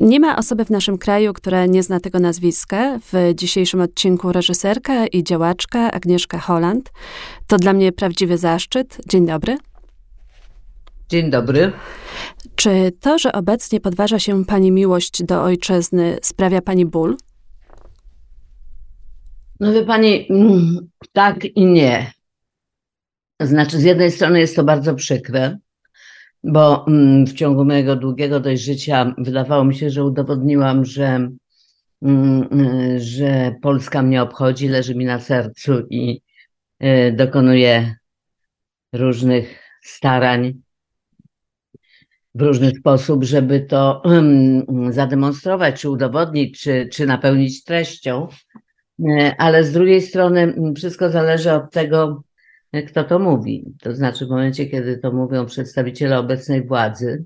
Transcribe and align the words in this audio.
Nie 0.00 0.20
ma 0.20 0.36
osoby 0.36 0.64
w 0.64 0.70
naszym 0.70 0.98
kraju, 0.98 1.32
która 1.32 1.66
nie 1.66 1.82
zna 1.82 2.00
tego 2.00 2.18
nazwiska. 2.18 2.98
W 3.12 3.34
dzisiejszym 3.34 3.80
odcinku 3.80 4.32
reżyserka 4.32 5.06
i 5.06 5.24
działaczka 5.24 5.90
Agnieszka 5.92 6.38
Holland. 6.38 6.92
To 7.46 7.56
dla 7.56 7.72
mnie 7.72 7.92
prawdziwy 7.92 8.38
zaszczyt. 8.38 8.98
Dzień 9.08 9.26
dobry. 9.26 9.56
Dzień 11.08 11.30
dobry. 11.30 11.72
Czy 12.54 12.92
to, 13.00 13.18
że 13.18 13.32
obecnie 13.32 13.80
podważa 13.80 14.18
się 14.18 14.44
pani 14.44 14.72
miłość 14.72 15.22
do 15.22 15.42
ojczyzny, 15.42 16.18
sprawia 16.22 16.62
pani 16.62 16.86
ból? 16.86 17.16
No 19.60 19.72
wie 19.72 19.84
pani, 19.84 20.26
mm, 20.30 20.88
tak 21.12 21.44
i 21.44 21.66
nie. 21.66 22.12
Znaczy, 23.40 23.78
z 23.78 23.82
jednej 23.82 24.10
strony 24.10 24.40
jest 24.40 24.56
to 24.56 24.64
bardzo 24.64 24.94
przykre, 24.94 25.58
bo 26.44 26.86
mm, 26.86 27.26
w 27.26 27.32
ciągu 27.32 27.64
mojego 27.64 27.96
długiego 27.96 28.40
dość 28.40 28.62
życia 28.62 29.14
wydawało 29.18 29.64
mi 29.64 29.74
się, 29.74 29.90
że 29.90 30.04
udowodniłam, 30.04 30.84
że, 30.84 31.30
mm, 32.02 32.48
że 32.98 33.54
Polska 33.62 34.02
mnie 34.02 34.22
obchodzi, 34.22 34.68
leży 34.68 34.94
mi 34.94 35.04
na 35.04 35.20
sercu 35.20 35.86
i 35.90 36.20
y, 36.82 37.12
dokonuje 37.16 37.94
różnych 38.92 39.62
starań 39.82 40.54
w 42.34 42.42
różny 42.42 42.70
sposób, 42.70 43.24
żeby 43.24 43.60
to 43.60 44.02
zademonstrować, 44.90 45.80
czy 45.80 45.90
udowodnić, 45.90 46.60
czy, 46.60 46.88
czy 46.92 47.06
napełnić 47.06 47.64
treścią. 47.64 48.28
Y, 49.00 49.32
ale 49.38 49.64
z 49.64 49.72
drugiej 49.72 50.02
strony 50.02 50.54
wszystko 50.76 51.10
zależy 51.10 51.52
od 51.52 51.72
tego, 51.72 52.22
kto 52.86 53.04
to 53.04 53.18
mówi. 53.18 53.64
To 53.82 53.94
znaczy, 53.94 54.26
w 54.26 54.30
momencie, 54.30 54.66
kiedy 54.66 54.98
to 54.98 55.12
mówią 55.12 55.46
przedstawiciele 55.46 56.18
obecnej 56.18 56.66
władzy, 56.66 57.24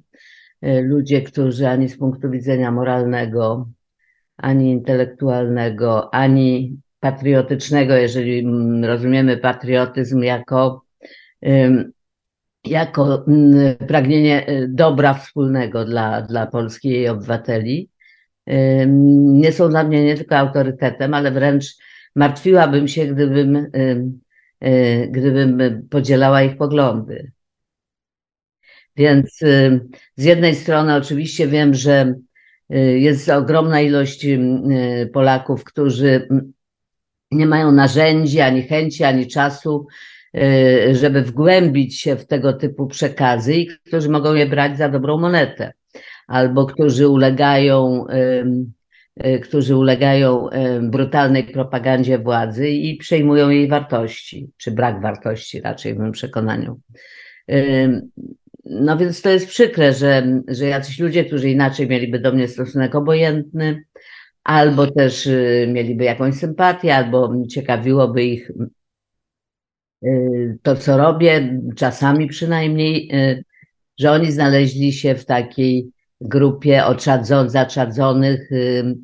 e, 0.62 0.80
ludzie, 0.80 1.22
którzy 1.22 1.68
ani 1.68 1.88
z 1.88 1.98
punktu 1.98 2.30
widzenia 2.30 2.70
moralnego, 2.70 3.68
ani 4.36 4.70
intelektualnego, 4.70 6.14
ani 6.14 6.76
patriotycznego, 7.00 7.94
jeżeli 7.94 8.46
rozumiemy 8.82 9.36
patriotyzm 9.36 10.22
jako, 10.22 10.82
jako 12.64 13.24
pragnienie 13.88 14.46
e, 14.46 14.68
dobra 14.68 15.14
wspólnego 15.14 15.84
dla, 15.84 16.22
dla 16.22 16.46
Polski 16.46 16.88
i 16.88 16.92
jej 16.92 17.08
obywateli, 17.08 17.90
nie 19.16 19.52
są 19.52 19.68
dla 19.68 19.84
mnie 19.84 20.04
nie 20.04 20.16
tylko 20.16 20.36
autorytetem, 20.36 21.14
ale 21.14 21.30
wręcz 21.30 21.76
martwiłabym 22.16 22.88
się, 22.88 23.06
gdybym 23.06 23.70
gdybym 25.08 25.58
podzielała 25.90 26.42
ich 26.42 26.56
poglądy. 26.56 27.32
Więc 28.96 29.42
y, 29.42 29.80
z 30.16 30.24
jednej 30.24 30.54
strony 30.54 30.94
oczywiście 30.94 31.46
wiem, 31.48 31.74
że 31.74 32.14
y, 32.74 32.98
jest 32.98 33.28
ogromna 33.28 33.80
ilość 33.80 34.26
Polaków, 35.12 35.64
którzy 35.64 36.28
nie 37.30 37.46
mają 37.46 37.72
narzędzi, 37.72 38.40
ani 38.40 38.62
chęci, 38.62 39.04
ani 39.04 39.26
czasu, 39.26 39.86
żeby 40.92 41.22
wgłębić 41.22 42.00
się 42.00 42.16
w 42.16 42.26
tego 42.26 42.52
typu 42.52 42.86
przekazy 42.86 43.54
i 43.54 43.66
którzy 43.86 44.10
mogą 44.10 44.34
je 44.34 44.46
brać 44.46 44.78
za 44.78 44.88
dobrą 44.88 45.18
monetę, 45.18 45.72
albo 46.26 46.66
którzy 46.66 47.08
ulegają 47.08 48.04
którzy 49.42 49.76
ulegają 49.76 50.50
e, 50.50 50.80
brutalnej 50.80 51.44
propagandzie 51.44 52.18
władzy 52.18 52.68
i 52.68 52.96
przejmują 52.96 53.50
jej 53.50 53.68
wartości, 53.68 54.50
czy 54.56 54.70
brak 54.70 55.02
wartości 55.02 55.60
raczej 55.60 55.94
w 55.94 55.98
moim 55.98 56.12
przekonaniu. 56.12 56.80
E, 57.50 57.88
no 58.64 58.96
więc 58.98 59.22
to 59.22 59.30
jest 59.30 59.48
przykre, 59.48 59.92
że, 59.92 60.40
że 60.48 60.66
jacyś 60.66 60.98
ludzie, 60.98 61.24
którzy 61.24 61.50
inaczej 61.50 61.88
mieliby 61.88 62.18
do 62.18 62.32
mnie 62.32 62.48
stosunek 62.48 62.94
obojętny, 62.94 63.84
albo 64.44 64.86
też 64.86 65.28
mieliby 65.68 66.04
jakąś 66.04 66.34
sympatię, 66.34 66.96
albo 66.96 67.32
ciekawiłoby 67.50 68.24
ich 68.24 68.50
to, 70.62 70.76
co 70.76 70.96
robię, 70.96 71.60
czasami 71.76 72.26
przynajmniej, 72.26 73.10
że 73.98 74.10
oni 74.10 74.32
znaleźli 74.32 74.92
się 74.92 75.14
w 75.14 75.24
takiej 75.24 75.93
grupie 76.20 76.86
oczadzon, 76.86 77.50
zaczadzonych 77.50 78.52
y, 78.52 78.96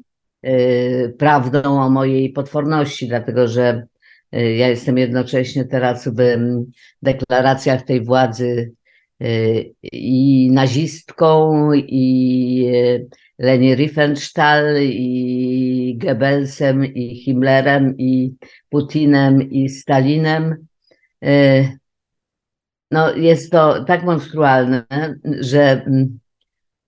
y, 0.46 1.14
prawdą 1.18 1.62
o 1.62 1.90
mojej 1.90 2.32
potworności, 2.32 3.08
dlatego 3.08 3.48
że 3.48 3.86
y, 4.34 4.54
ja 4.54 4.68
jestem 4.68 4.98
jednocześnie 4.98 5.64
teraz 5.64 6.08
w 6.08 6.36
deklaracjach 7.02 7.82
tej 7.82 8.04
władzy 8.04 8.72
i 9.92 10.50
nazistką, 10.52 11.70
i 11.74 12.72
Leni 13.38 13.74
Riefenstahl, 13.74 14.76
i 14.82 15.96
Goebbelsem, 15.98 16.84
i 16.84 17.16
Himmlerem, 17.16 17.94
i 17.98 18.34
Putinem, 18.70 19.42
i 19.50 19.68
Stalinem. 19.68 20.66
No, 22.90 23.14
jest 23.14 23.52
to 23.52 23.84
tak 23.84 24.04
monstrualne, 24.04 24.84
że 25.40 25.84
Y, 25.86 26.29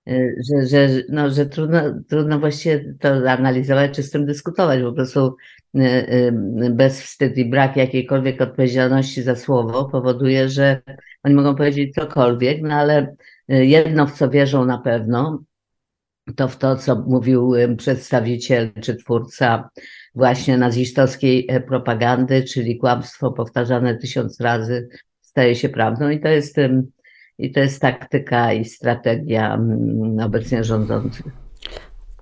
że, 0.07 0.67
że, 0.67 0.89
no, 1.09 1.31
że 1.31 1.47
trudno, 1.47 1.81
trudno 2.09 2.39
właściwie 2.39 2.95
to 3.01 3.09
analizować 3.31 3.97
czy 3.97 4.03
z 4.03 4.11
tym 4.11 4.27
dyskutować. 4.27 4.83
Po 4.83 4.93
prostu 4.93 5.37
y, 5.77 5.81
y, 6.63 6.71
bezwstyd 6.71 7.39
i 7.39 7.45
brak 7.45 7.77
jakiejkolwiek 7.77 8.41
odpowiedzialności 8.41 9.23
za 9.23 9.37
słowo 9.37 9.85
powoduje, 9.85 10.49
że 10.49 10.83
oni 11.23 11.35
mogą 11.35 11.55
powiedzieć 11.55 11.95
cokolwiek, 11.95 12.62
no 12.62 12.75
ale 12.75 13.17
jedno, 13.49 14.07
w 14.07 14.12
co 14.12 14.31
wierzą 14.31 14.65
na 14.65 14.79
pewno, 14.79 15.43
to 16.37 16.49
w 16.49 16.57
to, 16.57 16.77
co 16.77 17.05
mówił 17.07 17.53
przedstawiciel 17.77 18.71
czy 18.81 18.97
twórca 18.97 19.71
właśnie 20.15 20.59
nazistowskiej 20.59 21.47
e, 21.49 21.61
propagandy, 21.61 22.45
czyli 22.45 22.79
kłamstwo 22.79 23.33
powtarzane 23.33 23.97
tysiąc 23.97 24.41
razy 24.41 24.89
staje 25.21 25.55
się 25.55 25.69
prawdą 25.69 26.09
i 26.09 26.21
to 26.21 26.29
jest 26.29 26.57
i 27.43 27.53
to 27.53 27.61
jest 27.61 27.81
taktyka 27.81 28.53
i 28.53 28.65
strategia 28.65 29.55
mm, 29.55 30.21
obecnie 30.27 30.65
rządzących. 30.65 31.27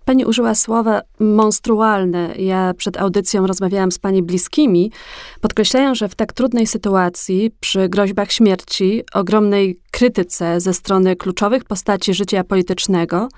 Pani 0.05 0.25
użyła 0.25 0.55
słowa 0.55 1.03
monstrualne. 1.21 2.35
Ja 2.39 2.75
przed 2.75 3.01
audycją 3.01 3.47
rozmawiałam 3.47 3.93
z 3.93 3.99
pani 3.99 4.23
bliskimi. 4.23 4.93
Podkreślają, 5.41 5.95
że 5.95 6.09
w 6.09 6.15
tak 6.15 6.33
trudnej 6.33 6.67
sytuacji, 6.67 7.51
przy 7.61 7.89
groźbach 7.89 8.33
śmierci, 8.33 9.03
ogromnej 9.15 9.81
krytyce 9.91 10.61
ze 10.61 10.75
strony 10.75 11.17
kluczowych 11.17 11.65
postaci 11.65 12.15
życia 12.15 12.45
politycznego, 12.45 13.29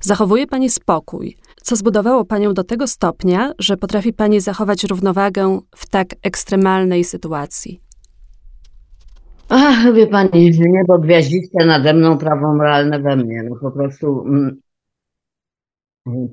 zachowuje 0.00 0.46
pani 0.46 0.70
spokój, 0.70 1.36
co 1.62 1.76
zbudowało 1.76 2.24
panią 2.24 2.54
do 2.54 2.64
tego 2.64 2.86
stopnia, 2.86 3.52
że 3.58 3.76
potrafi 3.76 4.12
pani 4.12 4.40
zachować 4.40 4.84
równowagę 4.84 5.60
w 5.76 5.88
tak 5.88 6.06
ekstremalnej 6.22 7.04
sytuacji. 7.04 7.89
Ach, 9.52 9.94
wie 9.94 10.06
pani, 10.06 10.50
niebo 10.58 10.98
gwiaździste 10.98 11.66
nade 11.66 11.94
mną, 11.94 12.18
prawo 12.18 12.54
moralne 12.54 13.00
we 13.00 13.16
mnie. 13.16 13.42
No 13.42 13.56
po 13.56 13.70
prostu, 13.70 14.24
mm, 14.26 14.60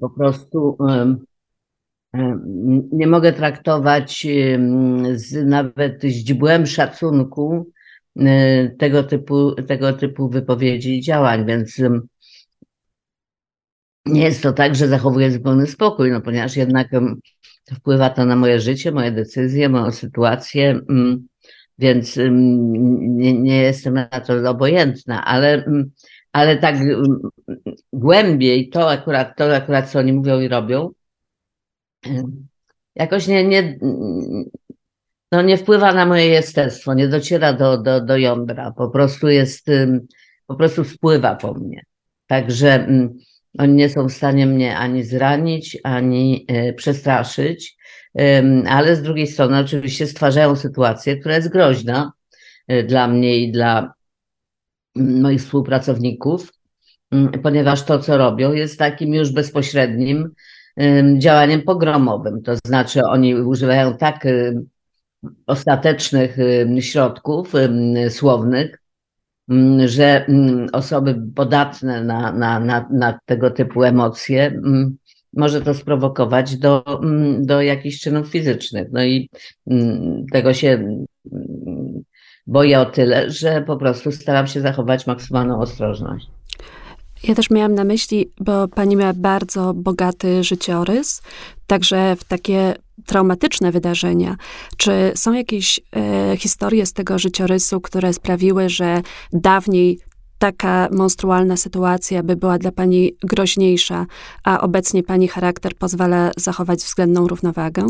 po 0.01 0.09
prostu 0.09 0.77
nie 2.91 3.07
mogę 3.07 3.33
traktować 3.33 4.27
z, 5.13 5.45
nawet 5.45 6.03
źdźbłem 6.03 6.65
szacunku 6.65 7.71
y, 8.17 8.75
tego 8.79 9.03
typu, 9.03 9.55
tego 9.67 9.93
typu 9.93 10.29
wypowiedzi 10.29 10.97
i 10.97 11.01
działań, 11.01 11.45
więc 11.45 11.81
nie 14.05 14.21
jest 14.21 14.43
to 14.43 14.53
tak, 14.53 14.75
że 14.75 14.87
zachowuję 14.87 15.31
zupełny 15.31 15.67
spokój, 15.67 16.11
no 16.11 16.21
ponieważ 16.21 16.57
jednak 16.57 16.87
wpływa 17.73 18.09
to 18.09 18.25
na 18.25 18.35
moje 18.35 18.59
życie, 18.59 18.91
moje 18.91 19.11
decyzje, 19.11 19.69
moją 19.69 19.91
sytuację. 19.91 20.79
Mm, 20.89 21.26
więc 21.79 22.17
nie, 22.17 23.33
nie 23.33 23.61
jestem 23.61 23.93
na 23.93 24.05
to 24.05 24.49
obojętna, 24.49 25.25
ale, 25.25 25.65
ale 26.31 26.57
tak 26.57 26.75
głębiej 27.93 28.69
to 28.69 28.91
akurat, 28.91 29.37
to 29.37 29.55
akurat, 29.55 29.89
co 29.89 29.99
oni 29.99 30.13
mówią 30.13 30.39
i 30.39 30.47
robią, 30.47 30.91
jakoś 32.95 33.27
nie, 33.27 33.43
nie, 33.43 33.79
no 35.31 35.41
nie 35.41 35.57
wpływa 35.57 35.93
na 35.93 36.05
moje 36.05 36.25
jestestwo, 36.25 36.93
nie 36.93 37.07
dociera 37.07 37.53
do, 37.53 37.77
do, 37.77 38.01
do 38.01 38.17
jądra, 38.17 38.71
po 38.71 38.89
prostu 38.89 39.27
jest, 39.27 39.67
po 40.47 40.55
prostu 40.55 40.83
wpływa 40.83 41.35
po 41.35 41.53
mnie. 41.53 41.83
Także 42.27 42.87
oni 43.57 43.73
nie 43.73 43.89
są 43.89 44.07
w 44.07 44.13
stanie 44.13 44.45
mnie 44.45 44.77
ani 44.77 45.03
zranić, 45.03 45.77
ani 45.83 46.45
e, 46.47 46.73
przestraszyć 46.73 47.76
ale 48.67 48.95
z 48.95 49.01
drugiej 49.01 49.27
strony 49.27 49.59
oczywiście 49.59 50.07
stwarzają 50.07 50.55
sytuację, 50.55 51.17
która 51.17 51.35
jest 51.35 51.49
groźna 51.49 52.11
e, 52.67 52.83
dla 52.83 53.07
mnie 53.07 53.37
i 53.37 53.51
dla 53.51 53.93
moich 54.95 55.39
współpracowników, 55.39 56.53
ponieważ 57.43 57.83
to, 57.83 57.99
co 57.99 58.17
robią, 58.17 58.53
jest 58.53 58.79
takim 58.79 59.13
już 59.13 59.31
bezpośrednim 59.31 60.29
działaniem 61.17 61.61
pogromowym. 61.61 62.41
To 62.41 62.55
znaczy, 62.65 63.01
oni 63.03 63.35
używają 63.35 63.97
tak 63.97 64.27
ostatecznych 65.45 66.37
środków 66.79 67.53
słownych, 68.09 68.81
mm, 69.49 69.87
że 69.87 70.25
mm, 70.25 70.67
osoby 70.73 71.21
podatne 71.35 72.03
na, 72.03 72.31
na, 72.31 72.59
na, 72.59 72.87
na 72.91 73.19
tego 73.25 73.51
typu 73.51 73.83
emocje 73.83 74.47
mm, 74.47 74.97
może 75.33 75.61
to 75.61 75.73
sprowokować 75.73 76.57
do, 76.57 76.83
do 77.39 77.61
jakichś 77.61 77.99
czynów 77.99 78.27
fizycznych. 78.27 78.87
No 78.91 79.03
i 79.03 79.29
tego 80.31 80.53
się 80.53 80.97
boję 82.47 82.79
o 82.79 82.85
tyle, 82.85 83.29
że 83.29 83.61
po 83.61 83.77
prostu 83.77 84.11
staram 84.11 84.47
się 84.47 84.61
zachować 84.61 85.07
maksymalną 85.07 85.59
ostrożność. 85.59 86.27
Ja 87.23 87.35
też 87.35 87.49
miałam 87.49 87.73
na 87.73 87.83
myśli, 87.83 88.31
bo 88.39 88.67
pani 88.67 88.95
miała 88.95 89.13
bardzo 89.13 89.73
bogaty 89.73 90.43
życiorys, 90.43 91.21
także 91.67 92.15
w 92.15 92.23
takie 92.23 92.73
traumatyczne 93.05 93.71
wydarzenia. 93.71 94.35
Czy 94.77 95.11
są 95.15 95.33
jakieś 95.33 95.79
e, 95.95 96.37
historie 96.37 96.85
z 96.85 96.93
tego 96.93 97.19
życiorysu, 97.19 97.81
które 97.81 98.13
sprawiły, 98.13 98.69
że 98.69 99.01
dawniej 99.33 99.99
taka 100.39 100.89
monstrualna 100.91 101.57
sytuacja 101.57 102.23
by 102.23 102.35
była 102.35 102.57
dla 102.57 102.71
pani 102.71 103.17
groźniejsza, 103.23 104.05
a 104.43 104.61
obecnie 104.61 105.03
pani 105.03 105.27
charakter 105.27 105.75
pozwala 105.75 106.31
zachować 106.37 106.79
względną 106.79 107.27
równowagę? 107.27 107.87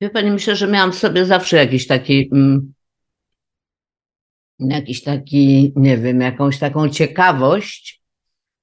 Wie 0.00 0.10
pani, 0.10 0.30
myślę, 0.30 0.56
że 0.56 0.68
miałam 0.68 0.92
w 0.92 0.98
sobie 0.98 1.26
zawsze 1.26 1.56
jakiś 1.56 1.86
taki 1.86 2.28
mm, 2.32 2.72
jakiś 4.60 5.02
taki, 5.02 5.72
nie 5.76 5.98
wiem, 5.98 6.20
jakąś 6.20 6.58
taką 6.58 6.88
ciekawość, 6.88 8.02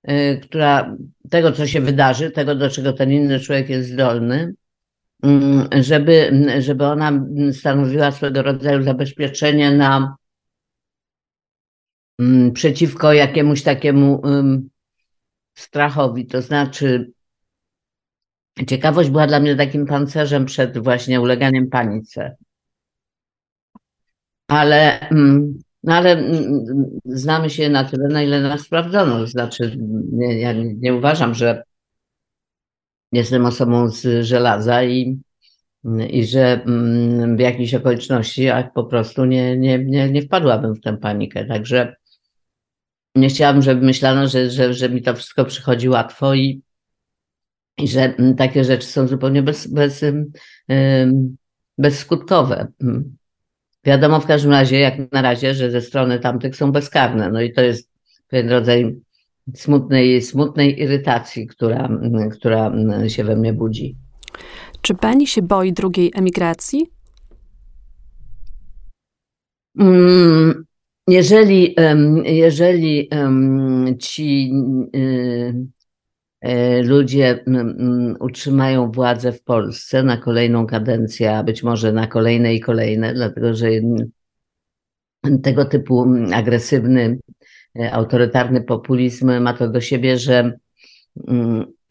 yy, 0.03 0.37
która 0.37 0.95
tego, 1.29 1.51
co 1.51 1.67
się 1.67 1.81
wydarzy, 1.81 2.31
tego, 2.31 2.55
do 2.55 2.69
czego 2.69 2.93
ten 2.93 3.11
inny 3.11 3.39
człowiek 3.39 3.69
jest 3.69 3.89
zdolny, 3.89 4.53
yy, 5.23 5.83
żeby, 5.83 6.45
żeby 6.59 6.85
ona 6.85 7.11
stanowiła 7.51 8.11
swego 8.11 8.41
rodzaju 8.41 8.83
zabezpieczenie 8.83 9.71
na 9.71 10.15
przeciwko 12.53 13.13
jakiemuś 13.13 13.63
takiemu 13.63 14.21
strachowi. 15.55 16.25
To 16.25 16.41
znaczy, 16.41 17.11
ciekawość 18.67 19.09
była 19.09 19.27
dla 19.27 19.39
mnie 19.39 19.55
takim 19.55 19.85
pancerzem 19.85 20.45
przed 20.45 20.77
właśnie 20.77 21.21
uleganiem 21.21 21.69
panice. 21.69 22.35
Ale 24.47 24.99
mm, 24.99 25.59
no 25.83 25.93
ale 25.93 26.11
mm, 26.11 26.35
mm, 26.35 26.99
znamy 27.05 27.49
się 27.49 27.69
na 27.69 27.83
tyle, 27.83 28.07
na 28.07 28.23
ile 28.23 28.41
nas 28.41 28.61
sprawdzono. 28.61 29.27
Znaczy, 29.27 29.77
nie, 30.11 30.39
ja 30.39 30.53
nie 30.53 30.93
uważam, 30.95 31.33
że 31.33 31.63
jestem 33.11 33.45
osobą 33.45 33.89
z 33.89 34.25
żelaza 34.25 34.83
i, 34.83 35.19
i 36.09 36.25
że 36.25 36.63
mm, 36.63 37.37
w 37.37 37.39
jakichś 37.39 37.73
okolicznościach 37.73 38.73
po 38.73 38.83
prostu 38.83 39.25
nie, 39.25 39.57
nie, 39.57 39.85
nie, 39.85 40.11
nie 40.11 40.21
wpadłabym 40.21 40.75
w 40.75 40.81
tę 40.81 40.97
panikę. 40.97 41.45
Także 41.45 41.95
nie 43.17 43.29
chciałabym, 43.29 43.61
żeby 43.61 43.85
myślano, 43.85 44.27
że, 44.27 44.49
że, 44.49 44.73
że 44.73 44.89
mi 44.89 45.01
to 45.01 45.15
wszystko 45.15 45.45
przychodzi 45.45 45.89
łatwo 45.89 46.33
i, 46.33 46.61
i 47.77 47.87
że 47.87 48.13
takie 48.37 48.63
rzeczy 48.63 48.87
są 48.87 49.07
zupełnie 49.07 49.43
bez, 49.43 49.67
bez, 49.67 50.05
bezskutkowe. 51.77 52.67
Wiadomo 53.83 54.19
w 54.19 54.25
każdym 54.25 54.51
razie, 54.51 54.79
jak 54.79 55.11
na 55.11 55.21
razie, 55.21 55.53
że 55.53 55.71
ze 55.71 55.81
strony 55.81 56.19
tamtych 56.19 56.55
są 56.55 56.71
bezkarne. 56.71 57.31
No 57.31 57.41
i 57.41 57.53
to 57.53 57.61
jest 57.61 57.91
pewien 58.27 58.49
rodzaj 58.49 58.95
smutnej, 59.55 60.21
smutnej 60.21 60.81
irytacji, 60.81 61.47
która, 61.47 61.89
która 62.31 62.71
się 63.07 63.23
we 63.23 63.35
mnie 63.35 63.53
budzi. 63.53 63.95
Czy 64.81 64.95
pani 64.95 65.27
się 65.27 65.41
boi 65.41 65.73
drugiej 65.73 66.11
emigracji? 66.15 66.91
Mm, 69.79 70.65
jeżeli, 71.07 71.75
jeżeli 72.25 73.09
ci 73.99 74.51
y, 74.95 75.67
E, 76.41 76.83
ludzie 76.83 77.43
utrzymają 78.19 78.91
władzę 78.91 79.31
w 79.31 79.43
Polsce 79.43 80.03
na 80.03 80.17
kolejną 80.17 80.67
kadencję, 80.67 81.37
a 81.37 81.43
być 81.43 81.63
może 81.63 81.91
na 81.91 82.07
kolejne 82.07 82.55
i 82.55 82.59
kolejne, 82.59 83.13
dlatego 83.13 83.53
że 83.53 83.67
tego 85.43 85.65
typu 85.65 86.05
agresywny, 86.33 87.19
e, 87.79 87.91
autorytarny 87.91 88.61
populizm 88.61 89.39
ma 89.41 89.53
to 89.53 89.67
do 89.67 89.81
siebie, 89.81 90.17
że 90.17 90.57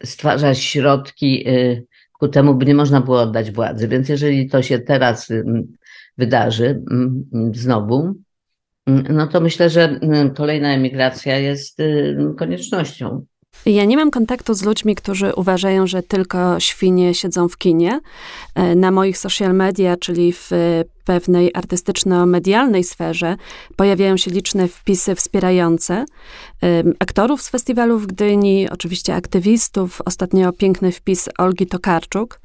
stwarza 0.03 0.53
środki 0.53 1.47
e, 1.47 1.81
ku 2.19 2.27
temu, 2.27 2.55
by 2.55 2.65
nie 2.65 2.75
można 2.75 3.01
było 3.01 3.21
oddać 3.21 3.51
władzy. 3.51 3.87
Więc 3.87 4.09
jeżeli 4.09 4.49
to 4.49 4.61
się 4.61 4.79
teraz 4.79 5.29
wydarzy 6.17 6.83
znowu, 7.53 8.13
no 8.87 9.27
to 9.27 9.41
myślę, 9.41 9.69
że 9.69 9.99
kolejna 10.35 10.73
emigracja 10.73 11.37
jest 11.37 11.77
koniecznością. 12.37 13.25
Ja 13.65 13.85
nie 13.85 13.97
mam 13.97 14.11
kontaktu 14.11 14.53
z 14.53 14.63
ludźmi, 14.63 14.95
którzy 14.95 15.33
uważają, 15.33 15.87
że 15.87 16.03
tylko 16.03 16.59
świnie 16.59 17.13
siedzą 17.13 17.49
w 17.49 17.57
kinie. 17.57 17.99
E, 18.55 18.75
na 18.75 18.91
moich 18.91 19.17
social 19.17 19.53
media, 19.53 19.97
czyli 19.97 20.33
w 20.33 20.49
pewnej 21.05 21.51
artystyczno-medialnej 21.53 22.83
sferze, 22.83 23.35
pojawiają 23.75 24.17
się 24.17 24.31
liczne 24.31 24.67
wpisy 24.67 25.15
wspierające 25.15 26.05
aktorów 26.99 27.41
z 27.41 27.49
festiwalu 27.49 27.99
w 27.99 28.07
Gdyni, 28.07 28.69
oczywiście 28.69 29.15
aktywistów. 29.15 30.01
Ostatnio 30.05 30.53
piękny 30.53 30.91
wpis 30.91 31.29
Olgi 31.37 31.67
Tokarczuk. 31.67 32.39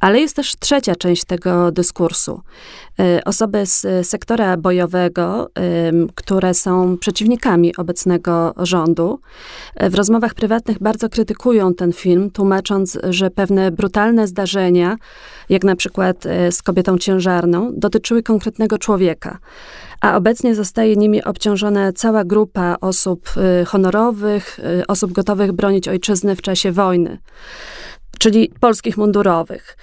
Ale 0.00 0.20
jest 0.20 0.36
też 0.36 0.56
trzecia 0.56 0.94
część 0.94 1.24
tego 1.24 1.72
dyskursu. 1.72 2.40
Y, 3.00 3.24
osoby 3.24 3.66
z 3.66 3.86
sektora 4.06 4.56
bojowego, 4.56 5.50
które 6.14 6.54
są 6.54 6.98
przeciwnikami 6.98 7.76
obecnego 7.76 8.54
rządu, 8.56 9.20
y, 9.82 9.90
w 9.90 9.94
rozmowach 9.94 10.34
prywatnych 10.34 10.78
bardzo 10.78 11.08
krytykują 11.08 11.74
ten 11.74 11.92
film, 11.92 12.30
tłumacząc, 12.30 12.98
że 13.10 13.30
pewne 13.30 13.70
brutalne 13.70 14.26
zdarzenia, 14.26 14.96
jak 15.48 15.64
na 15.64 15.76
przykład 15.76 16.24
z 16.50 16.62
kobietą 16.62 16.98
ciężarną, 16.98 17.72
dotyczyły 17.76 18.22
konkretnego 18.22 18.78
człowieka 18.78 19.38
a 20.00 20.16
obecnie 20.16 20.54
zostaje 20.54 20.96
nimi 20.96 21.24
obciążona 21.24 21.92
cała 21.92 22.24
grupa 22.24 22.76
osób 22.80 23.30
honorowych, 23.66 24.60
osób 24.88 25.12
gotowych 25.12 25.52
bronić 25.52 25.88
ojczyzny 25.88 26.36
w 26.36 26.42
czasie 26.42 26.72
wojny 26.72 27.18
czyli 28.20 28.52
polskich 28.60 28.96
mundurowych. 28.96 29.76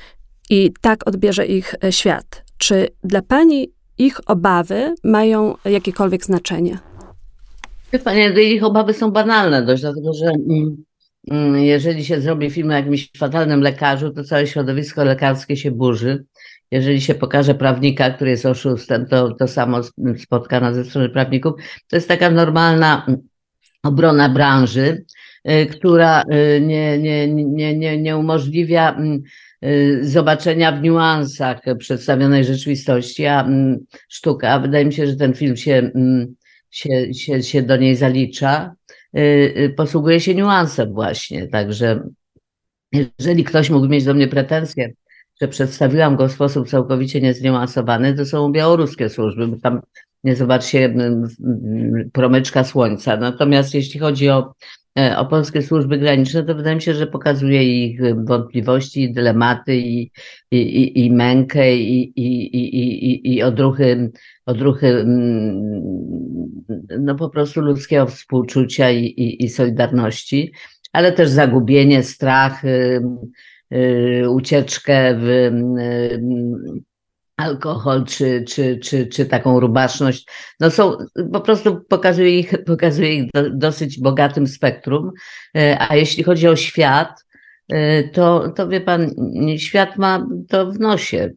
I 0.50 0.72
tak 0.82 1.08
odbierze 1.08 1.46
ich 1.46 1.76
e, 1.84 1.92
świat. 1.92 2.44
Czy 2.58 2.88
dla 3.04 3.22
pani 3.22 3.72
ich 3.98 4.20
obawy 4.26 4.96
mają 5.04 5.56
jakiekolwiek 5.66 6.26
znaczenie? 6.26 6.80
Wie 7.94 8.00
pani, 8.00 8.40
ich 8.40 8.64
obawy 8.64 8.94
są 8.94 9.12
banalne 9.12 9.66
dość, 9.66 9.82
dlatego 9.82 10.14
że 10.14 10.26
mm, 10.26 10.84
mm, 11.32 11.56
jeżeli 11.56 12.06
się 12.06 12.22
zrobi 12.22 12.50
film 12.50 12.70
o 12.70 12.74
jakimś 12.74 13.12
fatalnym 13.18 13.62
lekarzu, 13.62 14.12
to 14.14 14.24
całe 14.24 14.48
środowisko 14.48 15.04
lekarskie 15.04 15.58
się 15.58 15.72
burzy. 15.72 16.26
Jeżeli 16.72 17.02
się 17.02 17.16
pokaże 17.16 17.56
prawnika, 17.56 18.10
który 18.10 18.32
jest 18.32 18.46
oszustem, 18.46 19.06
to 19.06 19.32
to 19.32 19.48
samo 19.48 19.82
spotkana 20.18 20.74
ze 20.74 20.86
strony 20.86 21.10
prawników. 21.10 21.54
To 21.90 21.96
jest 21.96 22.08
taka 22.08 22.30
normalna 22.30 23.06
obrona 23.84 24.30
branży, 24.30 25.06
która 25.72 26.24
y, 26.24 26.62
nie, 26.62 26.98
nie, 26.98 27.28
nie, 27.34 27.78
nie, 27.78 28.02
nie 28.02 28.18
umożliwia 28.18 28.96
mm, 28.96 29.24
y, 29.66 30.00
zobaczenia 30.02 30.72
w 30.72 30.82
niuansach 30.82 31.62
przedstawionej 31.80 32.46
rzeczywistości, 32.46 33.26
a 33.26 33.42
mm, 33.42 33.78
sztuka, 34.10 34.60
wydaje 34.60 34.86
mi 34.86 34.94
się, 34.94 35.08
że 35.08 35.16
ten 35.16 35.34
film 35.34 35.58
się, 35.58 35.92
mm, 35.96 36.36
się, 36.70 37.14
się, 37.14 37.44
się 37.44 37.62
do 37.62 37.78
niej 37.78 37.96
zalicza, 37.96 38.74
posługuje 39.78 40.20
się 40.20 40.36
niuansem 40.36 40.94
właśnie, 40.94 41.48
także 41.48 42.04
jeżeli 43.20 43.44
ktoś 43.44 43.70
mógł 43.70 43.88
mieć 43.88 44.04
do 44.04 44.14
mnie 44.14 44.28
pretensje, 44.28 44.94
że 45.42 45.48
przedstawiłam 45.48 46.16
go 46.16 46.28
w 46.28 46.32
sposób 46.32 46.70
całkowicie 46.70 47.22
niezniuansowany, 47.22 48.14
to 48.14 48.26
są 48.26 48.52
białoruskie 48.52 49.10
służby, 49.10 49.48
bo 49.48 49.58
tam 49.58 49.82
nie 50.24 50.36
zobaczcie 50.36 50.96
promyczka 52.14 52.64
słońca. 52.64 53.18
Natomiast 53.18 53.74
jeśli 53.74 54.00
chodzi 54.00 54.30
o 54.30 54.54
E, 54.87 54.87
o 55.18 55.26
polskie 55.26 55.62
służby 55.62 55.98
graniczne, 55.98 56.44
to 56.44 56.56
wydaje 56.56 56.76
mi 56.76 56.82
się, 56.82 56.94
że 56.94 57.08
pokazuje 57.08 57.86
ich 57.86 58.02
wątpliwości, 58.26 59.14
dylematy 59.14 59.76
i, 59.76 60.12
i, 60.52 60.58
i, 60.58 61.06
i 61.06 61.12
mękę 61.12 61.76
i, 61.76 62.14
i, 62.16 62.58
i, 62.58 63.36
i, 63.36 63.44
odruchy, 63.44 64.12
odruchy 64.46 64.88
mm, 64.88 65.62
no 67.00 67.16
po 67.16 67.30
prostu 67.30 67.62
ludzkiego 67.62 68.06
współczucia 68.06 68.92
i, 68.92 69.06
i, 69.06 69.44
i 69.44 69.50
solidarności, 69.50 70.52
ale 70.94 71.12
też 71.12 71.30
zagubienie, 71.30 72.04
strach, 72.04 72.66
y, 72.66 73.02
y, 73.74 74.30
ucieczkę 74.30 75.16
w 75.16 75.24
y, 75.24 76.22
alkohol, 77.38 78.06
czy, 78.06 78.44
czy, 78.48 78.78
czy, 78.78 79.08
czy 79.08 79.26
taką 79.26 79.60
rubaszność. 79.60 80.26
No 80.60 80.72
są, 80.72 80.98
po 81.34 81.42
prostu 81.42 81.82
pokazuje 81.90 82.40
ich, 82.40 82.54
pokazuje 82.66 83.14
ich 83.16 83.32
do, 83.34 83.50
dosyć 83.50 84.00
bogatym 84.00 84.48
spektrum. 84.48 85.12
E, 85.58 85.78
a 85.80 85.96
jeśli 85.96 86.24
chodzi 86.24 86.48
o 86.48 86.56
świat, 86.56 87.26
e, 87.70 88.04
to, 88.04 88.50
to 88.50 88.68
wie 88.68 88.82
pan, 88.82 89.12
świat 89.58 89.98
ma 89.98 90.28
to 90.50 90.72
w 90.72 90.80
nosie. 90.80 91.30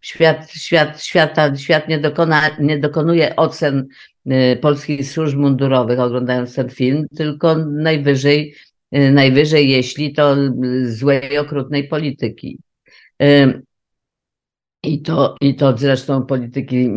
świat, 0.00 0.50
świat, 0.50 1.02
świata, 1.04 1.56
świat 1.56 1.88
nie, 1.88 1.98
dokona, 1.98 2.56
nie 2.60 2.78
dokonuje 2.78 3.36
ocen 3.36 3.88
y, 4.26 4.58
polskich 4.60 5.10
służb 5.10 5.38
mundurowych 5.38 6.00
oglądając 6.00 6.54
ten 6.54 6.70
film, 6.70 7.06
tylko 7.16 7.56
najwyżej, 7.66 8.54
najwyżej 8.92 9.70
jeśli 9.70 10.12
to 10.12 10.36
złej, 10.82 11.38
okrutnej 11.38 11.88
polityki. 11.88 12.58
I 14.84 15.02
to, 15.02 15.36
I 15.40 15.54
to 15.54 15.76
zresztą 15.78 16.26
polityki 16.26 16.90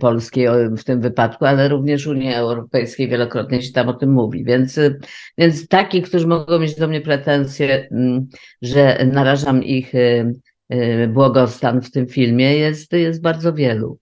polskiej 0.00 0.48
w 0.78 0.84
tym 0.84 1.00
wypadku, 1.00 1.44
ale 1.44 1.68
również 1.68 2.06
Unii 2.06 2.34
Europejskiej 2.34 3.08
wielokrotnie 3.08 3.62
się 3.62 3.72
tam 3.72 3.88
o 3.88 3.94
tym 3.94 4.12
mówi. 4.12 4.44
Więc, 4.44 4.80
więc 5.38 5.68
takich, 5.68 6.04
którzy 6.04 6.26
mogą 6.26 6.58
mieć 6.58 6.74
do 6.74 6.88
mnie 6.88 7.00
pretensje, 7.00 7.88
że 8.62 9.06
narażam 9.12 9.64
ich 9.64 9.92
błogostan 11.08 11.82
w 11.82 11.90
tym 11.90 12.06
filmie, 12.06 12.56
jest, 12.56 12.92
jest 12.92 13.22
bardzo 13.22 13.52
wielu. 13.52 13.98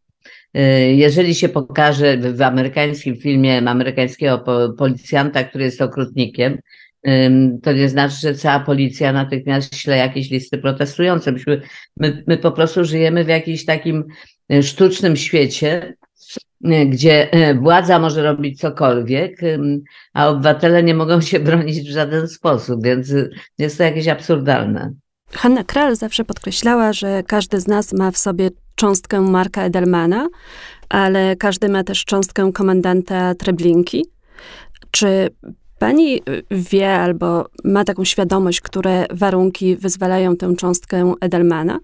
Jeżeli 0.88 1.35
się 1.35 1.49
pokaże 1.49 2.16
w 2.16 2.42
amerykańskim 2.42 3.16
filmie 3.16 3.59
amerykańskiego 3.59 4.45
policjanta, 4.78 5.45
który 5.45 5.64
jest 5.64 5.83
okrutnikiem, 5.83 6.59
to 7.62 7.72
nie 7.72 7.88
znaczy, 7.88 8.16
że 8.20 8.34
cała 8.34 8.60
policja 8.60 9.12
natychmiast 9.12 9.76
śle 9.76 9.96
jakieś 9.96 10.30
listy 10.30 10.58
protestujące. 10.58 11.32
Myśmy, 11.32 11.62
my, 11.96 12.25
my 12.26 12.38
po 12.38 12.52
prostu 12.52 12.84
żyjemy 12.84 13.25
w 13.25 13.28
jakimś 13.28 13.64
takim 13.64 14.04
e, 14.52 14.62
sztucznym 14.62 15.16
świecie, 15.16 15.96
e, 16.64 16.86
gdzie 16.86 17.32
e, 17.32 17.54
władza 17.54 17.98
może 17.98 18.22
robić 18.22 18.60
cokolwiek, 18.60 19.40
a 20.14 20.28
obywatele 20.28 20.82
nie 20.82 20.94
mogą 20.94 21.20
się 21.20 21.40
bronić 21.40 21.88
w 21.88 21.92
żaden 21.92 22.28
sposób, 22.28 22.84
więc 22.84 23.12
jest 23.58 23.78
to 23.78 23.84
jakieś 23.84 24.08
absurdalne. 24.08 24.92
Hanna 25.32 25.64
Kral 25.64 25.96
zawsze 25.96 26.25
podkreślała, 26.25 26.92
że 26.92 27.22
każdy 27.26 27.60
z 27.60 27.68
nas 27.68 27.92
ma 27.92 28.10
w 28.10 28.18
sobie 28.18 28.50
cząstkę 28.75 29.20
Marka 29.20 29.62
Edelmana, 29.62 30.28
ale 30.88 31.36
każdy 31.36 31.68
ma 31.68 31.84
też 31.84 32.04
cząstkę 32.04 32.52
komendanta 32.52 33.34
Treblinki. 33.34 34.04
Czy 34.90 35.28
Pani 35.78 36.21
wie 36.50 36.92
albo 36.92 37.49
ma 37.64 37.85
taką 37.85 38.04
świadomość, 38.04 38.61
które 38.61 39.06
warunki 39.11 39.76
wyzwalają 39.76 40.37
tę 40.37 40.56
cząstkę 40.56 41.14
Edelmana? 41.21 41.78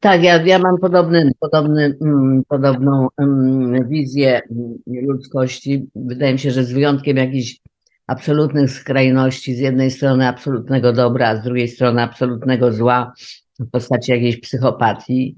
Tak, 0.00 0.22
ja, 0.22 0.42
ja 0.42 0.58
mam 0.58 0.78
podobny, 0.78 1.30
podobny, 1.40 1.96
um, 2.00 2.42
podobną 2.48 3.08
um, 3.18 3.88
wizję 3.88 4.40
ludzkości. 4.86 5.90
Wydaje 5.94 6.32
mi 6.32 6.38
się, 6.38 6.50
że 6.50 6.64
z 6.64 6.72
wyjątkiem 6.72 7.16
jakichś 7.16 7.60
absolutnych 8.06 8.70
skrajności, 8.70 9.54
z 9.54 9.58
jednej 9.58 9.90
strony 9.90 10.28
absolutnego 10.28 10.92
dobra, 10.92 11.28
a 11.28 11.36
z 11.36 11.44
drugiej 11.44 11.68
strony 11.68 12.02
absolutnego 12.02 12.72
zła 12.72 13.12
w 13.60 13.70
postaci 13.70 14.12
jakiejś 14.12 14.40
psychopatii, 14.40 15.36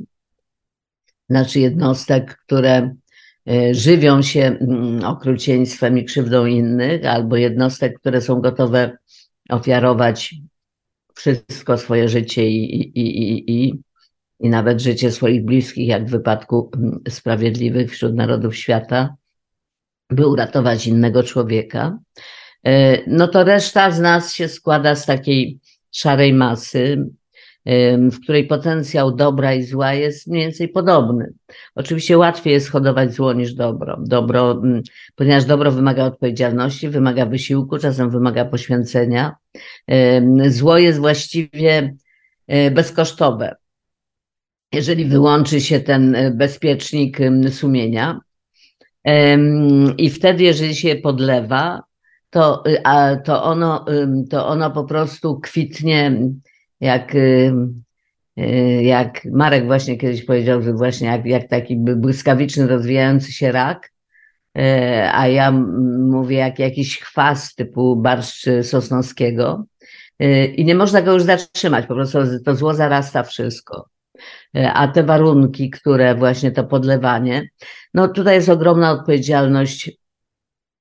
znaczy 1.30 1.60
jednostek, 1.60 2.38
które 2.46 2.94
żywią 3.72 4.22
się 4.22 4.40
mm, 4.40 5.04
okrucieństwem 5.04 5.98
i 5.98 6.04
krzywdą 6.04 6.46
innych, 6.46 7.06
albo 7.06 7.36
jednostek, 7.36 7.98
które 7.98 8.20
są 8.20 8.40
gotowe 8.40 8.98
ofiarować 9.48 10.34
wszystko 11.14 11.78
swoje 11.78 12.08
życie 12.08 12.48
i, 12.50 12.74
i, 12.74 13.00
i, 13.00 13.52
i, 13.52 13.82
i 14.40 14.48
nawet 14.48 14.80
życie 14.80 15.12
swoich 15.12 15.44
bliskich, 15.44 15.88
jak 15.88 16.06
w 16.06 16.10
wypadku 16.10 16.70
mm, 16.76 17.00
sprawiedliwych 17.08 17.90
wśród 17.90 18.14
narodów 18.14 18.56
świata, 18.56 19.14
by 20.10 20.26
uratować 20.26 20.86
innego 20.86 21.22
człowieka, 21.22 21.98
e, 22.66 22.98
no 23.06 23.28
to 23.28 23.44
reszta 23.44 23.90
z 23.90 24.00
nas 24.00 24.34
się 24.34 24.48
składa 24.48 24.94
z 24.94 25.06
takiej 25.06 25.58
szarej 25.90 26.34
masy, 26.34 27.06
w 28.12 28.20
której 28.22 28.46
potencjał 28.46 29.14
dobra 29.14 29.54
i 29.54 29.62
zła 29.62 29.94
jest 29.94 30.26
mniej 30.26 30.42
więcej 30.42 30.68
podobny. 30.68 31.32
Oczywiście 31.74 32.18
łatwiej 32.18 32.52
jest 32.52 32.70
hodować 32.70 33.14
zło 33.14 33.32
niż 33.32 33.54
dobro. 33.54 33.98
Dobro, 34.00 34.50
mm, 34.50 34.82
ponieważ 35.16 35.44
dobro 35.44 35.72
wymaga 35.72 36.04
odpowiedzialności, 36.04 36.88
wymaga 36.88 37.26
wysiłku, 37.26 37.78
czasem 37.78 38.10
wymaga 38.10 38.44
poświęcenia. 38.44 39.36
Zło 40.48 40.78
jest 40.78 40.98
właściwie 40.98 41.96
e, 42.46 42.70
bezkosztowe. 42.70 43.56
Jeżeli 44.72 45.04
wyłączy 45.04 45.60
się 45.60 45.80
ten 45.80 46.14
e, 46.14 46.30
bezpiecznik 46.30 47.18
sumienia, 47.50 48.20
i 49.98 50.10
wtedy, 50.10 50.42
jeżeli 50.42 50.74
się 50.74 50.96
podlewa, 50.96 51.82
to, 52.30 52.62
a, 52.84 53.16
to, 53.16 53.44
ono, 53.44 53.84
to 54.30 54.48
ono 54.48 54.70
po 54.70 54.84
prostu 54.84 55.40
kwitnie 55.40 56.18
jak, 56.82 57.14
y, 57.14 57.52
y, 58.38 58.82
jak 58.82 59.24
Marek 59.24 59.66
właśnie 59.66 59.96
kiedyś 59.96 60.24
powiedział, 60.24 60.62
że 60.62 60.72
właśnie 60.72 61.06
jak, 61.08 61.26
jak 61.26 61.48
taki 61.48 61.76
błyskawiczny, 61.76 62.66
rozwijający 62.66 63.32
się 63.32 63.52
rak, 63.52 63.92
y, 64.58 64.62
a 65.12 65.28
ja 65.28 65.50
mówię 65.98 66.36
jak 66.36 66.58
jakiś 66.58 67.00
chwas 67.00 67.54
typu 67.54 67.96
barszcz 67.96 68.46
sosnowskiego 68.62 69.64
i 70.56 70.64
nie 70.64 70.74
można 70.74 71.02
go 71.02 71.12
już 71.12 71.22
zatrzymać, 71.22 71.86
po 71.86 71.94
prostu 71.94 72.18
to 72.44 72.54
zło 72.54 72.74
zarasta 72.74 73.22
wszystko. 73.22 73.88
A 74.74 74.88
te 74.88 75.02
warunki, 75.02 75.70
które 75.70 76.14
właśnie 76.14 76.50
to 76.50 76.64
podlewanie, 76.64 77.48
no 77.94 78.08
tutaj 78.08 78.34
jest 78.34 78.48
ogromna 78.48 78.90
odpowiedzialność 78.90 79.90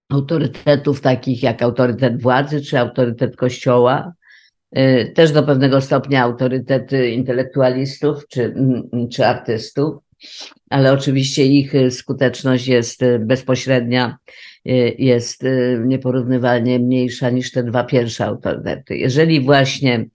autorytetów 0.10 1.02
takich 1.02 1.44
jak 1.44 1.62
autorytet 1.62 2.22
władzy 2.22 2.62
czy 2.62 2.80
autorytet 2.80 3.36
kościoła, 3.36 4.14
też 5.14 5.32
do 5.32 5.44
pewnego 5.44 5.82
stopnia 5.82 6.24
autorytety 6.24 7.10
intelektualistów 7.10 8.28
czy, 8.28 8.44
mm, 8.44 9.10
czy 9.10 9.26
artystów, 9.26 9.96
ale 10.70 10.94
oczywiście 10.94 11.46
ich 11.46 11.74
skuteczność 11.90 12.68
jest 12.68 13.04
y, 13.04 13.20
bezpośrednia, 13.20 14.18
y, 14.68 14.96
jest 15.00 15.44
nieporównywalnie 15.86 16.80
mniejsza 16.80 17.30
niż 17.30 17.52
te 17.52 17.64
dwa 17.64 17.84
pierwsze 17.84 18.26
autorytety. 18.26 18.98
Jeżeli 18.98 19.42
właśnie 19.42 20.06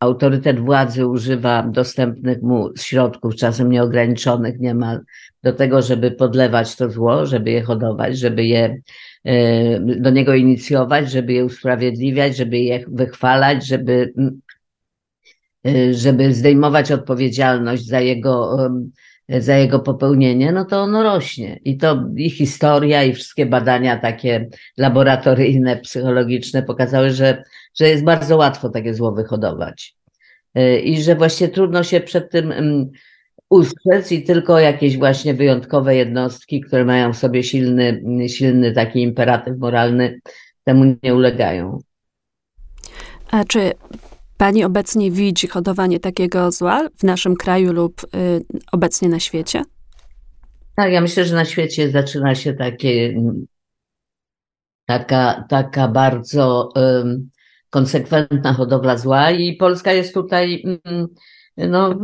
autorytet 0.00 0.60
władzy 0.60 1.06
używa 1.06 1.62
dostępnych 1.62 2.42
mu 2.42 2.70
środków, 2.78 3.36
czasem 3.36 3.70
nieograniczonych 3.70 4.60
niemal, 4.60 5.00
do 5.42 5.52
tego, 5.52 5.82
żeby 5.82 6.10
podlewać 6.10 6.76
to 6.76 6.90
zło, 6.90 7.26
żeby 7.26 7.50
je 7.50 7.62
hodować, 7.62 8.18
żeby 8.18 8.44
je 8.44 8.76
do 9.80 10.10
niego 10.10 10.34
inicjować, 10.34 11.10
żeby 11.10 11.32
je 11.32 11.44
usprawiedliwiać, 11.44 12.36
żeby 12.36 12.58
je 12.58 12.84
wychwalać, 12.88 13.66
żeby, 13.66 14.12
e, 15.66 15.94
żeby 15.94 16.34
zdejmować 16.34 16.92
odpowiedzialność 16.92 17.86
za 17.86 18.00
jego, 18.00 18.58
za 19.28 19.56
jego 19.56 19.78
popełnienie, 19.78 20.52
no 20.52 20.64
to 20.64 20.80
ono 20.80 21.02
rośnie. 21.02 21.60
I 21.64 21.76
to 21.76 22.04
i 22.16 22.30
historia, 22.30 23.04
i 23.04 23.12
wszystkie 23.12 23.46
badania 23.46 23.98
takie 23.98 24.48
laboratoryjne, 24.76 25.76
psychologiczne 25.76 26.62
pokazały, 26.62 27.10
że 27.10 27.42
że 27.74 27.88
jest 27.88 28.04
bardzo 28.04 28.36
łatwo 28.36 28.68
takie 28.68 28.94
zło 28.94 29.12
wyhodować. 29.12 29.96
E, 30.54 30.78
I 30.78 31.02
że 31.02 31.14
właśnie 31.14 31.48
trudno 31.48 31.82
się 31.82 32.00
przed 32.00 32.30
tym 32.30 32.52
mm, 32.52 32.90
ustrzec 33.50 34.12
i 34.12 34.22
tylko 34.22 34.58
jakieś 34.58 34.98
właśnie 34.98 35.34
wyjątkowe 35.34 35.96
jednostki, 35.96 36.60
które 36.60 36.84
mają 36.84 37.12
w 37.12 37.16
sobie 37.16 37.42
silny, 37.42 38.02
silny 38.28 38.72
taki 38.72 39.02
imperatyw 39.02 39.58
moralny, 39.58 40.20
temu 40.64 40.96
nie 41.02 41.14
ulegają. 41.14 41.78
A 43.30 43.44
czy 43.44 43.72
pani 44.36 44.64
obecnie 44.64 45.10
widzi 45.10 45.48
hodowanie 45.48 46.00
takiego 46.00 46.50
zła 46.50 46.88
w 46.98 47.02
naszym 47.02 47.36
kraju 47.36 47.72
lub 47.72 48.04
y, 48.04 48.44
obecnie 48.72 49.08
na 49.08 49.20
świecie? 49.20 49.62
Tak, 50.76 50.92
ja 50.92 51.00
myślę, 51.00 51.24
że 51.24 51.34
na 51.34 51.44
świecie 51.44 51.90
zaczyna 51.90 52.34
się 52.34 52.54
takie, 52.54 53.14
taka, 54.86 55.44
taka 55.48 55.88
bardzo 55.88 56.72
konsekwentna 57.70 58.52
hodowla 58.52 58.96
zła 58.96 59.30
i 59.30 59.56
Polska 59.56 59.92
jest 59.92 60.14
tutaj, 60.14 60.62
mm, 60.84 61.06
no 61.56 61.94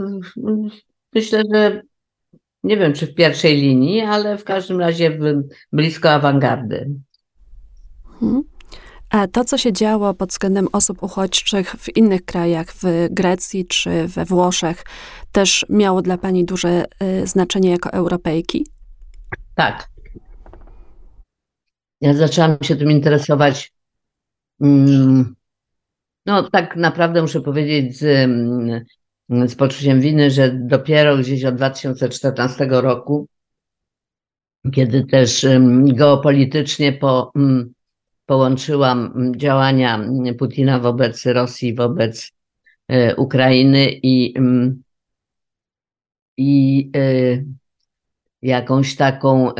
myślę, 1.16 1.42
że 1.54 1.82
nie 2.62 2.76
wiem, 2.76 2.92
czy 2.92 3.06
w 3.06 3.14
pierwszej 3.14 3.56
linii, 3.56 4.00
ale 4.00 4.38
w 4.38 4.44
każdym 4.44 4.80
razie 4.80 5.18
blisko 5.72 6.10
awangardy. 6.10 6.90
Hmm. 8.20 8.42
A 9.10 9.26
to, 9.26 9.44
co 9.44 9.58
się 9.58 9.72
działo 9.72 10.14
pod 10.14 10.30
względem 10.30 10.68
osób 10.72 11.02
uchodźczych 11.02 11.70
w 11.70 11.96
innych 11.96 12.24
krajach, 12.24 12.66
w 12.72 13.08
Grecji 13.10 13.66
czy 13.66 14.08
we 14.08 14.24
Włoszech, 14.24 14.84
też 15.32 15.66
miało 15.68 16.02
dla 16.02 16.18
Pani 16.18 16.44
duże 16.44 16.84
y, 17.02 17.26
znaczenie 17.26 17.70
jako 17.70 17.92
Europejki? 17.92 18.66
Tak. 19.54 19.88
Ja 22.00 22.14
zaczęłam 22.14 22.56
się 22.62 22.76
tym 22.76 22.90
interesować 22.90 23.72
mm, 24.60 25.34
no 26.26 26.50
tak 26.50 26.76
naprawdę 26.76 27.22
muszę 27.22 27.40
powiedzieć 27.40 27.98
z, 27.98 28.04
mm, 28.04 28.84
z 29.28 29.54
poczuciem 29.54 30.00
winy, 30.00 30.30
że 30.30 30.50
dopiero 30.50 31.16
gdzieś 31.18 31.44
od 31.44 31.54
2014 31.54 32.66
roku, 32.70 33.28
kiedy 34.72 35.04
też 35.04 35.46
geopolitycznie 35.84 36.92
po, 36.92 37.32
mm, 37.36 37.72
połączyłam 38.26 39.32
działania 39.36 40.08
Putina 40.38 40.78
wobec 40.80 41.26
Rosji, 41.26 41.74
wobec 41.74 42.32
Ukrainy 43.16 43.90
i, 44.02 44.34
i 46.36 46.90
jakąś 48.42 48.96
taką 48.96 49.52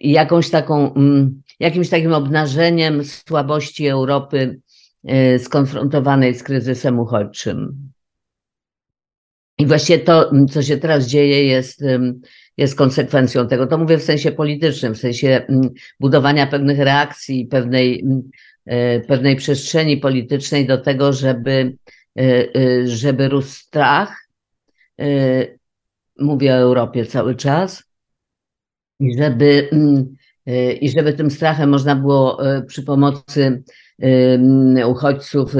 jakąś 0.00 0.50
taką, 0.50 0.94
jakimś 1.60 1.88
takim 1.88 2.12
obnażeniem 2.12 3.04
słabości 3.04 3.86
Europy 3.86 4.60
skonfrontowanej 5.38 6.34
z 6.34 6.42
kryzysem 6.42 6.98
uchodźczym. 6.98 7.90
I 9.58 9.66
właśnie 9.66 9.98
to, 9.98 10.30
co 10.50 10.62
się 10.62 10.76
teraz 10.76 11.06
dzieje, 11.06 11.44
jest, 11.44 11.84
jest 12.56 12.76
konsekwencją 12.76 13.48
tego. 13.48 13.66
To 13.66 13.78
mówię 13.78 13.98
w 13.98 14.02
sensie 14.02 14.32
politycznym, 14.32 14.94
w 14.94 14.98
sensie 14.98 15.46
budowania 16.00 16.46
pewnych 16.46 16.78
reakcji, 16.78 17.46
pewnej, 17.46 18.04
e, 18.66 19.00
pewnej 19.00 19.36
przestrzeni 19.36 19.96
politycznej 19.96 20.66
do 20.66 20.78
tego, 20.78 21.12
żeby, 21.12 21.76
e, 22.18 22.86
żeby 22.86 23.28
rósł 23.28 23.48
strach. 23.48 24.28
Mówię 26.18 26.54
o 26.54 26.58
Europie 26.58 27.06
cały 27.06 27.34
czas. 27.34 27.84
I 29.00 29.18
żeby, 29.18 29.70
i 30.80 30.90
żeby 30.90 31.12
tym 31.12 31.30
strachem 31.30 31.70
można 31.70 31.96
było 31.96 32.38
przy 32.66 32.82
pomocy 32.82 33.62
uchodźców 34.86 35.54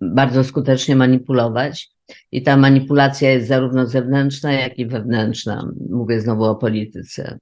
bardzo 0.00 0.44
skutecznie 0.44 0.96
manipulować. 0.96 1.90
I 2.32 2.42
ta 2.42 2.56
manipulacja 2.56 3.30
jest 3.30 3.48
zarówno 3.48 3.86
zewnętrzna, 3.86 4.52
jak 4.52 4.78
i 4.78 4.86
wewnętrzna. 4.86 5.70
Mówię 5.90 6.20
znowu 6.20 6.44
o 6.44 6.54
polityce. 6.54 7.38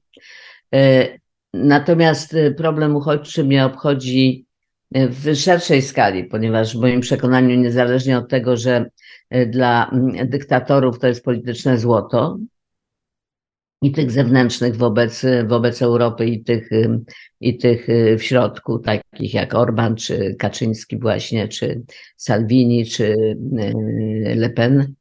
E, 0.74 1.08
natomiast 1.54 2.34
e, 2.34 2.50
problem 2.50 2.96
uchodźczy 2.96 3.44
mnie 3.44 3.64
obchodzi 3.64 4.46
e, 4.94 5.08
w 5.08 5.34
szerszej 5.34 5.82
skali, 5.82 6.24
ponieważ 6.24 6.76
w 6.76 6.80
moim 6.80 7.00
przekonaniu, 7.00 7.56
niezależnie 7.56 8.18
od 8.18 8.28
tego, 8.28 8.56
że 8.56 8.90
dla 9.46 9.90
dyktatorów 10.24 10.98
to 10.98 11.06
jest 11.06 11.24
polityczne 11.24 11.78
złoto, 11.78 12.38
i 13.82 13.92
tych 13.92 14.10
zewnętrznych 14.10 14.76
wobec, 14.76 15.26
wobec 15.46 15.82
Europy, 15.82 16.26
i 16.26 16.44
tych, 16.44 16.70
i 17.40 17.58
tych 17.58 17.86
w 18.18 18.22
środku, 18.22 18.78
takich 18.78 19.34
jak 19.34 19.54
Orban, 19.54 19.96
czy 19.96 20.34
Kaczyński, 20.38 20.98
właśnie, 20.98 21.48
czy 21.48 21.82
Salvini, 22.16 22.86
czy 22.86 23.36
Le 24.36 24.50
Pen, 24.50 24.94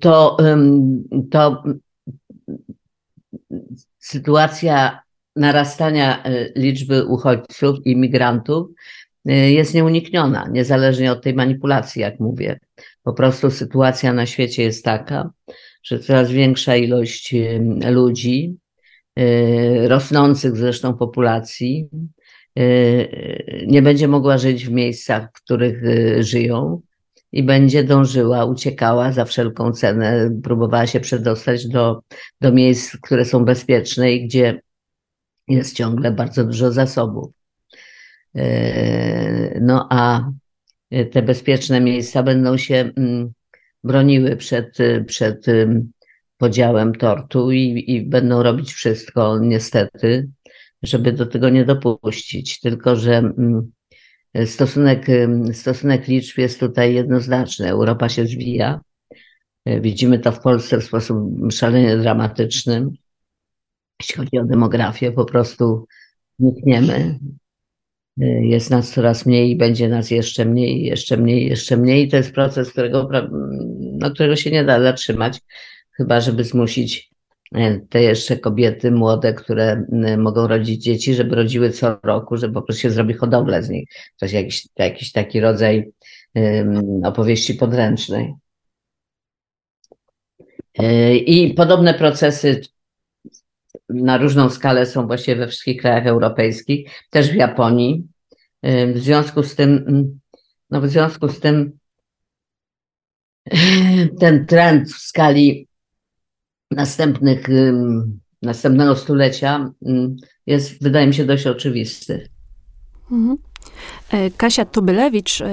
to, 0.00 0.36
to 1.30 1.62
sytuacja 3.98 5.00
narastania 5.36 6.24
liczby 6.56 7.04
uchodźców 7.04 7.78
i 7.84 7.96
migrantów 7.96 8.68
jest 9.24 9.74
nieunikniona, 9.74 10.48
niezależnie 10.52 11.12
od 11.12 11.22
tej 11.22 11.34
manipulacji, 11.34 12.02
jak 12.02 12.20
mówię. 12.20 12.58
Po 13.02 13.12
prostu 13.12 13.50
sytuacja 13.50 14.12
na 14.12 14.26
świecie 14.26 14.62
jest 14.62 14.84
taka, 14.84 15.30
że 15.86 15.98
coraz 15.98 16.30
większa 16.30 16.76
ilość 16.76 17.34
ludzi, 17.90 18.56
y, 19.18 19.88
rosnących 19.88 20.56
zresztą 20.56 20.94
populacji, 20.94 21.88
y, 22.58 23.64
nie 23.66 23.82
będzie 23.82 24.08
mogła 24.08 24.38
żyć 24.38 24.66
w 24.66 24.70
miejscach, 24.70 25.28
w 25.34 25.42
których 25.42 25.84
y, 25.84 26.22
żyją 26.22 26.80
i 27.32 27.42
będzie 27.42 27.84
dążyła, 27.84 28.44
uciekała 28.44 29.12
za 29.12 29.24
wszelką 29.24 29.72
cenę, 29.72 30.30
próbowała 30.42 30.86
się 30.86 31.00
przedostać 31.00 31.68
do, 31.68 32.00
do 32.40 32.52
miejsc, 32.52 32.96
które 33.02 33.24
są 33.24 33.44
bezpieczne 33.44 34.12
i 34.12 34.26
gdzie 34.26 34.60
jest 35.48 35.76
ciągle 35.76 36.10
bardzo 36.10 36.44
dużo 36.44 36.72
zasobów. 36.72 37.32
No 39.60 39.88
a 39.90 40.30
te 41.12 41.22
bezpieczne 41.22 41.80
miejsca 41.80 42.22
będą 42.22 42.56
się 42.56 42.90
mm, 42.96 43.32
broniły 43.86 44.36
przed, 44.36 44.78
przed 45.06 45.46
podziałem 46.36 46.94
tortu 46.94 47.52
i, 47.52 47.84
i 47.86 48.02
będą 48.02 48.42
robić 48.42 48.72
wszystko, 48.72 49.38
niestety, 49.38 50.28
żeby 50.82 51.12
do 51.12 51.26
tego 51.26 51.48
nie 51.48 51.64
dopuścić. 51.64 52.60
Tylko, 52.60 52.96
że 52.96 53.32
stosunek, 54.44 55.06
stosunek 55.52 56.08
liczb 56.08 56.38
jest 56.38 56.60
tutaj 56.60 56.94
jednoznaczny. 56.94 57.68
Europa 57.68 58.08
się 58.08 58.26
zwija. 58.26 58.80
Widzimy 59.80 60.18
to 60.18 60.32
w 60.32 60.40
Polsce 60.40 60.80
w 60.80 60.84
sposób 60.84 61.18
szalenie 61.52 61.96
dramatyczny. 61.96 62.86
Jeśli 64.00 64.16
chodzi 64.16 64.38
o 64.38 64.44
demografię, 64.44 65.12
po 65.12 65.24
prostu 65.24 65.86
nikniemy. 66.38 67.18
Jest 68.40 68.70
nas 68.70 68.90
coraz 68.90 69.26
mniej 69.26 69.56
będzie 69.56 69.88
nas 69.88 70.10
jeszcze 70.10 70.44
mniej, 70.44 70.82
jeszcze 70.82 71.16
mniej, 71.16 71.48
jeszcze 71.48 71.76
mniej. 71.76 72.08
To 72.08 72.16
jest 72.16 72.32
proces, 72.32 72.70
którego, 72.70 73.08
no, 73.92 74.10
którego 74.10 74.36
się 74.36 74.50
nie 74.50 74.64
da 74.64 74.82
zatrzymać, 74.82 75.38
chyba 75.92 76.20
żeby 76.20 76.44
zmusić 76.44 77.10
e, 77.54 77.80
te 77.80 78.02
jeszcze 78.02 78.36
kobiety 78.36 78.90
młode, 78.90 79.34
które 79.34 79.86
mogą 80.18 80.48
rodzić 80.48 80.82
dzieci, 80.82 81.14
żeby 81.14 81.36
rodziły 81.36 81.70
co 81.70 81.98
roku, 82.02 82.36
żeby 82.36 82.54
po 82.54 82.62
prostu 82.62 82.82
się 82.82 82.90
zrobi 82.90 83.14
hodowlę 83.14 83.62
z 83.62 83.68
nich. 83.68 83.88
To 84.18 84.24
jest 84.26 84.34
jakiś, 84.34 84.68
jakiś 84.78 85.12
taki 85.12 85.40
rodzaj 85.40 85.90
opowieści 87.04 87.54
podręcznej. 87.54 88.34
I 91.26 91.54
podobne 91.56 91.94
procesy 91.94 92.60
na 93.88 94.18
różną 94.18 94.50
skalę 94.50 94.86
są 94.86 95.06
właściwie 95.06 95.36
we 95.36 95.48
wszystkich 95.48 95.80
krajach 95.80 96.06
europejskich, 96.06 96.90
też 97.10 97.30
w 97.30 97.34
Japonii. 97.34 98.08
W 98.62 98.98
związku 98.98 99.42
z 99.42 99.54
tym, 99.54 99.84
no 100.70 100.80
w 100.80 100.88
związku 100.88 101.28
z 101.28 101.40
tym 101.40 101.78
ten 104.20 104.46
trend 104.46 104.92
w 104.92 104.98
skali 104.98 105.68
następnych, 106.70 107.46
następnego 108.42 108.96
stulecia 108.96 109.72
jest, 110.46 110.82
wydaje 110.82 111.06
mi 111.06 111.14
się, 111.14 111.24
dość 111.24 111.46
oczywisty. 111.46 112.28
Mhm. 113.10 113.38
E, 114.10 114.30
Kasia 114.30 114.64
Tubylewicz 114.64 115.40
e, 115.40 115.46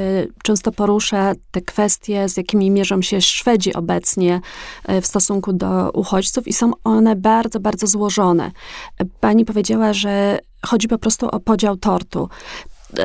często 0.44 0.72
porusza 0.72 1.34
te 1.52 1.62
kwestie, 1.62 2.30
z 2.30 2.38
jakimi 2.38 2.72
mierzą 2.72 3.02
się 3.02 3.22
Szwedzi 3.22 3.74
obecnie 3.74 4.42
e, 4.86 5.02
w 5.02 5.06
stosunku 5.06 5.54
do 5.54 5.92
uchodźców 5.92 6.48
i 6.48 6.54
są 6.54 6.72
one 6.84 7.16
bardzo, 7.16 7.60
bardzo 7.60 7.88
złożone. 7.88 8.52
Pani 9.20 9.46
powiedziała, 9.46 9.94
że 9.94 10.40
chodzi 10.66 10.88
po 10.88 10.98
prostu 10.98 11.28
o 11.28 11.40
podział 11.40 11.78
tortu. 11.78 12.30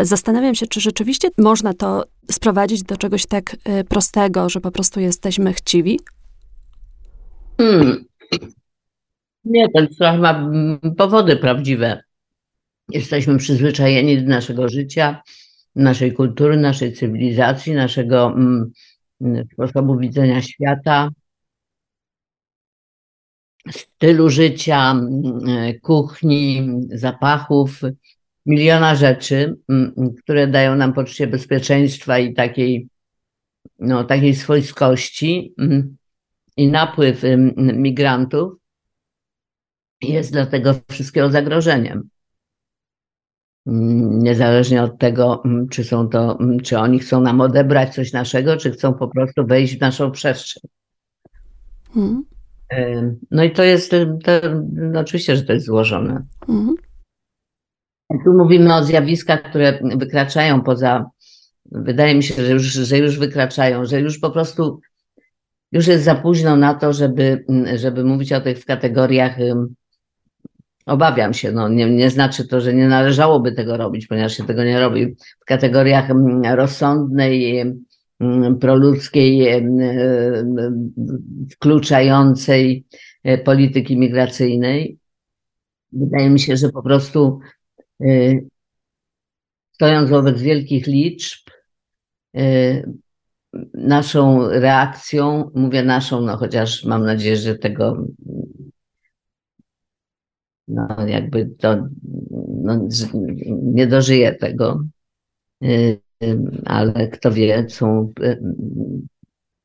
Zastanawiam 0.02 0.54
się, 0.54 0.66
czy 0.66 0.80
rzeczywiście 0.80 1.28
można 1.38 1.74
to 1.74 2.04
sprowadzić 2.30 2.82
do 2.82 2.96
czegoś 2.96 3.26
tak 3.26 3.56
prostego, 3.88 4.48
że 4.48 4.60
po 4.60 4.70
prostu 4.70 5.00
jesteśmy 5.00 5.52
chciwi? 5.52 6.00
Hmm. 7.56 8.04
Nie, 9.44 9.68
ten 9.74 9.88
strach 9.92 10.20
ma 10.20 10.50
powody 10.96 11.36
prawdziwe. 11.36 12.07
Jesteśmy 12.88 13.38
przyzwyczajeni 13.38 14.22
do 14.22 14.28
naszego 14.28 14.68
życia, 14.68 15.22
naszej 15.74 16.12
kultury, 16.12 16.56
naszej 16.56 16.92
cywilizacji, 16.92 17.72
naszego 17.72 18.26
mm, 18.26 18.72
sposobu 19.52 19.98
widzenia 19.98 20.42
świata, 20.42 21.10
stylu 23.70 24.30
życia, 24.30 24.90
mm, 24.90 25.80
kuchni, 25.82 26.68
zapachów, 26.92 27.80
miliona 28.46 28.94
rzeczy, 28.94 29.56
mm, 29.68 30.14
które 30.22 30.46
dają 30.46 30.76
nam 30.76 30.92
poczucie 30.92 31.26
bezpieczeństwa 31.26 32.18
i 32.18 32.34
takiej, 32.34 32.88
no, 33.78 34.04
takiej 34.04 34.34
swojskości. 34.34 35.54
I 36.56 36.68
napływ 36.68 37.22
migrantów 37.56 38.52
jest 40.00 40.32
dla 40.32 40.46
tego 40.46 40.74
wszystkiego 40.90 41.30
zagrożeniem. 41.30 42.08
Mm, 43.68 44.22
niezależnie 44.22 44.82
od 44.82 44.98
tego, 44.98 45.42
mm, 45.44 45.68
czy 45.68 45.84
są 45.84 46.08
to, 46.08 46.38
mm, 46.40 46.60
czy 46.60 46.78
oni 46.78 46.98
chcą 46.98 47.20
nam 47.20 47.40
odebrać 47.40 47.94
coś 47.94 48.12
naszego, 48.12 48.56
czy 48.56 48.70
chcą 48.70 48.94
po 48.94 49.08
prostu 49.08 49.46
wejść 49.46 49.76
w 49.76 49.80
naszą 49.80 50.10
przestrzeń. 50.10 50.62
Hmm. 51.94 52.24
No 53.30 53.44
i 53.44 53.50
to 53.50 53.62
jest, 53.62 53.90
to, 54.24 54.32
no 54.72 55.00
oczywiście, 55.00 55.36
że 55.36 55.42
to 55.42 55.52
jest 55.52 55.66
złożone. 55.66 56.26
Hmm. 56.46 56.74
Tu 58.24 58.32
mówimy 58.32 58.74
o 58.74 58.84
zjawiskach, 58.84 59.42
które 59.42 59.80
wykraczają 59.96 60.62
poza, 60.62 61.10
wydaje 61.72 62.14
mi 62.14 62.22
się, 62.22 62.34
że 62.44 62.52
już, 62.52 62.62
że 62.62 62.98
już 62.98 63.18
wykraczają, 63.18 63.84
że 63.84 64.00
już 64.00 64.18
po 64.18 64.30
prostu, 64.30 64.80
już 65.72 65.86
jest 65.86 66.04
za 66.04 66.14
późno 66.14 66.56
na 66.56 66.74
to, 66.74 66.92
żeby, 66.92 67.44
żeby 67.74 68.04
mówić 68.04 68.32
o 68.32 68.40
tych 68.40 68.58
w 68.58 68.66
kategoriach 68.66 69.36
Obawiam 70.88 71.34
się, 71.34 71.52
no 71.52 71.68
nie, 71.68 71.90
nie 71.90 72.10
znaczy 72.10 72.48
to, 72.48 72.60
że 72.60 72.74
nie 72.74 72.88
należałoby 72.88 73.52
tego 73.52 73.76
robić, 73.76 74.06
ponieważ 74.06 74.36
się 74.36 74.44
tego 74.44 74.64
nie 74.64 74.80
robi 74.80 75.16
w 75.40 75.44
kategoriach 75.44 76.10
mm, 76.10 76.42
rozsądnej, 76.54 77.60
mm, 78.20 78.58
proludzkiej, 78.58 79.48
mm, 79.48 80.92
wkluczającej 81.50 82.86
e, 83.24 83.38
polityki 83.38 83.98
migracyjnej. 83.98 84.98
wydaje 85.92 86.30
mi 86.30 86.40
się, 86.40 86.56
że 86.56 86.68
po 86.68 86.82
prostu 86.82 87.40
y, 88.02 88.46
stojąc 89.72 90.10
wobec 90.10 90.42
wielkich 90.42 90.86
liczb, 90.86 91.50
y, 92.36 92.92
naszą 93.74 94.48
reakcją, 94.48 95.50
mówię 95.54 95.82
naszą, 95.82 96.20
no 96.20 96.36
chociaż 96.36 96.84
mam 96.84 97.04
nadzieję, 97.04 97.36
że 97.36 97.54
tego 97.54 98.06
no 100.68 101.06
jakby 101.06 101.46
to 101.46 101.88
no, 102.62 102.88
nie 103.62 103.86
dożyje 103.86 104.34
tego, 104.34 104.84
y, 105.64 106.00
ale 106.64 107.08
kto 107.08 107.32
wie, 107.32 107.66
są 107.68 108.12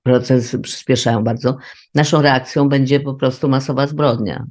procesy 0.04 0.60
przyspieszają 0.60 1.24
bardzo. 1.24 1.58
Naszą 1.96 2.22
reakcją 2.22 2.70
będzie 2.70 3.00
po 3.00 3.14
prostu 3.14 3.50
masowa 3.50 3.88
zbrodnia. 3.88 4.46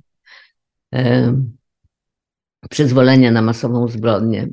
Przyzwolenie 2.70 3.30
na 3.30 3.42
masową 3.42 3.88
zbrodnię. 3.88 4.48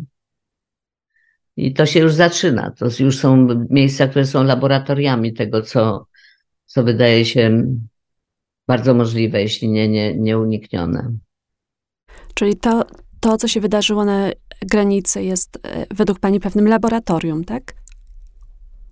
I 1.57 1.73
to 1.73 1.85
się 1.85 1.99
już 1.99 2.13
zaczyna. 2.13 2.71
To 2.71 2.85
już 2.99 3.17
są 3.17 3.47
miejsca, 3.69 4.07
które 4.07 4.25
są 4.25 4.43
laboratoriami 4.43 5.33
tego, 5.33 5.61
co, 5.61 6.07
co 6.65 6.83
wydaje 6.83 7.25
się 7.25 7.63
bardzo 8.67 8.93
możliwe, 8.93 9.41
jeśli 9.41 9.69
nie, 9.69 9.89
nie, 9.89 10.17
nieuniknione. 10.17 11.13
Czyli 12.39 12.57
to, 12.57 12.85
to, 13.19 13.37
co 13.37 13.47
się 13.47 13.61
wydarzyło 13.61 14.05
na 14.05 14.29
granicy, 14.61 15.23
jest 15.23 15.59
e, 15.63 15.85
według 15.95 16.19
Pani 16.19 16.39
pewnym 16.39 16.67
laboratorium, 16.67 17.43
tak? 17.43 17.73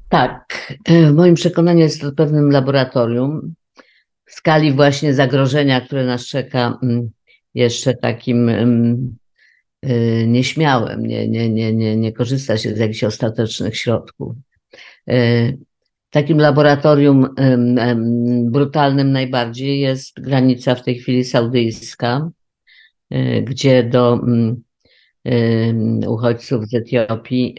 Tak. 0.09 0.75
E, 0.85 1.11
w 1.11 1.15
moim 1.15 1.35
przekonaniu 1.35 1.79
jest 1.79 2.01
to 2.01 2.11
pewnym 2.11 2.51
laboratorium 2.51 3.53
w 4.25 4.31
skali 4.31 4.73
właśnie 4.73 5.13
zagrożenia, 5.13 5.81
które 5.81 6.05
nas 6.05 6.25
czeka 6.25 6.79
mm, 6.83 7.09
jeszcze 7.53 7.93
takim 7.93 8.49
mm, 8.49 9.15
Y, 9.85 10.25
nieśmiałym, 10.27 11.05
nie, 11.05 11.27
nie, 11.27 11.49
nie, 11.49 11.73
nie, 11.73 11.97
nie 11.97 12.11
korzysta 12.11 12.57
się 12.57 12.75
z 12.75 12.77
jakichś 12.77 13.03
ostatecznych 13.03 13.77
środków. 13.77 14.35
Takim 16.09 16.37
laboratorium 16.37 17.27
brutalnym 18.43 19.11
najbardziej 19.11 19.79
jest 19.79 20.21
granica 20.21 20.75
w 20.75 20.83
tej 20.83 20.95
chwili 20.95 21.23
saudyjska, 21.23 22.29
gdzie 23.43 23.83
do 23.83 24.13
mm, 24.13 24.63
uchodźców 26.07 26.65
z 26.67 26.73
Etiopii 26.75 27.55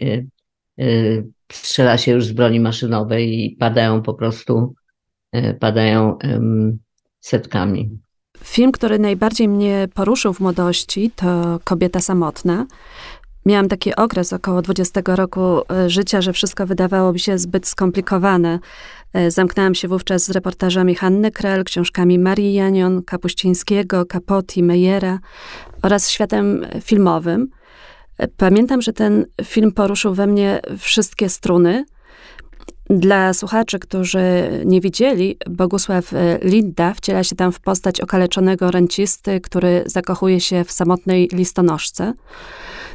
strzela 1.51 1.97
się 1.97 2.11
już 2.11 2.25
z 2.25 2.31
broni 2.31 2.59
maszynowej 2.59 3.45
i 3.45 3.55
padają 3.55 4.01
po 4.01 4.13
prostu, 4.13 4.73
padają 5.59 6.17
setkami. 7.19 7.99
Film, 8.43 8.71
który 8.71 8.99
najbardziej 8.99 9.47
mnie 9.47 9.87
poruszył 9.93 10.33
w 10.33 10.39
młodości, 10.39 11.11
to 11.15 11.59
Kobieta 11.63 11.99
samotna. 11.99 12.65
Miałam 13.45 13.67
taki 13.67 13.95
okres 13.95 14.33
około 14.33 14.61
20 14.61 15.01
roku 15.05 15.41
e, 15.71 15.89
życia, 15.89 16.21
że 16.21 16.33
wszystko 16.33 16.65
wydawało 16.65 17.13
mi 17.13 17.19
się 17.19 17.37
zbyt 17.37 17.67
skomplikowane. 17.67 18.59
E, 19.13 19.31
zamknęłam 19.31 19.75
się 19.75 19.87
wówczas 19.87 20.25
z 20.25 20.29
reportażami 20.29 20.95
Hanny 20.95 21.31
Krell, 21.31 21.63
książkami 21.63 22.19
Marii 22.19 22.53
Janion, 22.53 23.03
Kapuścińskiego, 23.03 24.05
Capotti, 24.05 24.63
Mejera 24.63 25.19
oraz 25.81 26.09
światem 26.09 26.65
filmowym. 26.81 27.47
E, 28.17 28.27
pamiętam, 28.27 28.81
że 28.81 28.93
ten 28.93 29.25
film 29.43 29.71
poruszył 29.71 30.13
we 30.13 30.27
mnie 30.27 30.59
wszystkie 30.77 31.29
struny– 31.29 31.85
dla 32.89 33.33
słuchaczy, 33.33 33.79
którzy 33.79 34.49
nie 34.65 34.81
widzieli, 34.81 35.37
Bogusław 35.49 36.13
e, 36.13 36.39
Linda 36.41 36.93
wciela 36.93 37.23
się 37.23 37.35
tam 37.35 37.51
w 37.51 37.59
postać 37.59 38.01
okaleczonego 38.01 38.71
rencisty, 38.71 39.41
który 39.41 39.83
zakochuje 39.85 40.39
się 40.39 40.63
w 40.63 40.71
samotnej 40.71 41.29
listonoszce. 41.33 42.13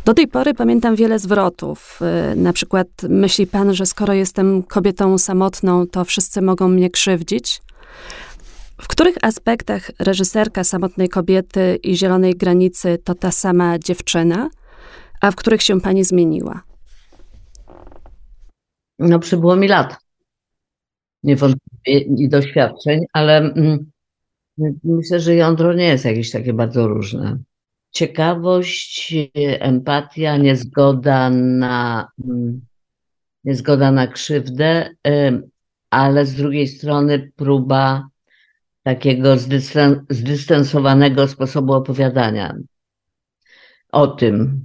Do 0.04 0.14
tej 0.14 0.28
pory 0.28 0.54
pamiętam 0.54 0.96
wiele 0.96 1.18
zwrotów. 1.18 2.00
E, 2.02 2.37
na 2.37 2.52
przykład 2.52 2.88
myśli 3.09 3.46
pan, 3.46 3.74
że 3.74 3.87
skoro 3.87 4.12
jestem 4.12 4.62
kobietą 4.62 5.18
samotną, 5.18 5.87
to 5.87 6.04
wszyscy 6.04 6.42
mogą 6.42 6.68
mnie 6.68 6.90
krzywdzić? 6.90 7.62
W 8.83 8.88
których 8.88 9.16
aspektach 9.22 9.90
reżyserka 9.98 10.64
samotnej 10.64 11.09
kobiety 11.09 11.78
i 11.83 11.96
zielonej 11.96 12.35
granicy 12.35 12.98
to 13.04 13.14
ta 13.14 13.30
sama 13.30 13.78
dziewczyna, 13.78 14.50
a 15.20 15.30
w 15.30 15.37
których 15.37 15.62
się 15.62 15.80
pani 15.80 16.04
zmieniła? 16.04 16.73
No 18.98 19.18
przybyło 19.18 19.57
mi 19.57 19.68
lat. 19.68 19.96
Niewątpliwie 21.22 22.00
i 22.00 22.28
doświadczeń, 22.28 23.00
ale 23.12 23.38
mm, 23.38 23.90
myślę, 24.85 25.20
że 25.20 25.35
jądro 25.35 25.74
nie 25.74 25.85
jest 25.85 26.04
jakieś 26.04 26.30
takie 26.30 26.52
bardzo 26.52 26.88
różne. 26.88 27.38
Ciekawość, 27.90 29.14
empatia, 29.61 30.37
niezgoda 30.37 31.30
na, 31.30 32.09
mm, 32.24 32.61
niezgoda 33.44 33.92
na 33.92 34.07
krzywdę, 34.07 34.94
ale 35.90 36.26
z 36.26 36.35
drugiej 36.35 36.68
strony 36.68 37.33
próba 37.37 38.09
takiego 38.83 39.37
zdystansowanego 40.11 41.28
sposobu 41.28 41.72
opowiadania 41.72 42.57
o 43.94 44.07
tym, 44.07 44.64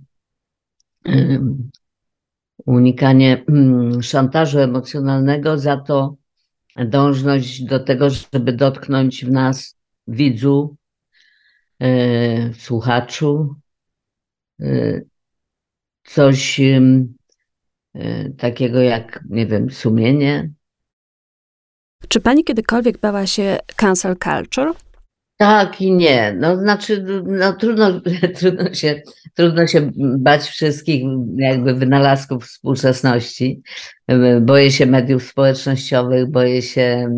unikanie 2.65 3.43
mm, 3.47 4.03
szantażu 4.03 4.59
emocjonalnego, 4.59 5.57
za 5.57 5.77
to 5.77 6.15
dążność 6.75 7.63
do 7.63 7.79
tego, 7.79 8.07
żeby 8.33 8.53
dotknąć 8.53 9.25
w 9.25 9.31
nas 9.31 9.79
widzu, 10.07 10.75
e, 11.79 12.53
słuchaczu, 12.53 13.55
e, 14.61 15.01
coś 16.03 16.59
e, 16.59 18.29
takiego 18.37 18.81
jak, 18.81 19.23
nie 19.29 19.45
wiem, 19.45 19.71
sumienie. 19.71 20.49
Czy 22.07 22.19
pani 22.19 22.43
kiedykolwiek 22.43 22.97
bała 22.97 23.27
się 23.27 23.57
cancel 23.75 24.15
culture? 24.17 24.73
Tak 25.41 25.81
i 25.81 25.91
nie. 25.91 26.35
No, 26.39 26.57
znaczy, 26.57 27.05
no, 27.25 27.53
trudno, 27.53 28.01
trudno, 28.39 28.73
się, 28.73 29.01
trudno 29.33 29.67
się 29.67 29.91
bać 29.95 30.41
wszystkich 30.41 31.03
jakby 31.35 31.73
wynalazków 31.73 32.45
współczesności. 32.45 33.61
Boję 34.41 34.71
się 34.71 34.85
mediów 34.85 35.23
społecznościowych, 35.23 36.31
boję 36.31 36.61
się 36.61 37.15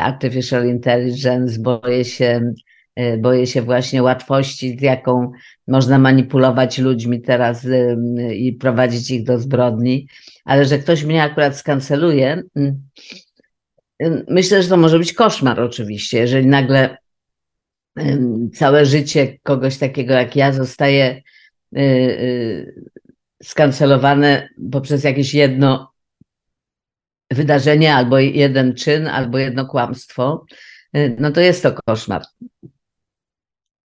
artificial 0.00 0.68
intelligence, 0.68 1.60
boję 1.60 2.04
się, 2.04 2.52
e, 2.96 3.18
boję 3.18 3.46
się 3.46 3.62
właśnie 3.62 4.02
łatwości, 4.02 4.78
z 4.78 4.82
jaką 4.82 5.32
można 5.68 5.98
manipulować 5.98 6.78
ludźmi 6.78 7.22
teraz 7.22 7.66
i 8.32 8.52
prowadzić 8.52 9.10
ich 9.10 9.24
do 9.24 9.38
zbrodni. 9.38 10.08
Ale 10.44 10.64
że 10.64 10.78
ktoś 10.78 11.04
mnie 11.04 11.22
akurat 11.22 11.56
skanceluje, 11.56 12.42
Myślę, 14.28 14.62
że 14.62 14.68
to 14.68 14.76
może 14.76 14.98
być 14.98 15.12
koszmar 15.12 15.60
oczywiście, 15.60 16.18
jeżeli 16.18 16.46
nagle 16.46 16.96
całe 18.54 18.86
życie 18.86 19.38
kogoś 19.42 19.78
takiego 19.78 20.14
jak 20.14 20.36
ja 20.36 20.52
zostaje 20.52 21.22
y, 21.76 21.80
y, 21.80 22.90
skancelowane 23.42 24.48
poprzez 24.72 25.04
jakieś 25.04 25.34
jedno 25.34 25.92
wydarzenie, 27.30 27.94
albo 27.94 28.18
jeden 28.18 28.74
czyn, 28.74 29.06
albo 29.06 29.38
jedno 29.38 29.66
kłamstwo, 29.66 30.44
y, 30.96 31.16
no 31.20 31.30
to 31.30 31.40
jest 31.40 31.62
to 31.62 31.74
koszmar. 31.86 32.22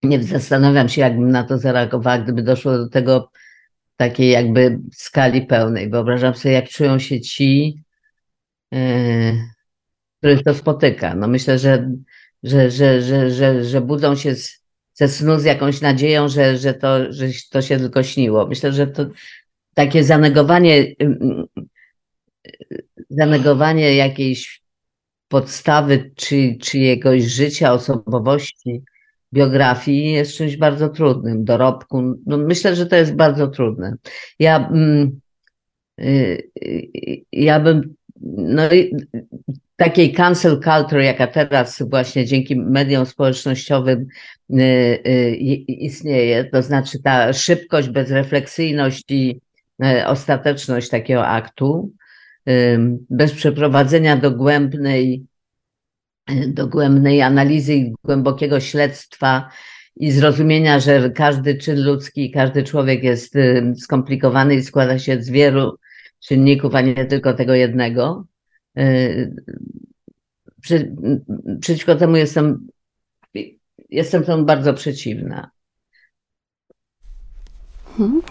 Nie 0.03 0.23
zastanawiam 0.23 0.89
się, 0.89 1.01
jakbym 1.01 1.31
na 1.31 1.43
to 1.43 1.57
zareagowała, 1.57 2.17
gdyby 2.17 2.43
doszło 2.43 2.77
do 2.77 2.89
tego 2.89 3.31
takiej 3.97 4.29
jakby 4.29 4.79
skali 4.93 5.41
pełnej. 5.41 5.89
Wyobrażam 5.89 6.35
sobie, 6.35 6.55
jak 6.55 6.69
czują 6.69 6.99
się 6.99 7.21
ci, 7.21 7.83
których 10.21 10.43
to 10.43 10.53
spotyka. 10.53 11.15
No 11.15 11.27
myślę, 11.27 11.59
że, 11.59 11.91
że, 12.43 12.71
że, 12.71 13.01
że, 13.01 13.31
że, 13.31 13.63
że 13.63 13.81
budzą 13.81 14.15
się 14.15 14.35
z, 14.35 14.63
ze 14.93 15.07
snu 15.07 15.39
z 15.39 15.43
jakąś 15.43 15.81
nadzieją, 15.81 16.29
że, 16.29 16.57
że, 16.57 16.73
to, 16.73 17.13
że 17.13 17.27
to 17.51 17.61
się 17.61 17.77
tylko 17.77 18.03
śniło. 18.03 18.47
Myślę, 18.47 18.71
że 18.71 18.87
to 18.87 19.05
takie 19.73 20.03
zanegowanie, 20.03 20.95
zanegowanie 23.09 23.95
jakiejś 23.95 24.61
podstawy 25.27 26.11
czy, 26.15 26.57
czyjegoś 26.61 27.23
życia, 27.23 27.73
osobowości, 27.73 28.81
biografii 29.33 30.11
jest 30.11 30.33
czymś 30.37 30.57
bardzo 30.57 30.89
trudnym, 30.89 31.45
dorobku. 31.45 32.01
No 32.25 32.37
myślę, 32.37 32.75
że 32.75 32.85
to 32.85 32.95
jest 32.95 33.15
bardzo 33.15 33.47
trudne. 33.47 33.95
Ja, 34.39 34.69
mm, 34.69 35.19
y, 35.99 36.49
y, 36.63 37.21
ja 37.31 37.59
bym 37.59 37.95
no, 38.37 38.63
takiej 39.83 40.13
cancel 40.13 40.59
culture, 40.59 41.03
jaka 41.03 41.27
teraz 41.27 41.81
właśnie 41.89 42.25
dzięki 42.25 42.55
mediom 42.55 43.05
społecznościowym 43.05 44.07
y, 44.49 44.61
y, 45.07 45.35
istnieje, 45.67 46.45
to 46.45 46.61
znaczy 46.61 47.01
ta 47.03 47.33
szybkość, 47.33 47.89
bezrefleksyjność 47.89 49.03
i 49.09 49.39
y, 49.83 50.07
ostateczność 50.07 50.89
takiego 50.89 51.27
aktu, 51.27 51.91
bez 53.09 53.33
przeprowadzenia 53.33 54.17
dogłębnej, 54.17 55.25
dogłębnej 56.47 57.21
analizy 57.21 57.73
i 57.73 57.93
głębokiego 58.03 58.59
śledztwa 58.59 59.49
i 59.95 60.11
zrozumienia, 60.11 60.79
że 60.79 61.09
każdy 61.09 61.55
czyn 61.55 61.83
ludzki, 61.83 62.31
każdy 62.31 62.63
człowiek 62.63 63.03
jest 63.03 63.33
skomplikowany 63.77 64.55
i 64.55 64.63
składa 64.63 64.99
się 64.99 65.21
z 65.21 65.29
wielu 65.29 65.77
czynników, 66.19 66.75
a 66.75 66.81
nie 66.81 67.05
tylko 67.05 67.33
tego 67.33 67.53
jednego. 67.53 68.25
Y, 68.77 69.35
przy, 70.61 70.95
przeciwko 71.59 71.95
temu 71.95 72.15
jestem, 72.15 72.67
jestem 73.89 74.23
temu 74.23 74.45
bardzo 74.45 74.73
przeciwna. 74.73 75.51
Hmm. 77.97 78.21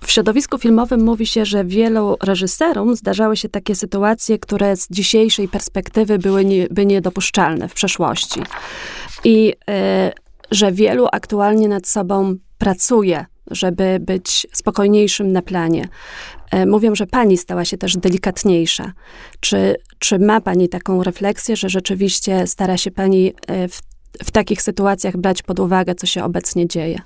W 0.00 0.10
środowisku 0.10 0.58
filmowym 0.58 1.04
mówi 1.04 1.26
się, 1.26 1.44
że 1.44 1.64
wielu 1.64 2.16
reżyserom 2.22 2.96
zdarzały 2.96 3.36
się 3.36 3.48
takie 3.48 3.74
sytuacje, 3.74 4.38
które 4.38 4.76
z 4.76 4.88
dzisiejszej 4.90 5.48
perspektywy 5.48 6.18
były 6.18 6.44
nie, 6.44 6.68
by 6.70 6.86
niedopuszczalne 6.86 7.68
w 7.68 7.74
przeszłości. 7.74 8.40
I 9.24 9.52
y, 9.52 10.12
że 10.50 10.72
wielu 10.72 11.06
aktualnie 11.12 11.68
nad 11.68 11.88
sobą 11.88 12.34
pracuje, 12.58 13.26
żeby 13.50 13.98
być 14.00 14.46
spokojniejszym 14.52 15.32
na 15.32 15.42
planie. 15.42 15.88
Y, 16.54 16.66
mówią, 16.66 16.94
że 16.94 17.06
pani 17.06 17.36
stała 17.36 17.64
się 17.64 17.78
też 17.78 17.96
delikatniejsza. 17.96 18.92
Czy, 19.40 19.76
czy 19.98 20.18
ma 20.18 20.40
pani 20.40 20.68
taką 20.68 21.02
refleksję, 21.02 21.56
że 21.56 21.68
rzeczywiście 21.68 22.46
stara 22.46 22.76
się 22.76 22.90
pani 22.90 23.28
y, 23.28 23.68
w, 23.68 23.80
w 24.24 24.30
takich 24.30 24.62
sytuacjach 24.62 25.16
brać 25.16 25.42
pod 25.42 25.60
uwagę, 25.60 25.94
co 25.94 26.06
się 26.06 26.24
obecnie 26.24 26.68
dzieje? 26.68 27.00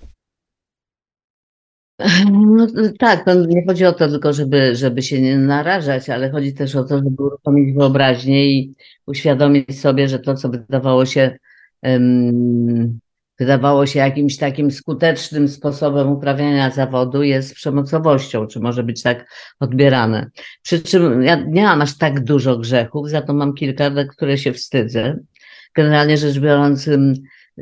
No, 2.33 2.67
tak, 2.99 3.25
to 3.25 3.35
nie 3.35 3.67
chodzi 3.67 3.85
o 3.85 3.93
to 3.93 4.09
tylko, 4.09 4.33
żeby, 4.33 4.77
żeby 4.77 5.03
się 5.03 5.21
nie 5.21 5.39
narażać, 5.39 6.11
ale 6.11 6.31
chodzi 6.31 6.55
też 6.55 6.77
o 6.77 6.85
to, 6.85 6.97
żeby 6.97 7.23
uruchomić 7.23 7.77
wyobraźnię 7.77 8.47
i 8.47 8.75
uświadomić 9.07 9.81
sobie, 9.81 10.09
że 10.09 10.19
to, 10.19 10.35
co 10.35 10.49
wydawało 10.49 11.07
się, 11.07 11.39
um, 11.83 13.01
wydawało 13.39 13.87
się 13.87 13.99
jakimś 13.99 14.37
takim 14.37 14.71
skutecznym 14.71 15.49
sposobem 15.49 16.13
uprawiania 16.13 16.71
zawodu, 16.71 17.23
jest 17.23 17.55
przemocowością, 17.55 18.47
czy 18.47 18.61
może 18.61 18.83
być 18.83 19.03
tak 19.03 19.31
odbierane. 19.61 20.31
Przy 20.63 20.83
czym 20.83 21.23
ja 21.23 21.45
nie 21.47 21.63
mam 21.63 21.83
aż 21.83 21.99
tak 21.99 22.25
dużo 22.25 22.59
grzechów, 22.59 23.11
za 23.11 23.23
to 23.23 23.35
mam 23.35 23.55
kilka, 23.55 23.91
które 24.11 24.39
się 24.39 24.53
wstydzę. 24.53 25.19
Generalnie 25.75 26.17
rzecz 26.17 26.39
biorąc, 26.39 26.89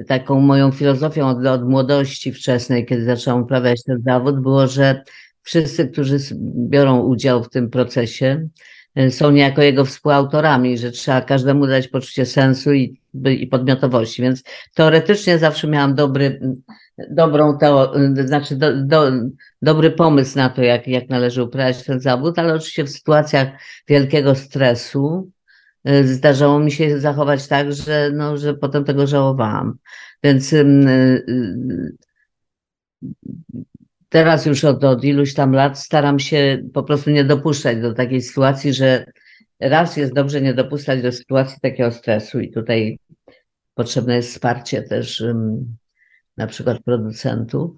taką 0.07 0.41
moją 0.41 0.71
filozofią 0.71 1.29
od, 1.29 1.47
od 1.47 1.69
młodości 1.69 2.33
wczesnej, 2.33 2.87
kiedy 2.87 3.05
zaczęłam 3.05 3.43
uprawiać 3.43 3.83
ten 3.83 4.03
zawód, 4.03 4.41
było, 4.41 4.67
że 4.67 5.03
wszyscy, 5.43 5.89
którzy 5.89 6.19
biorą 6.69 7.01
udział 7.01 7.45
w 7.45 7.49
tym 7.49 7.71
procesie, 7.71 8.49
są 9.11 9.31
niejako 9.31 9.63
jego 9.63 9.85
współautorami, 9.85 10.79
że 10.79 10.91
trzeba 10.91 11.21
każdemu 11.21 11.67
dać 11.67 11.89
poczucie 11.89 12.27
sensu 12.27 12.73
i, 12.73 13.01
i 13.25 13.47
podmiotowości. 13.47 14.23
Więc 14.23 14.43
teoretycznie 14.75 15.39
zawsze 15.39 15.69
miałam 15.69 15.95
dobry, 15.95 16.41
dobrą 17.11 17.59
teo, 17.59 17.93
znaczy 18.25 18.57
do, 18.57 18.83
do, 18.83 19.11
dobry 19.63 19.91
pomysł 19.91 20.39
na 20.39 20.49
to, 20.49 20.63
jak, 20.63 20.89
jak 20.89 21.09
należy 21.09 21.43
uprawiać 21.43 21.85
ten 21.85 22.01
zawód, 22.01 22.39
ale 22.39 22.55
oczywiście 22.55 22.85
w 22.85 22.91
sytuacjach 22.91 23.49
wielkiego 23.89 24.35
stresu, 24.35 25.33
Y, 25.89 26.09
zdarzało 26.15 26.59
mi 26.59 26.73
się 26.73 27.01
zachować 27.01 27.49
tak, 27.49 27.73
że, 27.73 28.11
no, 28.15 28.37
że 28.37 28.55
potem 28.55 28.85
tego 28.85 29.07
żałowałam. 29.07 29.79
Więc 30.23 30.53
y, 30.53 30.57
y, 31.29 31.97
teraz 34.13 34.47
już 34.47 34.65
od, 34.65 34.85
od 34.85 35.05
iluś 35.05 35.35
tam 35.35 35.53
lat 35.53 35.79
staram 35.79 36.19
się 36.19 36.63
po 36.75 36.83
prostu 36.83 37.11
nie 37.11 37.25
dopuszczać 37.25 37.81
do 37.81 37.95
takiej 37.95 38.23
sytuacji, 38.23 38.75
że 38.75 39.07
raz 39.61 39.97
jest 39.97 40.15
dobrze 40.15 40.41
nie 40.41 40.55
dopuszczać 40.55 41.03
do 41.03 41.13
sytuacji 41.13 41.61
takiego 41.63 41.93
stresu 41.93 42.41
i 42.41 42.51
tutaj 42.51 42.99
potrzebne 43.75 44.17
jest 44.17 44.31
wsparcie 44.31 44.83
też 44.83 45.25
na 46.37 46.47
przykład 46.47 46.83
producentów. 46.83 47.71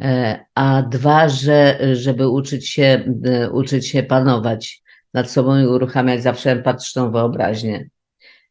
E, 0.00 0.40
a 0.54 0.82
dwa, 0.82 1.28
że, 1.28 1.78
żeby 1.92 2.28
uczyć 2.28 2.68
się, 2.68 3.04
uczyć 3.52 3.88
się 3.88 4.02
panować 4.02 4.82
nad 5.14 5.30
sobą 5.30 5.58
i 5.58 5.66
uruchamiać 5.66 6.22
zawsze 6.22 6.50
empatyczną 6.50 7.10
wyobraźnię. 7.10 7.88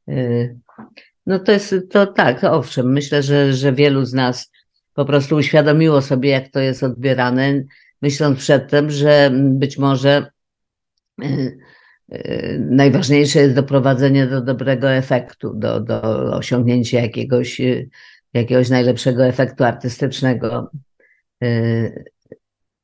Y, 0.09 0.55
no 1.25 1.39
to 1.39 1.51
jest, 1.51 1.75
to 1.89 2.07
tak, 2.07 2.43
owszem, 2.43 2.91
myślę, 2.91 3.23
że, 3.23 3.53
że 3.53 3.73
wielu 3.73 4.05
z 4.05 4.13
nas 4.13 4.51
po 4.93 5.05
prostu 5.05 5.35
uświadomiło 5.35 6.01
sobie, 6.01 6.29
jak 6.29 6.49
to 6.49 6.59
jest 6.59 6.83
odbierane, 6.83 7.63
myśląc 8.01 8.39
przedtem, 8.39 8.89
że 8.89 9.31
być 9.33 9.77
może 9.77 10.31
y, 11.23 11.57
y, 12.13 12.67
najważniejsze 12.69 13.39
jest 13.39 13.55
doprowadzenie 13.55 14.27
do 14.27 14.41
dobrego 14.41 14.91
efektu, 14.91 15.53
do, 15.55 15.79
do 15.79 16.01
osiągnięcia 16.35 17.01
jakiegoś, 17.01 17.61
jakiegoś 18.33 18.69
najlepszego 18.69 19.25
efektu 19.25 19.63
artystycznego. 19.63 20.71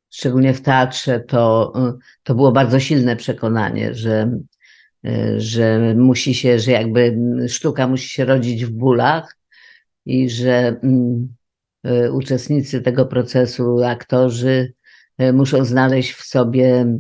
Szczególnie 0.10 0.54
w 0.54 0.62
teatrze, 0.62 1.20
to, 1.20 1.74
to 2.24 2.36
było 2.36 2.52
bardzo 2.52 2.80
silne 2.80 3.16
przekonanie, 3.16 3.94
że, 3.94 4.40
że 5.38 5.96
musi 5.96 6.34
się, 6.34 6.60
że 6.60 6.72
jakby 6.72 7.18
sztuka 7.48 7.88
musi 7.88 8.10
się 8.10 8.26
rodzić 8.26 8.66
w 8.66 8.72
bólach 8.72 9.38
i 10.06 10.30
że 10.30 10.80
mm, 10.84 11.36
uczestnicy 12.12 12.82
tego 12.82 13.06
procesu, 13.06 13.84
aktorzy, 13.84 14.74
muszą 15.34 15.66
znaleźć 15.66 16.12
w 16.12 16.24
sobie 16.24 16.98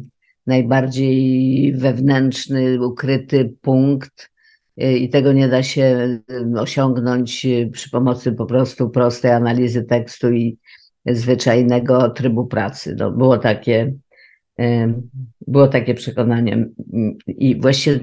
najbardziej 0.47 1.73
wewnętrzny, 1.73 2.85
ukryty 2.87 3.53
punkt, 3.61 4.29
i 4.77 5.09
tego 5.09 5.33
nie 5.33 5.47
da 5.47 5.63
się 5.63 6.19
osiągnąć 6.57 7.47
przy 7.71 7.89
pomocy 7.89 8.31
po 8.31 8.45
prostu 8.45 8.89
prostej 8.89 9.31
analizy 9.31 9.83
tekstu 9.83 10.31
i, 10.31 10.57
zwyczajnego 11.05 12.09
trybu 12.09 12.47
pracy. 12.47 12.95
No, 12.99 13.11
było 13.11 13.37
takie, 13.37 13.93
było 15.47 15.67
takie 15.67 15.93
przekonanie. 15.93 16.67
I 17.27 17.61
właściwie 17.61 17.99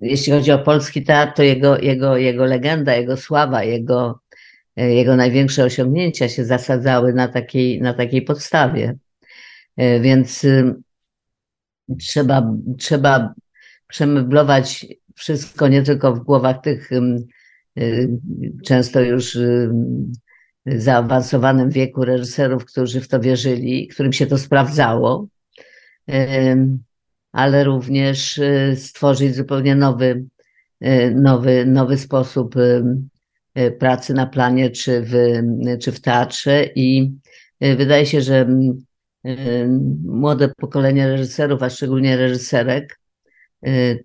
jeśli 0.00 0.32
chodzi 0.32 0.52
o 0.52 0.58
polski 0.58 1.04
teatr, 1.04 1.32
to 1.36 1.42
jego, 1.42 1.78
jego, 1.78 2.16
jego 2.16 2.44
legenda, 2.44 2.94
jego 2.94 3.16
sława, 3.16 3.64
jego, 3.64 4.20
jego 4.76 5.16
największe 5.16 5.64
osiągnięcia 5.64 6.28
się 6.28 6.44
zasadzały 6.44 7.12
na 7.12 7.28
takiej, 7.28 7.80
na 7.80 7.94
takiej 7.94 8.22
podstawie. 8.22 8.96
Więc 10.00 10.46
trzeba, 11.98 12.54
trzeba 12.78 13.34
przemeblować 13.88 14.86
wszystko 15.14 15.68
nie 15.68 15.82
tylko 15.82 16.14
w 16.14 16.24
głowach 16.24 16.60
tych 16.60 16.90
często 18.64 19.00
już 19.00 19.38
zaawansowanym 20.66 21.70
wieku 21.70 22.04
reżyserów, 22.04 22.64
którzy 22.64 23.00
w 23.00 23.08
to 23.08 23.20
wierzyli, 23.20 23.88
którym 23.88 24.12
się 24.12 24.26
to 24.26 24.38
sprawdzało, 24.38 25.26
ale 27.32 27.64
również 27.64 28.38
y, 28.38 28.76
stworzyć 28.76 29.36
zupełnie 29.36 29.74
nowy, 29.74 30.24
y, 30.84 31.14
nowy, 31.16 31.66
nowy 31.66 31.98
sposób 31.98 32.56
y, 32.56 33.70
pracy 33.78 34.14
na 34.14 34.26
planie 34.26 34.70
czy 34.70 35.02
w, 35.02 35.12
czy 35.80 35.92
w 35.92 36.00
teatrze. 36.00 36.64
I 36.74 37.12
wydaje 37.60 38.06
się, 38.06 38.20
że 38.20 38.48
młode 40.04 40.48
pokolenie 40.56 41.08
reżyserów, 41.08 41.62
a 41.62 41.70
szczególnie 41.70 42.16
reżyserek, 42.16 43.00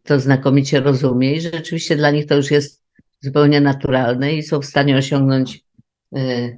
to 0.04 0.20
znakomicie 0.20 0.80
rozumie 0.80 1.34
i 1.36 1.42
rzeczywiście 1.42 1.96
dla 1.96 2.12
nich 2.12 2.26
to 2.26 2.36
już 2.36 2.52
jest 2.52 2.84
zupełnie 3.22 3.62
naturalne 3.62 4.34
i 4.34 4.44
są 4.44 4.60
w 4.62 4.66
stanie 4.66 4.98
osiągnąć 4.98 5.64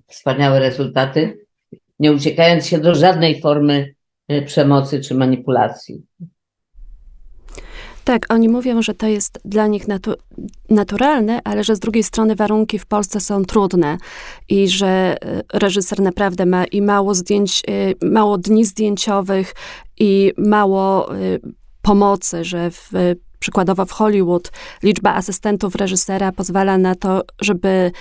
wspaniałe 0.08 0.60
rezultaty, 0.60 1.38
nie 2.00 2.14
uciekając 2.14 2.66
się 2.66 2.78
do 2.78 2.96
żadnej 2.96 3.42
formy 3.42 3.94
przemocy 4.46 5.00
czy 5.00 5.16
manipulacji. 5.16 6.04
Tak, 8.08 8.26
oni 8.30 8.50
mówią, 8.50 8.82
że 8.82 8.93
to 8.93 9.08
jest 9.08 9.39
dla 9.46 9.67
nich 9.67 9.88
natu 9.88 10.13
naturalne, 10.70 11.41
ale 11.43 11.63
że 11.63 11.76
z 11.76 11.80
drugiej 11.80 12.04
strony 12.04 12.36
warunki 12.36 12.80
w 12.80 12.86
Polsce 12.86 13.20
są 13.20 13.46
trudne 13.46 13.98
i 14.50 14.67
że 14.67 15.17
y, 15.26 15.43
reżyser 15.54 16.00
naprawdę 16.00 16.46
ma 16.46 16.65
i 16.65 16.82
mało 16.82 17.13
zdjęć, 17.13 17.63
mało 18.02 18.38
dni 18.38 18.65
zdjęciowych 18.65 19.54
i 20.00 20.34
mało 20.38 21.10
pomocy, 21.82 22.43
że 22.43 22.72
w 22.72 22.91
przykładowo 23.39 23.86
w 23.86 23.91
Hollywood 23.91 24.52
liczba 24.84 25.13
asystentów 25.13 25.76
reżysera 25.76 26.32
pozwala 26.32 26.78
na 26.78 26.96
to, 26.96 27.22
żeby 27.41 27.91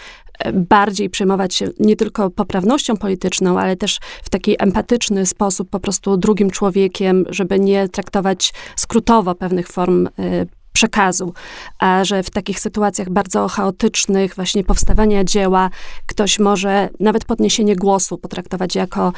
bardziej 0.55 1.11
przejmować 1.11 1.55
się 1.55 1.68
nie 1.81 1.96
tylko 1.96 2.31
poprawnością 2.31 2.96
polityczną, 2.96 3.59
ale 3.59 3.77
też 3.77 3.99
w 4.22 4.31
taki 4.31 4.62
empatyczny 4.62 5.27
sposób 5.27 5.70
po 5.70 5.81
prostu 5.81 6.16
drugim 6.16 6.51
człowiekiem, 6.51 7.25
żeby 7.29 7.61
nie 7.61 7.88
traktować 7.88 8.53
skrótowo 8.77 9.35
pewnych 9.35 9.68
form 9.68 10.07
y, 10.07 10.46
przekazu, 10.77 11.35
a 11.79 12.05
że 12.05 12.23
w 12.23 12.31
takich 12.31 12.61
sytuacjach 12.61 13.11
bardzo 13.11 13.49
chaotycznych, 13.49 14.35
właśnie 14.35 14.65
powstawania 14.65 15.25
dzieła, 15.25 15.71
ktoś 16.07 16.39
może 16.39 16.89
nawet 17.01 17.25
podniesienie 17.25 17.77
głosu 17.77 18.19
potraktować 18.19 18.75
jako 18.75 19.12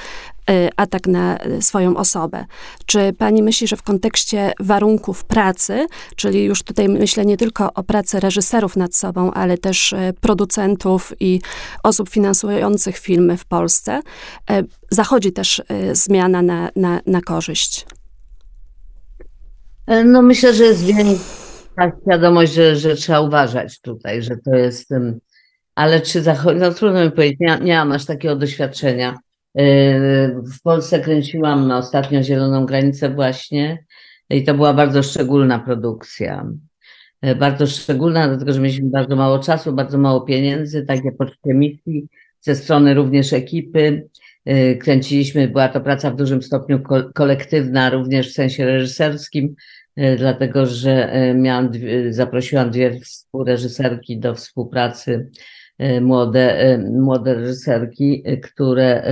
y, 0.51 0.69
atak 0.77 1.07
na 1.07 1.39
swoją 1.61 1.97
osobę. 1.97 2.45
Czy 2.87 3.13
pani 3.19 3.43
myśli, 3.43 3.67
że 3.67 3.77
w 3.77 3.83
kontekście 3.83 4.53
warunków 4.61 5.25
pracy, 5.25 5.87
czyli 6.17 6.45
już 6.45 6.63
tutaj 6.63 6.89
myślę 6.89 7.25
nie 7.25 7.37
tylko 7.37 7.73
o 7.75 7.83
pracy 7.83 8.21
reżyserów 8.21 8.77
nad 8.77 8.95
sobą, 8.95 9.31
ale 9.33 9.59
też 9.59 9.93
y, 9.93 10.15
producentów 10.21 11.13
i 11.21 11.41
osób 11.83 12.09
finansujących 12.09 12.99
filmy 12.99 13.37
w 13.37 13.45
Polsce, 13.45 14.01
y, 14.51 14.65
zachodzi 14.91 15.33
też 15.33 15.63
zmiana 15.93 16.43
na, 16.43 16.71
na, 16.77 17.01
na 17.07 17.21
korzyść? 17.21 17.87
No 20.05 20.23
myślę, 20.23 20.55
że 20.55 20.65
jest 20.65 20.85
ta 21.79 21.93
świadomość, 22.03 22.53
że, 22.53 22.77
że 22.77 22.95
trzeba 22.95 23.21
uważać 23.21 23.81
tutaj, 23.81 24.23
że 24.23 24.37
to 24.45 24.57
jest. 24.57 24.91
Ale 25.75 26.01
czy 26.01 26.23
zachodzi, 26.23 26.61
no 26.61 26.73
trudno 26.73 27.05
mi 27.05 27.11
powiedzieć, 27.11 27.39
nie, 27.61 27.77
mam 27.77 27.93
aż 27.93 28.07
takiego 28.07 28.37
doświadczenia. 28.37 29.19
Yy, 29.55 29.65
w 30.57 30.63
Polsce 30.63 31.01
kręciłam 31.01 31.71
ostatnio 31.71 32.23
Zieloną 32.23 32.67
Granicę 32.67 33.11
właśnie 33.11 33.85
i 34.31 34.45
to 34.45 34.55
była 34.55 34.75
bardzo 34.75 35.03
szczególna 35.03 35.59
produkcja. 35.59 36.47
Yy, 37.23 37.35
bardzo 37.35 37.67
szczególna, 37.67 38.29
dlatego 38.29 38.53
że 38.53 38.61
mieliśmy 38.61 38.91
bardzo 38.91 39.17
mało 39.17 39.39
czasu, 39.39 39.73
bardzo 39.73 39.99
mało 39.99 40.21
pieniędzy, 40.21 40.87
takie 40.87 41.13
poczucie 41.13 41.55
misji 41.55 42.09
ze 42.41 42.57
strony 42.57 42.95
również 42.95 43.33
ekipy. 43.33 44.09
Yy, 44.47 44.77
kręciliśmy, 44.77 45.49
była 45.49 45.69
to 45.69 45.81
praca 45.81 46.11
w 46.11 46.17
dużym 46.17 46.43
stopniu 46.43 46.83
kolektywna, 47.15 47.91
również 47.91 48.31
w 48.31 48.35
sensie 48.35 48.67
reżyserskim. 48.67 49.55
E, 49.99 50.17
dlatego 50.17 50.67
że 50.67 51.13
e, 51.13 51.35
miałam, 51.35 51.71
zaprosiłam 52.11 52.71
dwie 52.71 53.01
współreżyserki 53.01 54.19
do 54.19 54.35
współpracy, 54.35 55.31
e, 55.79 56.01
młode, 56.01 56.79
młode 56.93 57.35
reżyserki, 57.35 58.23
które 58.43 59.03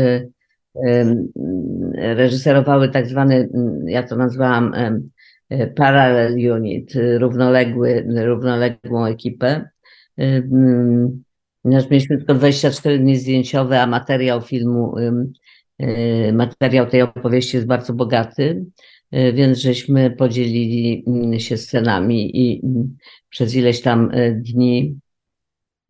reżyserowały 1.95 2.89
tak 2.89 3.07
zwany, 3.07 3.49
ja 3.87 4.03
to 4.03 4.17
nazwałam 4.17 4.73
parallel 5.77 6.53
unit, 6.53 6.93
równoległy, 7.19 8.07
równoległą 8.17 9.05
ekipę. 9.05 9.69
Mieliśmy 11.65 12.19
tylko 12.19 12.35
24 12.35 12.99
dni 12.99 13.17
zdjęciowe, 13.17 13.83
a 13.83 13.87
materiał 13.87 14.41
filmu, 14.41 14.95
materiał 16.33 16.87
tej 16.87 17.03
opowieści 17.03 17.57
jest 17.57 17.67
bardzo 17.67 17.93
bogaty. 17.93 18.65
E, 19.11 19.33
więc 19.33 19.59
żeśmy 19.59 20.11
podzielili 20.11 21.05
mm, 21.07 21.41
się 21.41 21.57
scenami 21.57 22.37
i 22.37 22.61
mm, 22.65 22.97
przez 23.29 23.55
ileś 23.55 23.81
tam 23.81 24.11
e, 24.13 24.33
dni 24.33 24.99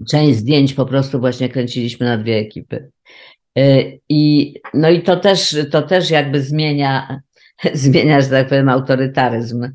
część 0.08 0.38
zdjęć 0.38 0.74
po 0.74 0.86
prostu 0.86 1.20
właśnie 1.20 1.48
kręciliśmy 1.48 2.06
na 2.06 2.18
dwie 2.18 2.36
ekipy. 2.36 2.90
E, 3.58 3.82
I, 4.08 4.54
no 4.74 4.90
i 4.90 5.02
to 5.02 5.16
też, 5.16 5.56
to 5.70 5.82
też 5.82 6.10
jakby 6.10 6.42
zmienia, 6.42 7.20
zmienia, 7.74 8.20
że 8.20 8.28
tak 8.28 8.48
powiem, 8.48 8.68
autorytaryzm 8.68 9.68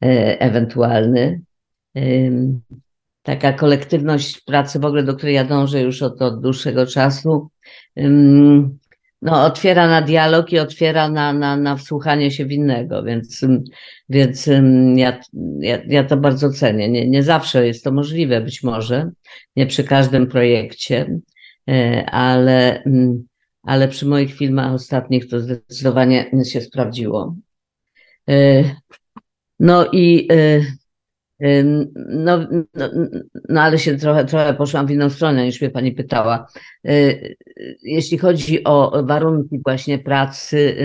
ewentualny. 0.00 1.40
Taka 3.22 3.52
kolektywność 3.52 4.40
pracy 4.40 4.78
w 4.78 4.84
ogóle, 4.84 5.02
do 5.02 5.16
której 5.16 5.34
ja 5.34 5.44
dążę 5.44 5.82
już 5.82 6.02
od, 6.02 6.22
od 6.22 6.42
dłuższego 6.42 6.86
czasu, 6.86 7.50
no, 9.22 9.44
otwiera 9.44 9.88
na 9.88 10.02
dialog 10.02 10.52
i 10.52 10.58
otwiera 10.58 11.08
na, 11.08 11.32
na, 11.32 11.56
na 11.56 11.76
wsłuchanie 11.76 12.30
się 12.30 12.46
w 12.46 12.52
innego, 12.52 13.02
więc, 13.02 13.44
więc 14.08 14.50
ja, 14.96 15.20
ja, 15.60 15.78
ja 15.86 16.04
to 16.04 16.16
bardzo 16.16 16.50
cenię. 16.50 16.88
Nie, 16.88 17.08
nie 17.08 17.22
zawsze 17.22 17.66
jest 17.66 17.84
to 17.84 17.92
możliwe, 17.92 18.40
być 18.40 18.62
może, 18.62 19.10
nie 19.56 19.66
przy 19.66 19.84
każdym 19.84 20.26
projekcie, 20.26 21.18
e, 21.68 22.06
ale, 22.10 22.82
ale 23.62 23.88
przy 23.88 24.06
moich 24.06 24.34
filmach 24.34 24.72
ostatnich 24.72 25.28
to 25.28 25.40
zdecydowanie 25.40 26.30
się 26.44 26.60
sprawdziło. 26.60 27.36
E, 28.28 28.64
no 29.60 29.86
i 29.92 30.28
e, 30.32 30.60
no, 31.40 32.38
no, 32.74 32.90
no, 33.48 33.62
ale 33.62 33.78
się 33.78 33.96
trochę, 33.96 34.24
trochę 34.24 34.54
poszłam 34.54 34.86
w 34.86 34.90
inną 34.90 35.10
stronę 35.10 35.44
niż 35.44 35.60
mnie 35.60 35.70
pani 35.70 35.92
pytała. 35.92 36.46
Y, 36.88 37.36
jeśli 37.82 38.18
chodzi 38.18 38.64
o 38.64 39.02
warunki 39.04 39.60
właśnie 39.64 39.98
pracy 39.98 40.76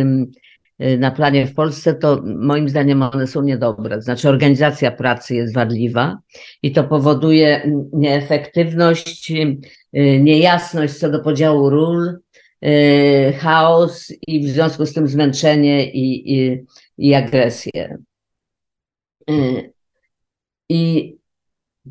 y, 0.81 0.97
na 0.97 1.11
planie 1.11 1.47
w 1.47 1.53
Polsce, 1.53 1.93
to 1.93 2.21
moim 2.25 2.69
zdaniem 2.69 3.01
one 3.03 3.27
są 3.27 3.41
niedobre. 3.41 4.01
Znaczy 4.01 4.29
organizacja 4.29 4.91
pracy 4.91 5.35
jest 5.35 5.53
wadliwa 5.53 6.19
i 6.63 6.71
to 6.71 6.83
powoduje 6.83 7.71
nieefektywność, 7.93 9.31
y, 9.31 9.57
niejasność 10.19 10.93
co 10.93 11.11
do 11.11 11.19
podziału 11.19 11.69
ról, 11.69 12.19
chaos 13.37 14.13
i 14.27 14.47
w 14.47 14.49
związku 14.49 14.85
z 14.85 14.93
tym 14.93 15.07
zmęczenie 15.07 15.91
i, 15.91 16.37
i, 16.37 16.63
i 16.97 17.13
agresję. 17.13 17.97
I 20.69 21.13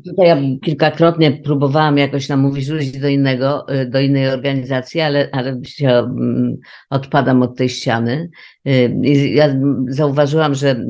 tutaj 0.05 0.27
ja 0.27 0.37
kilkakrotnie 0.63 1.31
próbowałam 1.31 1.97
jakoś 1.97 2.29
namówić 2.29 2.67
ludzi 2.67 2.99
do 2.99 3.07
innego, 3.07 3.65
y, 3.81 3.85
do 3.85 3.99
innej 3.99 4.29
organizacji, 4.29 5.01
ale, 5.01 5.29
ale 5.31 5.65
się, 5.65 5.89
mm, 5.89 6.57
odpadam 6.89 7.41
od 7.41 7.57
tej 7.57 7.69
ściany. 7.69 8.29
Y, 8.67 8.95
I 9.03 9.33
ja 9.33 9.55
zauważyłam, 9.87 10.55
że 10.55 10.85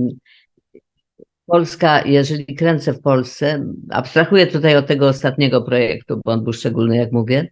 Polska, 1.46 2.06
jeżeli 2.06 2.56
kręcę 2.56 2.94
w 2.94 3.02
Polsce, 3.02 3.66
abstrahuję 3.90 4.48
tutaj 4.48 4.76
od 4.76 4.88
tego 4.88 5.08
ostatniego 5.08 5.62
projektu, 5.62 6.22
bo 6.26 6.32
on 6.32 6.44
był 6.44 6.54
szczególny, 6.54 6.98
jak 6.98 7.12
mówię, 7.12 7.52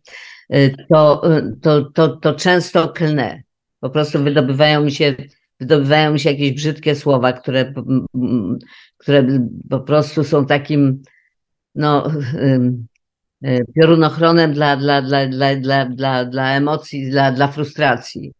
y, 0.55 0.75
to, 0.93 1.21
to, 1.61 1.85
to, 1.85 2.07
to 2.07 2.33
często 2.33 2.89
klnę. 2.89 3.41
Po 3.79 3.89
prostu 3.89 4.23
wydobywają 4.23 4.83
mi 4.83 4.91
się 4.91 5.15
wydobywają 5.61 6.13
mi 6.13 6.19
się 6.19 6.31
jakieś 6.31 6.51
brzydkie 6.51 6.95
słowa, 6.95 7.33
które, 7.33 7.73
które 9.01 9.27
po 9.69 9.79
prostu 9.79 10.23
są 10.23 10.45
takim 10.45 11.01
no, 11.75 12.11
piorunochronem 13.75 14.53
dla, 14.53 14.77
dla, 14.77 15.01
dla, 15.01 15.27
dla, 15.27 15.55
dla, 15.55 15.85
dla, 15.85 16.25
dla 16.25 16.55
emocji, 16.55 17.11
dla, 17.11 17.31
dla 17.31 17.47
frustracji. 17.47 18.33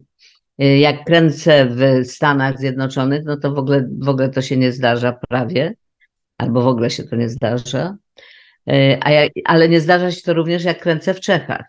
E, 0.60 0.80
jak 0.80 1.06
kręcę 1.06 1.66
w 1.70 2.08
Stanach 2.08 2.60
Zjednoczonych, 2.60 3.24
no 3.26 3.38
to 3.38 3.54
w 3.54 3.58
ogóle, 3.58 3.90
w 4.00 4.10
ogóle 4.10 4.30
to 4.30 4.42
się 4.42 4.58
nie 4.58 4.72
zdarza 4.72 5.14
prawie, 5.30 5.74
albo 6.38 6.62
w 6.62 6.68
ogóle 6.68 6.90
się 6.90 7.04
to 7.04 7.16
nie 7.16 7.30
zdarza. 7.30 7.98
E, 8.70 8.98
a 9.02 9.12
ja, 9.12 9.28
ale 9.46 9.70
nie 9.70 9.82
zdarza 9.82 10.12
się 10.12 10.22
to 10.22 10.34
również, 10.34 10.64
jak 10.64 10.80
kręcę 10.80 11.14
w 11.14 11.20
Czechach 11.20 11.66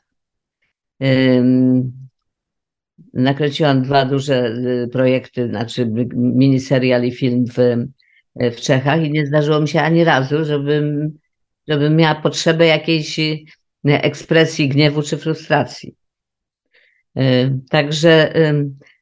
nakręciłam 3.15 3.83
dwa 3.83 4.05
duże 4.05 4.47
y, 4.47 4.89
projekty, 4.93 5.49
znaczy 5.49 5.91
miniserial 6.15 7.05
i 7.05 7.13
film 7.13 7.45
w, 7.47 7.87
w 8.37 8.57
Czechach 8.57 9.03
i 9.03 9.11
nie 9.11 9.27
zdarzyło 9.27 9.61
mi 9.61 9.68
się 9.68 9.81
ani 9.81 10.05
razu, 10.05 10.45
żebym, 10.45 11.18
żebym 11.68 11.97
miała 11.97 12.14
potrzebę 12.14 12.66
jakiejś 12.66 13.18
y, 13.18 13.45
ekspresji 13.85 14.68
gniewu 14.68 15.03
czy 15.03 15.16
frustracji. 15.16 15.95
Y, 17.18 17.59
także 17.71 18.33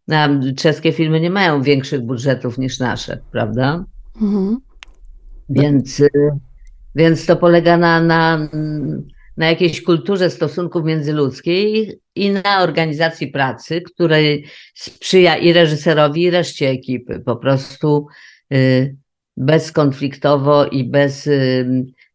no, 0.09 0.17
czeskie 0.57 0.93
filmy 0.93 1.21
nie 1.21 1.31
mają 1.31 1.63
większych 1.63 2.01
budżetów 2.01 2.59
niż 2.59 2.79
nasze, 2.79 3.19
prawda? 3.33 3.85
Mhm. 4.23 4.59
Więc, 5.49 6.03
więc 6.95 7.27
to 7.27 7.37
polega 7.37 7.77
na, 7.77 8.01
na 8.01 8.49
na 9.41 9.47
jakiejś 9.47 9.83
kulturze 9.83 10.31
stosunków 10.31 10.85
międzyludzkich 10.85 11.95
i 12.15 12.31
na 12.31 12.63
organizacji 12.63 13.27
pracy, 13.27 13.81
której 13.81 14.47
sprzyja 14.75 15.37
i 15.37 15.53
reżyserowi, 15.53 16.23
i 16.23 16.31
reszcie 16.31 16.69
ekipy. 16.69 17.21
Po 17.21 17.37
prostu 17.37 18.07
y, 18.53 18.97
bezkonfliktowo 19.41 20.67
i 20.67 20.85
bez, 20.85 21.29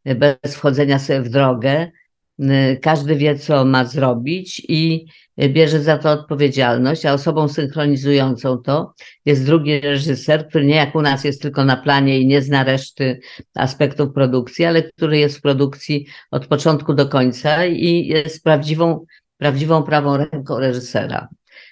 bez 0.06 0.56
wchodzenia 0.56 1.00
sobie 1.00 1.22
w 1.22 1.30
drogę. 1.30 1.92
Y, 2.40 2.80
każdy 2.82 3.16
wie, 3.16 3.40
co 3.40 3.66
ma 3.66 3.86
zrobić 3.86 4.66
i 4.68 5.06
bierze 5.38 5.82
za 5.82 5.98
to 5.98 6.12
odpowiedzialność, 6.12 7.06
a 7.06 7.14
osobą 7.14 7.48
synchronizującą 7.48 8.58
to 8.58 8.94
jest 9.26 9.46
drugi 9.46 9.80
reżyser, 9.80 10.48
który 10.48 10.66
nie 10.66 10.76
jak 10.76 10.96
u 10.96 11.02
nas 11.02 11.24
jest 11.24 11.42
tylko 11.42 11.66
na 11.66 11.78
planie 11.78 12.20
i 12.20 12.28
nie 12.28 12.42
zna 12.42 12.64
reszty 12.64 13.20
aspektów 13.56 14.14
produkcji, 14.14 14.66
ale 14.66 14.84
który 14.84 15.18
jest 15.18 15.38
w 15.38 15.42
produkcji 15.42 16.06
od 16.32 16.48
początku 16.48 16.94
do 16.94 17.10
końca 17.10 17.66
i 17.66 18.08
jest 18.08 18.44
prawdziwą, 18.44 19.06
prawdziwą 19.38 19.84
prawą 19.84 20.18
ręką 20.18 20.60
reżysera. 20.60 21.28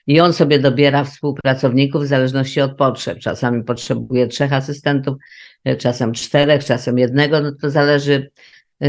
I 0.08 0.20
on 0.20 0.34
sobie 0.34 0.60
dobiera 0.60 1.04
współpracowników 1.04 2.04
w 2.04 2.08
zależności 2.08 2.62
od 2.62 2.78
potrzeb. 2.78 3.20
Czasami 3.20 3.64
potrzebuje 3.64 4.28
trzech 4.28 4.54
asystentów, 4.54 5.16
czasem 5.78 6.14
czterech, 6.14 6.66
czasem 6.66 6.98
jednego, 6.98 7.42
no 7.42 7.52
to 7.62 7.70
zależy, 7.70 8.30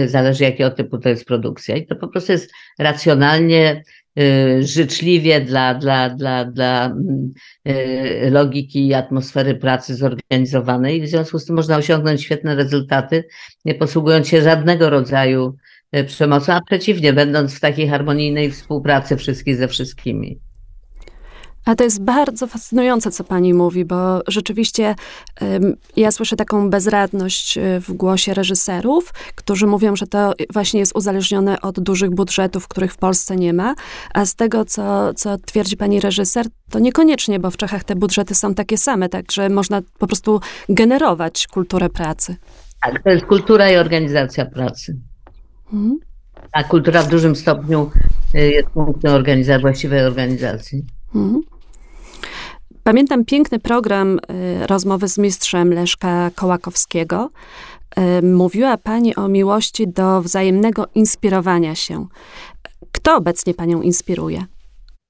zależy 0.07 0.45
jakiego 0.45 0.71
typu 0.71 0.99
to 0.99 1.09
jest 1.09 1.25
produkcja. 1.25 1.77
I 1.77 1.87
to 1.87 1.97
po 1.97 2.09
prostu 2.09 2.33
jest 2.33 2.53
racjonalnie 2.79 3.83
życzliwie 4.61 5.41
dla, 5.41 5.75
dla, 5.75 6.11
dla, 6.11 6.45
dla 6.45 6.87
mm, 6.87 7.33
logiki 8.33 8.87
i 8.87 8.95
atmosfery 8.95 9.55
pracy 9.55 9.95
zorganizowanej. 9.95 11.03
W 11.03 11.09
związku 11.09 11.39
z 11.39 11.45
tym 11.45 11.57
można 11.57 11.77
osiągnąć 11.77 12.23
świetne 12.23 12.55
rezultaty, 12.55 13.25
nie 13.65 13.75
posługując 13.75 14.29
się 14.29 14.43
żadnego 14.43 14.91
rodzaju 14.91 15.57
przemocą, 16.07 16.53
a 16.53 16.61
przeciwnie, 16.61 17.13
będąc 17.13 17.55
w 17.55 17.61
takiej 17.61 17.89
harmonijnej 17.89 18.51
współpracy 18.51 19.17
wszystkich 19.17 19.57
ze 19.57 19.69
wszystkimi. 19.69 20.41
A 21.65 21.75
to 21.75 21.85
jest 21.85 22.03
bardzo 22.03 22.47
fascynujące, 22.47 23.11
co 23.11 23.25
pani 23.25 23.55
mówi, 23.55 23.85
bo 23.85 24.21
rzeczywiście 24.27 24.95
um, 25.41 25.77
ja 25.97 26.11
słyszę 26.11 26.37
taką 26.37 26.71
bezradność 26.71 27.59
e, 27.59 27.81
w 27.81 27.93
głosie 27.93 28.35
reżyserów, 28.35 29.13
którzy 29.35 29.67
mówią, 29.67 29.97
że 29.97 30.07
to 30.07 30.33
właśnie 30.53 30.81
jest 30.81 30.97
uzależnione 30.97 31.61
od 31.61 31.81
dużych 31.81 32.11
budżetów, 32.11 32.69
których 32.69 32.93
w 32.93 32.97
Polsce 32.97 33.37
nie 33.37 33.53
ma. 33.53 33.75
A 34.15 34.27
z 34.27 34.35
tego, 34.35 34.65
co, 34.65 35.15
co 35.15 35.39
twierdzi 35.39 35.77
pani 35.77 36.01
reżyser, 36.01 36.47
to 36.71 36.79
niekoniecznie, 36.79 37.41
bo 37.41 37.51
w 37.51 37.57
Czechach 37.57 37.85
te 37.85 37.97
budżety 37.97 38.35
są 38.35 38.55
takie 38.55 38.79
same, 38.79 39.09
także 39.09 39.49
można 39.49 39.83
po 39.99 40.07
prostu 40.07 40.41
generować 40.69 41.47
kulturę 41.47 41.91
pracy. 41.91 42.37
Tak, 42.83 43.03
to 43.03 43.11
jest 43.11 43.27
kultura 43.27 43.71
i 43.71 43.77
organizacja 43.77 44.47
pracy. 44.47 44.97
Mhm. 45.73 45.99
A 46.53 46.65
kultura 46.65 47.03
w 47.03 47.09
dużym 47.09 47.37
stopniu 47.37 47.91
e, 48.35 48.47
jest 48.47 48.69
punktem 48.69 49.15
organizacji, 49.15 49.63
właściwej 49.63 50.07
organizacji. 50.07 50.85
Mhm. 51.15 51.54
Pamiętam 52.85 53.25
piękny 53.25 53.59
program 53.59 54.19
y, 54.63 54.67
rozmowy 54.67 55.09
z 55.09 55.19
mistrzem 55.19 55.73
Leszka 55.73 56.31
Kołakowskiego. 56.35 57.31
Y, 57.99 58.23
mówiła 58.23 58.77
Pani 58.77 59.17
o 59.17 59.29
miłości 59.29 59.89
do 59.89 60.23
wzajemnego 60.23 60.89
inspirowania 60.95 61.75
się. 61.75 62.07
Kto 62.93 63.17
obecnie 63.17 63.55
Panią 63.55 63.83
inspiruje? 63.83 64.45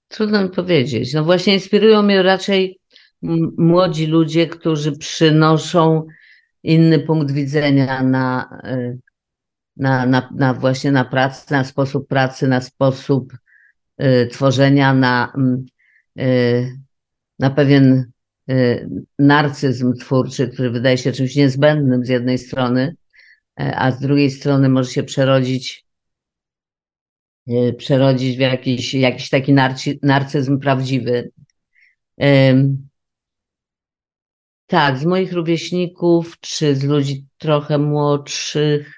Trudno 0.08 0.42
mi 0.42 0.48
powiedzieć. 0.48 1.14
No 1.14 1.24
właśnie 1.24 1.54
inspirują 1.54 2.02
mnie 2.02 2.22
raczej 2.22 2.80
młodzi 3.58 4.06
ludzie, 4.06 4.46
którzy 4.46 4.92
przynoszą 4.92 6.06
inny 6.62 6.98
punkt 6.98 7.32
widzenia 7.32 8.02
na, 8.02 8.58
y, 8.64 8.98
na, 9.76 10.06
na, 10.06 10.28
na 10.34 10.54
właśnie 10.54 10.92
na 10.92 11.04
pracę, 11.04 11.54
na 11.56 11.64
sposób 11.64 12.08
pracy, 12.08 12.48
na 12.48 12.60
sposób 12.60 13.32
y, 14.02 14.28
tworzenia, 14.32 14.94
na 14.94 15.32
y, 16.18 16.83
na 17.38 17.50
pewien 17.50 18.12
y, 18.50 18.88
narcyzm 19.18 19.94
twórczy, 19.94 20.48
który 20.48 20.70
wydaje 20.70 20.98
się 20.98 21.12
czymś 21.12 21.36
niezbędnym 21.36 22.04
z 22.04 22.08
jednej 22.08 22.38
strony, 22.38 22.96
e, 23.60 23.76
a 23.76 23.90
z 23.90 24.00
drugiej 24.00 24.30
strony 24.30 24.68
może 24.68 24.90
się 24.90 25.02
przerodzić, 25.02 25.84
y, 27.48 27.74
przerodzić 27.78 28.36
w 28.36 28.40
jakiś, 28.40 28.94
jakiś 28.94 29.28
taki 29.30 29.52
narci, 29.52 29.98
narcyzm 30.02 30.58
prawdziwy. 30.58 31.30
Tak, 34.66 34.98
z 34.98 35.04
moich 35.04 35.32
rówieśników, 35.32 36.40
czy 36.40 36.76
z 36.76 36.84
ludzi 36.84 37.26
trochę 37.38 37.78
młodszych. 37.78 38.94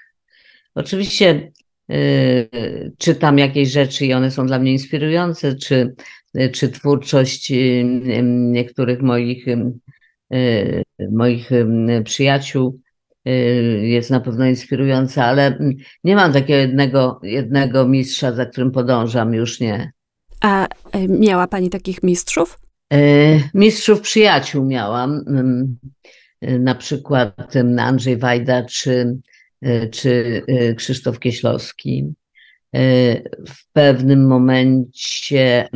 Oczywiście 0.75 1.51
y, 1.91 2.93
czytam 2.97 3.37
jakieś 3.37 3.71
rzeczy 3.71 4.05
i 4.05 4.13
one 4.13 4.31
są 4.31 4.47
dla 4.47 4.59
mnie 4.59 4.71
inspirujące, 4.71 5.55
czy 5.55 5.93
czy 6.51 6.69
twórczość 6.69 7.53
niektórych 8.23 9.01
moich, 9.01 9.45
moich 11.11 11.49
przyjaciół 12.03 12.79
jest 13.81 14.09
na 14.09 14.19
pewno 14.19 14.45
inspirująca, 14.45 15.25
ale 15.25 15.59
nie 16.03 16.15
mam 16.15 16.33
takiego 16.33 16.59
jednego, 16.59 17.19
jednego 17.23 17.87
mistrza, 17.87 18.31
za 18.31 18.45
którym 18.45 18.71
podążam, 18.71 19.33
już 19.33 19.59
nie. 19.59 19.91
A 20.41 20.67
miała 21.09 21.47
Pani 21.47 21.69
takich 21.69 22.03
mistrzów? 22.03 22.59
Mistrzów 23.53 24.01
przyjaciół 24.01 24.65
miałam, 24.65 25.25
na 26.41 26.75
przykład 26.75 27.53
Andrzej 27.79 28.17
Wajda 28.17 28.63
czy, 28.63 29.17
czy 29.91 30.41
Krzysztof 30.77 31.19
Kieślowski. 31.19 32.13
W 33.47 33.71
pewnym 33.73 34.27
momencie 34.27 35.69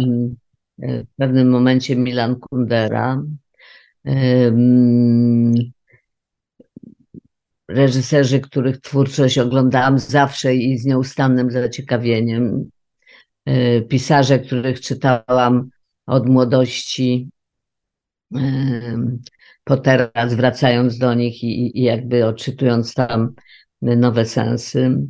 w 0.87 1.15
pewnym 1.17 1.49
momencie 1.49 1.95
Milan 1.95 2.35
Kundera. 2.39 3.23
Reżyserzy, 7.67 8.39
których 8.39 8.81
twórczość 8.81 9.37
oglądałam 9.37 9.99
zawsze 9.99 10.55
i 10.55 10.77
z 10.77 10.85
nieustannym 10.85 11.51
zaciekawieniem. 11.51 12.69
E, 13.45 13.81
pisarze, 13.81 14.39
których 14.39 14.81
czytałam 14.81 15.69
od 16.05 16.29
młodości 16.29 17.29
po 19.63 19.77
teraz, 19.77 20.33
wracając 20.33 20.97
do 20.97 21.13
nich 21.13 21.43
i, 21.43 21.79
i 21.79 21.83
jakby 21.83 22.25
odczytując 22.25 22.93
tam 22.93 23.33
nowe 23.81 24.25
sensy. 24.25 25.07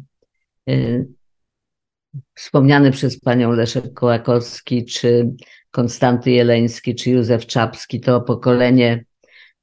Wspomniany 2.34 2.92
przez 2.92 3.20
panią 3.20 3.52
Leszek 3.52 3.94
Kołakowski, 3.94 4.86
czy 4.86 5.32
Konstanty 5.72 6.32
Jeleński 6.32 6.96
czy 6.96 7.10
Józef 7.10 7.46
Czapski 7.46 8.00
to 8.00 8.22
pokolenie 8.22 9.06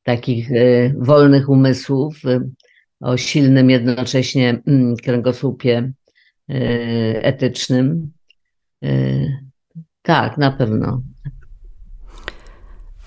takich 0.03 0.53
e, 0.53 0.93
wolnych 0.99 1.49
umysłów 1.49 2.25
e, 2.25 2.41
o 3.01 3.17
silnym 3.17 3.71
jednocześnie 3.71 4.63
mm, 4.67 4.97
kręgosłupie 4.97 5.93
e, 6.49 6.55
etycznym. 7.23 8.13
Tak, 10.03 10.39
na 10.39 10.53
pewno. 10.53 11.03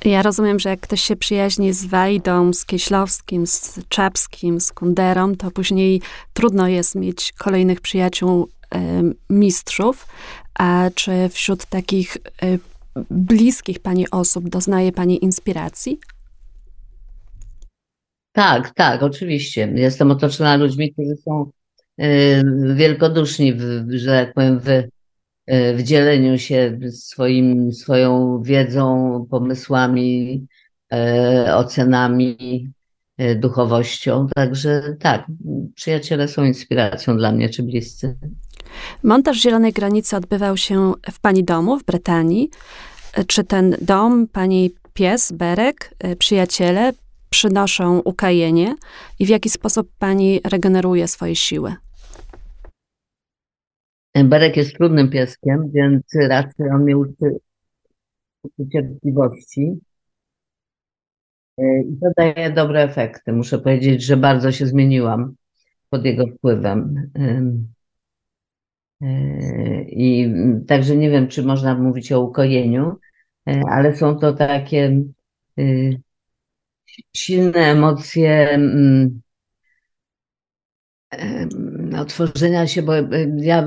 Ja 0.05 0.21
rozumiem, 0.21 0.59
że 0.59 0.69
jak 0.69 0.79
ktoś 0.79 1.01
się 1.01 1.15
przyjaźni 1.15 1.73
z 1.73 1.85
Wajdą, 1.85 2.53
z 2.53 2.65
Kieślowskim, 2.65 3.47
z 3.47 3.79
Czapskim, 3.89 4.61
z 4.61 4.71
Kunderą, 4.71 5.35
to 5.35 5.51
później 5.51 6.01
trudno 6.33 6.67
jest 6.67 6.95
mieć 6.95 7.33
kolejnych 7.37 7.81
przyjaciół 7.81 8.49
mistrzów. 9.29 10.07
A 10.59 10.89
czy 10.95 11.29
wśród 11.29 11.65
takich 11.65 12.17
bliskich 13.09 13.79
Pani 13.79 14.09
osób 14.11 14.49
doznaje 14.49 14.91
Pani 14.91 15.23
inspiracji? 15.23 15.99
Tak, 18.31 18.73
tak, 18.73 19.03
oczywiście. 19.03 19.71
Jestem 19.75 20.11
otoczona 20.11 20.55
ludźmi, 20.55 20.93
którzy 20.93 21.15
są 21.15 21.51
y, 22.01 22.43
wielkoduszni, 22.75 23.53
w, 23.53 23.85
że 23.89 24.25
tak 24.25 24.33
powiem, 24.33 24.59
w, 24.59 24.67
y, 24.69 24.87
w 25.75 25.83
dzieleniu 25.83 26.37
się 26.37 26.79
swoim, 26.91 27.73
swoją 27.73 28.41
wiedzą, 28.43 29.27
pomysłami, 29.29 30.47
ocenami, 31.55 32.69
duchowością. 33.35 34.27
Także 34.35 34.95
tak, 34.99 35.25
przyjaciele 35.75 36.27
są 36.27 36.43
inspiracją 36.43 37.17
dla 37.17 37.31
mnie, 37.31 37.49
czy 37.49 37.63
bliscy. 37.63 38.17
Montaż 39.03 39.37
Zielonej 39.41 39.73
Granicy 39.73 40.15
odbywał 40.15 40.57
się 40.57 40.93
w 41.11 41.19
pani 41.19 41.43
domu 41.43 41.79
w 41.79 41.83
Brytanii. 41.83 42.49
Czy 43.27 43.43
ten 43.43 43.75
dom, 43.81 44.27
pani 44.27 44.71
pies, 44.93 45.31
Berek, 45.31 45.95
y, 46.05 46.15
przyjaciele 46.15 46.93
przynoszą 47.29 47.99
ukajenie 47.99 48.75
i 49.19 49.25
w 49.25 49.29
jaki 49.29 49.49
sposób 49.49 49.89
pani 49.99 50.41
regeneruje 50.43 51.07
swoje 51.07 51.35
siły? 51.35 51.75
Berek 54.15 54.57
jest 54.57 54.75
trudnym 54.75 55.09
pieskiem, 55.09 55.71
więc 55.73 56.03
raczej 56.29 56.69
on 56.75 56.83
mnie 56.83 56.97
uczy, 56.97 57.39
uczy 58.43 58.69
cierpliwości. 58.71 59.79
Y, 61.61 61.83
I 61.89 61.97
to 61.99 62.07
daje 62.17 62.51
dobre 62.51 62.83
efekty. 62.83 63.33
Muszę 63.33 63.59
powiedzieć, 63.59 64.03
że 64.03 64.17
bardzo 64.17 64.51
się 64.51 64.65
zmieniłam 64.65 65.35
pod 65.89 66.05
jego 66.05 66.27
wpływem. 66.27 67.11
I 69.87 70.33
także 70.67 70.95
nie 70.95 71.09
wiem, 71.09 71.27
czy 71.27 71.43
można 71.43 71.75
mówić 71.75 72.11
o 72.11 72.21
ukojeniu, 72.21 72.95
e, 73.47 73.61
ale 73.69 73.95
są 73.95 74.19
to 74.19 74.33
takie 74.33 75.03
silne 77.15 77.59
emocje 77.59 78.49
mm, 78.49 79.21
otworzenia 81.97 82.67
się, 82.67 82.81
bo 82.81 82.93
ja 83.37 83.65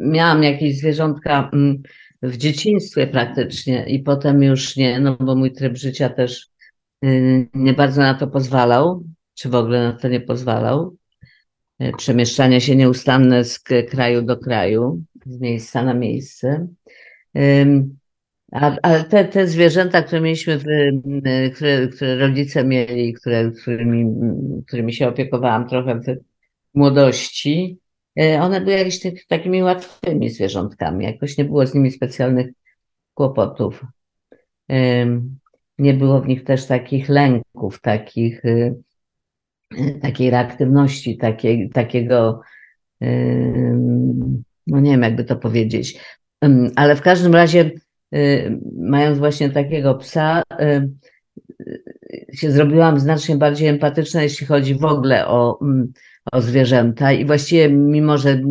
miałam 0.00 0.42
jakieś 0.42 0.78
zwierzątka 0.78 1.50
mm, 1.52 1.82
w 2.22 2.36
dzieciństwie 2.36 3.06
praktycznie 3.06 3.86
i 3.86 3.98
potem 3.98 4.42
już 4.42 4.76
nie, 4.76 5.00
no 5.00 5.16
bo 5.16 5.34
mój 5.34 5.52
tryb 5.52 5.76
życia 5.76 6.08
też 6.08 6.51
nie 7.54 7.72
bardzo 7.72 8.00
na 8.00 8.14
to 8.14 8.26
pozwalał, 8.26 9.04
czy 9.34 9.48
w 9.48 9.54
ogóle 9.54 9.82
na 9.82 9.92
to 9.92 10.08
nie 10.08 10.20
pozwalał. 10.20 10.96
E, 11.78 11.92
przemieszczania 11.92 12.60
się 12.60 12.76
nieustanne 12.76 13.44
z 13.44 13.58
kraju 13.90 14.22
do 14.22 14.36
kraju, 14.36 15.02
z 15.26 15.40
miejsca 15.40 15.84
na 15.84 15.94
miejsce. 15.94 16.68
Ale 18.82 19.04
te, 19.04 19.24
te 19.24 19.46
zwierzęta, 19.46 20.02
które 20.02 20.20
mieliśmy, 20.20 20.58
w, 20.58 20.64
które, 21.54 21.88
które 21.88 22.16
rodzice 22.16 22.64
mieli, 22.64 23.12
które, 23.12 23.50
którymi, 23.50 24.06
którymi 24.66 24.92
się 24.92 25.08
opiekowałam 25.08 25.68
trochę 25.68 26.00
w 26.00 26.16
młodości, 26.74 27.78
one 28.40 28.60
były 28.60 28.72
jakieś 28.72 29.00
takimi 29.28 29.62
łatwymi 29.62 30.30
zwierzątkami, 30.30 31.04
jakoś 31.04 31.38
nie 31.38 31.44
było 31.44 31.66
z 31.66 31.74
nimi 31.74 31.90
specjalnych 31.90 32.46
kłopotów. 33.14 33.84
Nie 35.82 35.94
było 35.94 36.20
w 36.20 36.28
nich 36.28 36.44
też 36.44 36.66
takich 36.66 37.08
lęków, 37.08 37.80
takich, 37.80 38.44
y, 38.44 38.74
takiej 40.02 40.30
reaktywności, 40.30 41.18
takiego, 41.72 42.40
no 44.66 44.80
nie 44.80 44.90
wiem, 44.90 45.02
jakby 45.02 45.24
to 45.24 45.36
powiedzieć. 45.36 46.00
Ale 46.76 46.96
w 46.96 47.02
każdym 47.02 47.34
razie, 47.34 47.70
y, 48.14 48.58
mając 48.78 49.18
właśnie 49.18 49.50
takiego 49.50 49.94
psa, 49.94 50.42
się 52.34 52.50
zrobiłam 52.50 53.00
znacznie 53.00 53.36
bardziej 53.36 53.68
empatyczna, 53.68 54.22
jeśli 54.22 54.46
chodzi 54.46 54.74
w 54.74 54.84
ogóle 54.84 55.26
o, 55.26 55.60
o 56.32 56.40
zwierzęta. 56.40 57.12
I 57.12 57.24
właściwie, 57.24 57.68
mimo 57.68 58.18
że 58.18 58.42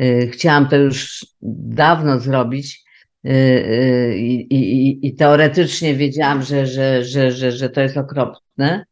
y, 0.00 0.28
chciałam 0.32 0.68
to 0.68 0.76
już 0.76 1.26
dawno 1.42 2.20
zrobić, 2.20 2.87
Y, 2.87 2.87
y, 2.87 2.87
i, 4.16 4.46
i, 4.50 5.06
i 5.06 5.14
teoretycznie 5.14 5.94
wiedziałam, 5.94 6.42
że, 6.42 6.66
że, 6.66 7.04
że, 7.04 7.32
że, 7.32 7.52
że 7.52 7.70
to 7.70 7.80
jest 7.80 7.96
okropne, 7.96 8.84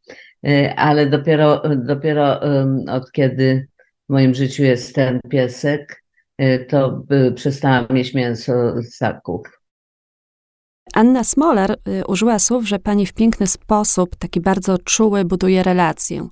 y, 0.49 0.75
ale 0.77 1.07
dopiero, 1.07 1.63
dopiero 1.77 2.41
od 2.89 3.13
kiedy 3.13 3.69
w 4.09 4.13
moim 4.13 4.35
życiu 4.35 4.63
jest 4.63 4.95
ten 4.95 5.21
piesek, 5.31 6.03
to 6.69 7.05
przestałam 7.35 7.87
mieć 7.91 8.15
mięso 8.15 8.83
z 8.83 8.95
ssaków. 8.95 9.56
Anna 10.95 11.25
Smoler 11.25 11.77
y, 11.89 12.07
użyła 12.07 12.39
słów, 12.39 12.69
że 12.69 12.79
pani 12.79 13.07
w 13.07 13.13
piękny 13.13 13.47
sposób, 13.47 14.17
taki 14.17 14.41
bardzo 14.41 14.79
czuły, 14.79 15.25
buduje 15.25 15.63
relację. 15.63 16.29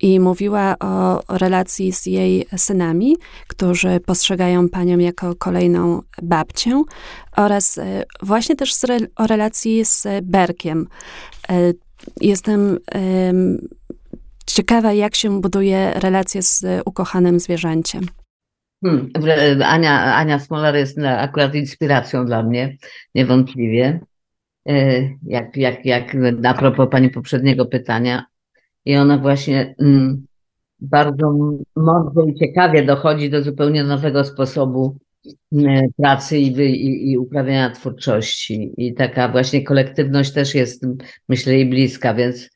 I 0.00 0.20
mówiła 0.20 0.78
o 0.78 1.22
relacji 1.28 1.92
z 1.92 2.06
jej 2.06 2.46
synami, 2.56 3.16
którzy 3.48 4.00
postrzegają 4.00 4.68
panią 4.68 4.98
jako 4.98 5.34
kolejną 5.34 6.02
babcię, 6.22 6.82
oraz 7.36 7.78
y, 7.78 7.82
właśnie 8.22 8.56
też 8.56 8.74
o 9.16 9.26
relacji 9.26 9.84
z 9.84 10.06
Berkiem. 10.22 10.86
Y, 11.50 11.74
jestem 12.20 12.78
ciekawa, 14.46 14.92
jak 14.92 15.14
się 15.14 15.40
buduje 15.40 15.92
relacje 15.94 16.42
z 16.42 16.64
ukochanym 16.84 17.40
zwierzęciem. 17.40 18.06
Hmm, 18.84 19.10
Ania, 19.64 20.14
Ania 20.14 20.38
Smolar 20.38 20.76
jest 20.76 20.98
akurat 20.98 21.54
inspiracją 21.54 22.26
dla 22.26 22.42
mnie, 22.42 22.76
niewątpliwie. 23.14 24.00
E, 24.68 25.02
jak, 25.26 25.56
jak, 25.56 25.86
jak 25.86 26.16
a 26.44 26.54
propos 26.54 26.88
pani 26.90 27.10
poprzedniego 27.10 27.66
pytania. 27.66 28.24
I 28.84 28.96
ona 28.96 29.18
właśnie 29.18 29.74
mm, 29.78 30.26
bardzo 30.80 31.34
mądrze 31.76 32.30
i 32.30 32.34
ciekawie 32.34 32.82
dochodzi 32.82 33.30
do 33.30 33.42
zupełnie 33.42 33.84
nowego 33.84 34.24
sposobu 34.24 34.96
e, 35.52 35.82
pracy 35.96 36.38
i, 36.38 36.46
i, 36.46 37.10
i 37.10 37.18
uprawiania 37.18 37.70
twórczości. 37.70 38.74
I 38.76 38.94
taka 38.94 39.28
właśnie 39.28 39.64
kolektywność 39.64 40.32
też 40.32 40.54
jest, 40.54 40.86
myślę, 41.28 41.54
jej 41.54 41.66
bliska, 41.66 42.14
więc, 42.14 42.48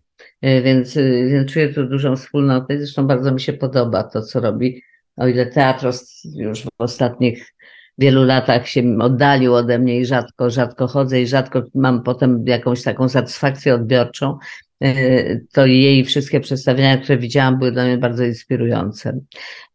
e, 0.42 0.62
więc, 0.62 0.94
więc 1.30 1.52
czuję 1.52 1.68
tu 1.68 1.86
dużą 1.86 2.16
wspólnotę. 2.16 2.78
Zresztą 2.78 3.06
bardzo 3.06 3.32
mi 3.32 3.40
się 3.40 3.52
podoba 3.52 4.02
to, 4.02 4.22
co 4.22 4.40
robi 4.40 4.82
o 5.16 5.26
ile 5.26 5.46
teatr 5.46 5.86
już 6.34 6.62
w 6.62 6.68
ostatnich 6.78 7.54
wielu 7.98 8.24
latach 8.24 8.68
się 8.68 8.96
oddalił 9.00 9.54
ode 9.54 9.78
mnie 9.78 10.00
i 10.00 10.06
rzadko, 10.06 10.50
rzadko 10.50 10.86
chodzę 10.86 11.20
i 11.20 11.26
rzadko 11.26 11.62
mam 11.74 12.02
potem 12.02 12.44
jakąś 12.46 12.82
taką 12.82 13.08
satysfakcję 13.08 13.74
odbiorczą, 13.74 14.38
e, 14.80 15.40
to 15.40 15.66
jej 15.66 16.04
wszystkie 16.04 16.40
przedstawienia, 16.40 16.98
które 16.98 17.18
widziałam, 17.18 17.58
były 17.58 17.72
dla 17.72 17.84
mnie 17.84 17.98
bardzo 17.98 18.24
inspirujące. 18.24 19.20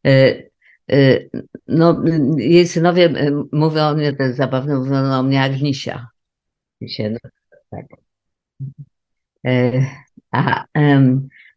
E, 0.05 0.43
e, 0.91 1.19
no, 1.67 2.03
jej 2.37 2.67
synowie 2.67 3.13
mówią 3.51 3.83
o 3.83 3.93
mnie, 3.93 4.13
to 4.13 4.33
zabawne, 4.33 4.75
mówią 4.75 4.95
o 4.95 5.23
mnie 5.23 5.41
Agnisia. 5.41 6.07
No, 6.81 7.17
tak. 7.69 7.85
A, 10.31 10.65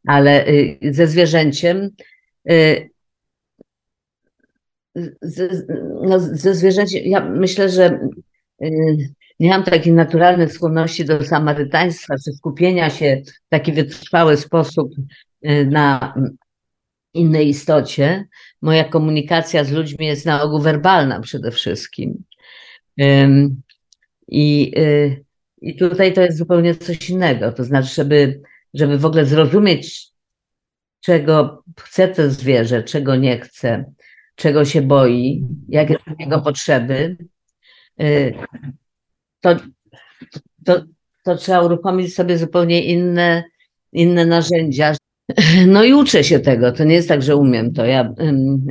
ale 0.06 0.44
ze 0.90 1.06
zwierzęciem 1.06 1.90
ze, 5.22 5.48
no, 6.02 6.20
ze 6.20 6.54
zwierzęciem, 6.54 7.02
ja 7.04 7.20
myślę, 7.20 7.68
że 7.68 8.08
y, 8.62 9.14
nie 9.40 9.48
mam 9.50 9.64
takiej 9.64 9.92
naturalnej 9.92 10.50
skłonności 10.50 11.04
do 11.04 11.24
samarytaństwa, 11.24 12.14
czy 12.24 12.32
skupienia 12.32 12.90
się 12.90 13.22
w 13.26 13.48
taki 13.48 13.72
wytrwały 13.72 14.36
sposób 14.36 14.92
y, 15.46 15.66
na 15.66 16.14
innej 17.14 17.48
istocie. 17.48 18.28
Moja 18.62 18.84
komunikacja 18.84 19.64
z 19.64 19.72
ludźmi 19.72 20.06
jest 20.06 20.26
na 20.26 20.42
ogół 20.42 20.60
werbalna 20.60 21.20
przede 21.20 21.50
wszystkim. 21.50 22.24
I, 24.28 24.72
y, 24.78 25.24
i 25.60 25.76
tutaj 25.76 26.12
to 26.12 26.20
jest 26.20 26.38
zupełnie 26.38 26.74
coś 26.74 27.10
innego. 27.10 27.52
To 27.52 27.64
znaczy, 27.64 27.94
żeby, 27.94 28.40
żeby 28.74 28.98
w 28.98 29.06
ogóle 29.06 29.26
zrozumieć, 29.26 30.08
czego 31.00 31.64
chce 31.80 32.08
to 32.08 32.30
zwierzę, 32.30 32.82
czego 32.82 33.16
nie 33.16 33.40
chce, 33.40 33.92
czego 34.34 34.64
się 34.64 34.82
boi, 34.82 35.44
jakie 35.68 35.94
są 35.94 36.14
jego 36.18 36.40
potrzeby, 36.40 37.16
y, 38.00 38.34
to, 39.40 39.56
to, 40.64 40.82
to 41.24 41.36
trzeba 41.36 41.62
uruchomić 41.62 42.14
sobie 42.14 42.38
zupełnie 42.38 42.84
inne, 42.84 43.44
inne 43.92 44.26
narzędzia. 44.26 44.94
No 45.66 45.84
i 45.84 45.94
uczę 45.94 46.24
się 46.24 46.40
tego. 46.40 46.72
To 46.72 46.84
nie 46.84 46.94
jest 46.94 47.08
tak, 47.08 47.22
że 47.22 47.36
umiem 47.36 47.72
to. 47.72 47.84
Ja, 47.84 48.14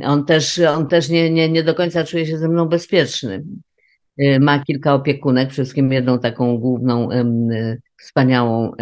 on 0.04 0.24
też, 0.24 0.58
on 0.58 0.88
też 0.88 1.08
nie, 1.08 1.30
nie, 1.30 1.48
nie 1.48 1.62
do 1.62 1.74
końca 1.74 2.04
czuje 2.04 2.26
się 2.26 2.38
ze 2.38 2.48
mną 2.48 2.68
bezpieczny. 2.68 3.44
Y, 4.20 4.40
ma 4.40 4.64
kilka 4.64 4.94
opiekunek, 4.94 5.48
przede 5.48 5.64
wszystkim 5.64 5.92
jedną 5.92 6.18
taką 6.18 6.58
główną, 6.58 7.08
wspaniałą 8.00 8.72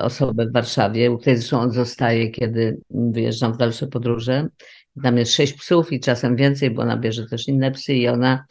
osobę 0.00 0.46
w 0.46 0.52
Warszawie, 0.52 1.10
u 1.10 1.18
której 1.18 1.36
zresztą 1.36 1.60
on 1.60 1.72
zostaje, 1.72 2.30
kiedy 2.30 2.80
wyjeżdżam 2.90 3.52
w 3.52 3.56
dalsze 3.56 3.86
podróże. 3.86 4.48
Tam 5.02 5.18
jest 5.18 5.32
sześć 5.32 5.52
psów 5.52 5.92
i 5.92 6.00
czasem 6.00 6.36
więcej, 6.36 6.70
bo 6.70 6.82
ona 6.82 6.96
bierze 6.96 7.26
też 7.26 7.48
inne 7.48 7.70
psy 7.70 7.94
i 7.94 8.08
ona 8.08 8.44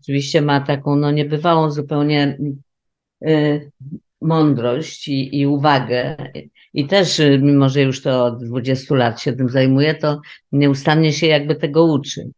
oczywiście 0.00 0.42
ma 0.42 0.60
taką 0.60 0.96
no, 0.96 1.10
niebywałą 1.10 1.70
zupełnie 1.70 2.38
y, 3.26 3.70
mądrość 4.20 5.08
i, 5.08 5.40
i 5.40 5.46
uwagę. 5.46 6.16
I 6.74 6.86
też, 6.86 7.20
y, 7.20 7.38
mimo 7.42 7.68
że 7.68 7.82
już 7.82 8.02
to 8.02 8.24
od 8.24 8.44
20 8.44 8.94
lat 8.94 9.20
się 9.20 9.32
tym 9.32 9.48
zajmuje, 9.48 9.94
to 9.94 10.20
nieustannie 10.52 11.12
się 11.12 11.26
jakby 11.26 11.54
tego 11.54 11.84
uczy. 11.84 12.30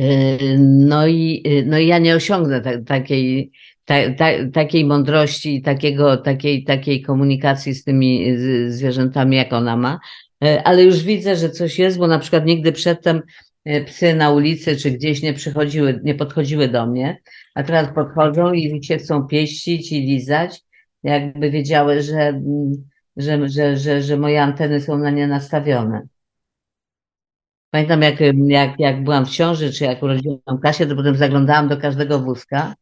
Y, 0.00 0.56
no 0.58 1.06
i, 1.06 1.42
y, 1.46 1.66
no 1.66 1.78
i 1.78 1.86
ja 1.86 1.98
nie 1.98 2.14
osiągnę 2.14 2.60
ta, 2.60 2.82
takiej, 2.82 3.50
ta, 3.84 3.94
ta, 4.14 4.26
takiej 4.52 4.84
mądrości 4.84 5.56
i 5.56 5.62
takiego, 5.62 6.16
takiej, 6.16 6.64
takiej 6.64 7.02
komunikacji 7.02 7.74
z 7.74 7.84
tymi 7.84 8.26
zwierzętami, 8.68 9.36
jak 9.36 9.52
ona 9.52 9.76
ma, 9.76 10.00
ale 10.40 10.84
już 10.84 11.02
widzę, 11.02 11.36
że 11.36 11.50
coś 11.50 11.78
jest, 11.78 11.98
bo 11.98 12.06
na 12.06 12.18
przykład 12.18 12.46
nigdy 12.46 12.72
przedtem 12.72 13.22
e, 13.64 13.84
psy 13.84 14.14
na 14.14 14.30
ulicy 14.30 14.76
czy 14.76 14.90
gdzieś 14.90 15.22
nie 15.22 15.34
przychodziły, 15.34 16.00
nie 16.04 16.14
podchodziły 16.14 16.68
do 16.68 16.86
mnie, 16.86 17.18
a 17.54 17.62
teraz 17.62 17.94
podchodzą 17.94 18.52
i 18.52 18.84
się 18.84 18.96
chcą 18.96 19.26
pieścić 19.26 19.92
i 19.92 20.00
lizać, 20.00 20.60
jakby 21.02 21.50
wiedziały, 21.50 22.02
że, 22.02 22.20
mm, 22.20 22.72
że, 23.16 23.48
że, 23.48 23.76
że, 23.76 24.02
że 24.02 24.16
moje 24.16 24.42
anteny 24.42 24.80
są 24.80 24.98
na 24.98 25.10
nie 25.10 25.26
nastawione. 25.26 26.02
Pamiętam, 27.70 28.02
jak, 28.02 28.20
jak, 28.48 28.80
jak 28.80 29.04
byłam 29.04 29.26
w 29.26 29.30
ciąży, 29.30 29.72
czy 29.72 29.84
jak 29.84 30.02
urodziłam 30.02 30.58
Kasię, 30.62 30.86
to 30.86 30.96
potem 30.96 31.16
zaglądałam 31.16 31.68
do 31.68 31.76
każdego 31.76 32.20
wózka 32.20 32.74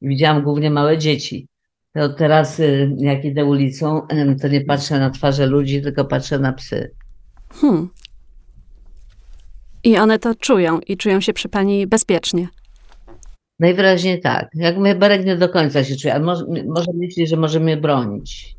i 0.00 0.08
widziałam 0.08 0.42
głównie 0.42 0.70
małe 0.70 0.98
dzieci. 0.98 1.48
To 1.92 2.08
teraz, 2.08 2.60
y, 2.60 2.90
jak 2.96 3.24
idę 3.24 3.44
ulicą, 3.44 4.06
to 4.42 4.48
nie 4.48 4.60
patrzę 4.60 4.98
na 4.98 5.10
twarze 5.10 5.46
ludzi, 5.46 5.82
tylko 5.82 6.04
patrzę 6.04 6.38
na 6.38 6.52
psy. 6.52 6.94
Hmm. 7.60 7.88
I 9.84 9.98
one 9.98 10.18
to 10.18 10.34
czują 10.34 10.80
i 10.80 10.96
czują 10.96 11.20
się 11.20 11.32
przy 11.32 11.48
pani 11.48 11.86
bezpiecznie. 11.86 12.48
Najwyraźniej 13.58 14.20
tak. 14.20 14.48
Jak 14.54 14.78
my 14.78 14.94
Berek 14.94 15.24
nie 15.24 15.36
do 15.36 15.48
końca 15.48 15.84
się 15.84 15.96
czuje, 15.96 16.14
ale 16.14 16.24
może, 16.24 16.44
może 16.66 16.92
myśli, 16.94 17.26
że 17.26 17.36
może 17.36 17.60
mnie 17.60 17.76
bronić. 17.76 18.56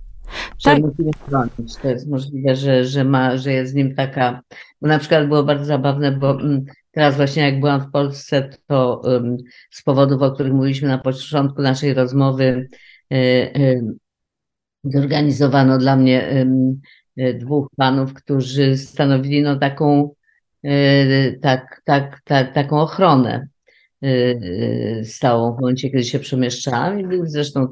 Że 0.60 0.72
tak. 0.72 0.82
musi 0.82 1.02
mnie 1.02 1.12
bronić. 1.28 1.76
To 1.82 1.88
jest 1.88 2.10
możliwe, 2.10 2.56
że, 2.56 2.86
że, 2.86 3.04
ma, 3.04 3.38
że 3.38 3.52
jest 3.52 3.72
z 3.72 3.76
nim 3.76 3.96
taka. 3.96 4.42
Bo 4.82 4.88
na 4.88 5.00
przykład 5.00 5.28
było 5.28 5.44
bardzo 5.44 5.66
zabawne, 5.66 6.12
bo 6.12 6.32
mm, 6.32 6.66
teraz 6.92 7.16
właśnie 7.16 7.44
jak 7.44 7.60
byłam 7.60 7.82
w 7.82 7.92
Polsce, 7.92 8.50
to 8.68 9.02
um, 9.04 9.38
z 9.72 9.84
powodów, 9.84 10.22
o 10.22 10.32
których 10.32 10.54
mówiliśmy 10.54 10.88
na 10.88 10.98
początku 10.98 11.62
naszej 11.62 11.94
rozmowy, 11.94 12.68
y, 13.14 13.16
y, 13.16 13.82
zorganizowano 14.84 15.78
dla 15.78 15.96
mnie 15.96 16.46
dwóch 17.18 17.68
panów, 17.78 18.14
którzy 18.14 18.78
stanowili 18.78 19.42
no 19.42 19.60
taką, 19.60 20.12
e, 20.64 21.32
tak, 21.32 21.82
tak, 21.86 22.22
tak, 22.24 22.54
taką 22.54 22.80
ochronę 22.80 23.48
e, 24.02 25.06
stałą 25.06 25.56
w 25.56 25.62
momencie, 25.62 25.90
kiedy 25.90 26.04
się 26.04 26.20
przemieszczałam. 26.20 27.14
I 27.14 27.20
zresztą 27.24 27.68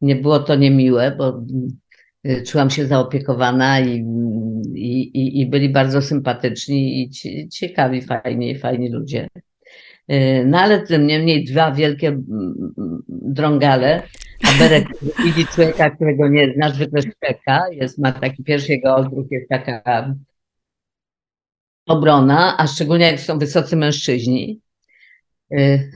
nie 0.00 0.16
było 0.16 0.38
to 0.38 0.56
niemiłe, 0.56 1.14
bo 1.18 1.42
czułam 2.46 2.70
się 2.70 2.86
zaopiekowana 2.86 3.80
i, 3.80 4.04
i, 4.74 5.40
i 5.40 5.46
byli 5.46 5.68
bardzo 5.68 6.02
sympatyczni 6.02 7.02
i 7.02 7.10
ciekawi, 7.48 8.02
fajni, 8.02 8.58
fajni 8.58 8.88
ludzie. 8.88 9.28
No 10.46 10.58
ale 10.58 10.86
tym 10.86 11.06
niemniej 11.06 11.44
dwa 11.44 11.72
wielkie 11.72 12.18
drągale, 13.08 14.02
a 14.44 15.22
widzi 15.22 15.46
człowieka, 15.46 15.90
którego 15.90 16.28
nie 16.28 16.54
zna, 16.54 16.70
zwykle 16.70 17.00
szczeka, 17.02 17.64
jest, 17.70 17.98
ma 17.98 18.12
taki 18.12 18.44
pierwszy 18.44 18.72
jego 18.72 18.96
odruch, 18.96 19.26
jest 19.30 19.48
taka 19.48 20.14
obrona, 21.86 22.56
a 22.58 22.66
szczególnie 22.66 23.06
jak 23.06 23.20
są 23.20 23.38
wysocy 23.38 23.76
mężczyźni, 23.76 24.60
y, 25.52 25.92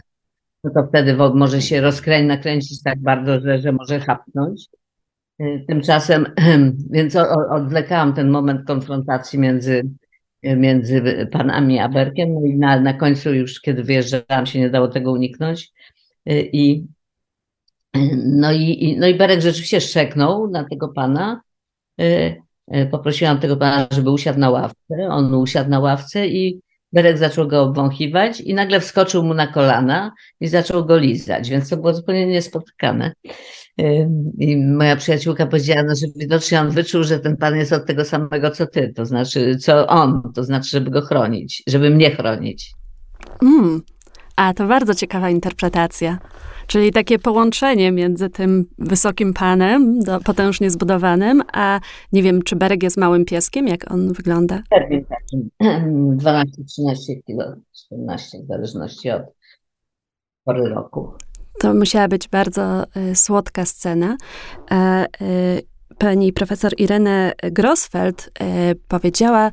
no 0.64 0.70
to 0.74 0.88
wtedy 0.88 1.16
może 1.34 1.62
się 1.62 1.80
rozkręcić, 1.80 2.28
nakręcić 2.28 2.82
tak 2.82 2.98
bardzo, 2.98 3.40
że, 3.40 3.58
że 3.58 3.72
może 3.72 4.00
chapnąć. 4.00 4.66
Y, 5.40 5.64
tymczasem, 5.68 6.26
więc 6.94 7.16
odwlekałam 7.50 8.14
ten 8.14 8.30
moment 8.30 8.66
konfrontacji 8.66 9.38
między, 9.38 9.82
między 10.42 11.28
panami 11.32 11.78
a 11.78 11.88
Berkiem, 11.88 12.34
no 12.34 12.46
i 12.46 12.56
na, 12.56 12.80
na 12.80 12.94
końcu 12.94 13.34
już, 13.34 13.60
kiedy 13.60 13.84
wyjeżdżałam, 13.84 14.46
się 14.46 14.60
nie 14.60 14.70
dało 14.70 14.88
tego 14.88 15.12
uniknąć. 15.12 15.72
Y, 16.30 16.50
I, 16.52 16.86
no, 18.24 18.52
i, 18.52 18.96
no 18.98 19.06
i 19.06 19.14
Berek 19.14 19.40
rzeczywiście 19.40 19.80
szczeknął 19.80 20.50
na 20.50 20.64
tego 20.64 20.88
pana. 20.88 21.40
Poprosiłam 22.90 23.38
tego 23.38 23.56
pana, 23.56 23.86
żeby 23.90 24.10
usiadł 24.10 24.38
na 24.38 24.50
ławce. 24.50 25.08
On 25.08 25.34
usiadł 25.34 25.70
na 25.70 25.80
ławce 25.80 26.26
i 26.26 26.60
Berek 26.92 27.18
zaczął 27.18 27.48
go 27.48 27.62
obwąchiwać 27.62 28.40
i 28.40 28.54
nagle 28.54 28.80
wskoczył 28.80 29.22
mu 29.22 29.34
na 29.34 29.46
kolana 29.46 30.12
i 30.40 30.48
zaczął 30.48 30.84
go 30.84 30.98
lizać, 30.98 31.50
więc 31.50 31.68
to 31.68 31.76
było 31.76 31.94
zupełnie 31.94 32.26
niespotykane. 32.26 33.12
I 34.38 34.56
moja 34.56 34.96
przyjaciółka 34.96 35.46
powiedziała, 35.46 35.82
no, 35.82 35.94
że 35.94 36.06
widocznie 36.16 36.60
on 36.60 36.70
wyczuł, 36.70 37.04
że 37.04 37.18
ten 37.18 37.36
pan 37.36 37.56
jest 37.56 37.72
od 37.72 37.86
tego 37.86 38.04
samego 38.04 38.50
co 38.50 38.66
ty, 38.66 38.92
to 38.96 39.06
znaczy 39.06 39.56
co 39.56 39.86
on, 39.86 40.22
to 40.34 40.44
znaczy, 40.44 40.70
żeby 40.70 40.90
go 40.90 41.00
chronić, 41.00 41.62
żeby 41.66 41.90
mnie 41.90 42.10
chronić. 42.10 42.72
Mm. 43.42 43.82
A 44.36 44.54
to 44.54 44.66
bardzo 44.66 44.94
ciekawa 44.94 45.30
interpretacja. 45.30 46.18
Czyli 46.70 46.90
takie 46.90 47.18
połączenie 47.18 47.92
między 47.92 48.30
tym 48.30 48.64
wysokim 48.78 49.34
panem, 49.34 50.00
do, 50.00 50.20
potężnie 50.20 50.70
zbudowanym, 50.70 51.42
a 51.52 51.80
nie 52.12 52.22
wiem, 52.22 52.42
czy 52.42 52.56
Berek 52.56 52.82
jest 52.82 52.96
małym 52.96 53.24
pieskiem, 53.24 53.68
jak 53.68 53.92
on 53.92 54.12
wygląda? 54.12 54.62
Pewnie 54.70 55.04
takim 55.04 55.50
12-13 56.24 56.44
kilo, 57.26 57.44
14 57.86 58.38
w 58.42 58.46
zależności 58.46 59.10
od 59.10 59.22
pory 60.44 60.68
roku. 60.68 61.12
To 61.60 61.74
musiała 61.74 62.08
być 62.08 62.28
bardzo 62.28 62.84
y, 62.96 63.14
słodka 63.14 63.64
scena. 63.64 64.16
E, 64.70 65.06
y, 65.22 65.62
pani 65.98 66.32
profesor 66.32 66.72
Irene 66.78 67.32
Grossfeld 67.42 68.26
y, 68.26 68.74
powiedziała, 68.88 69.50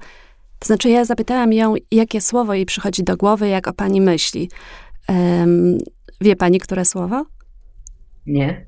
to 0.59 0.67
znaczy 0.67 0.89
ja 0.89 1.05
zapytałam 1.05 1.53
ją, 1.53 1.75
jakie 1.91 2.21
słowo 2.21 2.53
jej 2.53 2.65
przychodzi 2.65 3.03
do 3.03 3.17
głowy, 3.17 3.47
jak 3.47 3.67
o 3.67 3.73
pani 3.73 4.01
myśli. 4.01 4.49
Wie 6.21 6.35
pani, 6.35 6.59
które 6.59 6.85
słowo? 6.85 7.25
Nie. 8.25 8.65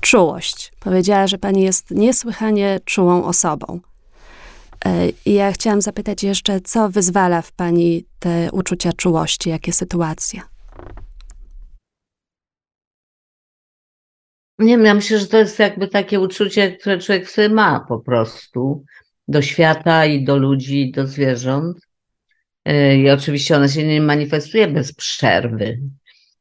Czułość. 0.00 0.72
Powiedziała, 0.80 1.26
że 1.26 1.38
pani 1.38 1.62
jest 1.62 1.90
niesłychanie 1.90 2.80
czułą 2.84 3.24
osobą. 3.24 3.80
E, 4.84 5.08
I 5.26 5.34
ja 5.34 5.52
chciałam 5.52 5.82
zapytać 5.82 6.22
jeszcze, 6.22 6.60
co 6.60 6.88
wyzwala 6.88 7.42
w 7.42 7.52
pani 7.52 8.04
te 8.18 8.48
uczucia 8.52 8.92
czułości, 8.92 9.50
jakie 9.50 9.72
sytuacje? 9.72 10.40
Nie 14.58 14.76
wiem, 14.76 14.86
ja 14.86 14.94
myślę, 14.94 15.18
że 15.18 15.26
to 15.26 15.38
jest 15.38 15.58
jakby 15.58 15.88
takie 15.88 16.20
uczucie, 16.20 16.72
które 16.72 16.98
człowiek 16.98 17.30
sobie 17.30 17.48
ma 17.48 17.80
po 17.80 18.00
prostu 18.00 18.84
do 19.28 19.42
świata 19.42 20.06
i 20.06 20.24
do 20.24 20.36
ludzi, 20.36 20.80
i 20.80 20.92
do 20.92 21.06
zwierząt. 21.06 21.78
E, 22.64 22.96
I 22.96 23.10
oczywiście 23.10 23.56
ona 23.56 23.68
się 23.68 23.86
nie 23.86 24.00
manifestuje 24.00 24.68
bez 24.68 24.94
przerwy 24.94 25.80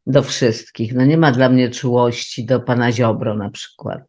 do 0.07 0.23
wszystkich. 0.23 0.93
No 0.93 1.05
nie 1.05 1.17
ma 1.17 1.31
dla 1.31 1.49
mnie 1.49 1.69
czułości 1.69 2.45
do 2.45 2.59
pana 2.59 2.91
Ziobro 2.91 3.35
na 3.35 3.49
przykład, 3.49 4.03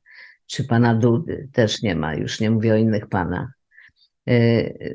czy 0.47 0.65
pana 0.65 0.95
Dudy, 0.95 1.49
też 1.53 1.83
nie 1.83 1.95
ma, 1.95 2.15
już 2.15 2.41
nie 2.41 2.51
mówię 2.51 2.73
o 2.73 2.77
innych 2.77 3.09
panach. 3.09 3.49
E, 4.29 4.33
e, 4.33 4.95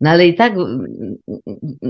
no 0.00 0.10
ale 0.10 0.26
i 0.26 0.34
tak 0.34 0.54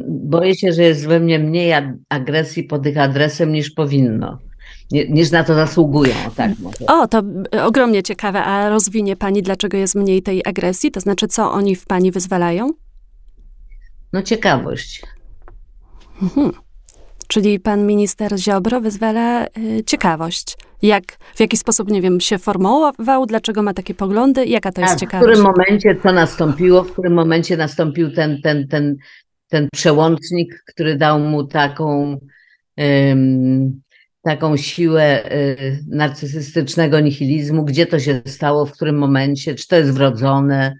boję 0.08 0.54
się, 0.54 0.72
że 0.72 0.82
jest 0.82 1.06
we 1.06 1.20
mnie 1.20 1.38
mniej 1.38 1.72
agresji 2.08 2.64
pod 2.64 2.86
ich 2.86 2.98
adresem 2.98 3.52
niż 3.52 3.70
powinno. 3.70 4.38
Niż 4.90 5.30
na 5.30 5.44
to 5.44 5.54
zasługują, 5.54 6.14
tak 6.36 6.58
może. 6.58 6.86
O, 6.86 7.08
to 7.08 7.22
ogromnie 7.62 8.02
ciekawe. 8.02 8.42
A 8.42 8.68
rozwinie 8.68 9.16
pani, 9.16 9.42
dlaczego 9.42 9.76
jest 9.76 9.94
mniej 9.94 10.22
tej 10.22 10.42
agresji? 10.46 10.90
To 10.90 11.00
znaczy, 11.00 11.28
co 11.28 11.52
oni 11.52 11.76
w 11.76 11.86
pani 11.86 12.12
wyzwalają? 12.12 12.70
No 14.12 14.22
ciekawość. 14.22 15.02
Mhm. 16.22 16.65
Czyli 17.26 17.60
pan 17.60 17.86
minister 17.86 18.38
Ziobro 18.38 18.80
wyzwala 18.80 19.46
y, 19.46 19.84
ciekawość. 19.86 20.56
Jak, 20.82 21.04
w 21.34 21.40
jaki 21.40 21.56
sposób, 21.56 21.90
nie 21.90 22.02
wiem, 22.02 22.20
się 22.20 22.38
formował, 22.38 23.26
dlaczego 23.26 23.62
ma 23.62 23.74
takie 23.74 23.94
poglądy, 23.94 24.46
jaka 24.46 24.72
to 24.72 24.80
jest 24.80 24.94
A, 24.94 24.96
ciekawość? 24.96 25.30
W 25.30 25.32
którym 25.32 25.54
momencie 25.56 25.96
co 26.02 26.12
nastąpiło, 26.12 26.84
w 26.84 26.92
którym 26.92 27.14
momencie 27.14 27.56
nastąpił 27.56 28.10
ten, 28.10 28.42
ten, 28.42 28.68
ten, 28.68 28.96
ten 29.48 29.68
przełącznik, 29.72 30.62
który 30.66 30.96
dał 30.96 31.20
mu 31.20 31.46
taką, 31.46 32.18
ym, 32.80 33.80
taką 34.22 34.56
siłę 34.56 35.32
y, 35.32 35.84
narcysystycznego 35.88 37.00
nihilizmu, 37.00 37.64
gdzie 37.64 37.86
to 37.86 37.98
się 37.98 38.22
stało, 38.26 38.66
w 38.66 38.72
którym 38.72 38.98
momencie, 38.98 39.54
czy 39.54 39.68
to 39.68 39.76
jest 39.76 39.92
wrodzone, 39.92 40.76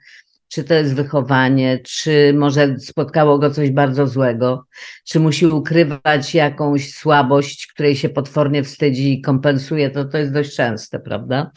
czy 0.49 0.65
to 0.65 0.75
jest 0.75 0.95
wychowanie, 0.95 1.79
czy 1.85 2.35
może 2.37 2.79
spotkało 2.79 3.39
go 3.39 3.51
coś 3.51 3.71
bardzo 3.71 4.07
złego, 4.07 4.67
czy 5.05 5.21
musi 5.21 5.47
ukrywać 5.47 6.35
jakąś 6.35 6.95
słabość, 6.95 7.67
której 7.67 7.97
się 7.97 8.09
potwornie 8.09 8.63
wstydzi 8.63 9.13
i 9.13 9.21
kompensuje, 9.21 9.91
to? 9.91 10.05
To 10.05 10.19
jest 10.19 10.33
dość 10.33 10.57
częste, 10.57 11.01
prawda? 11.01 11.51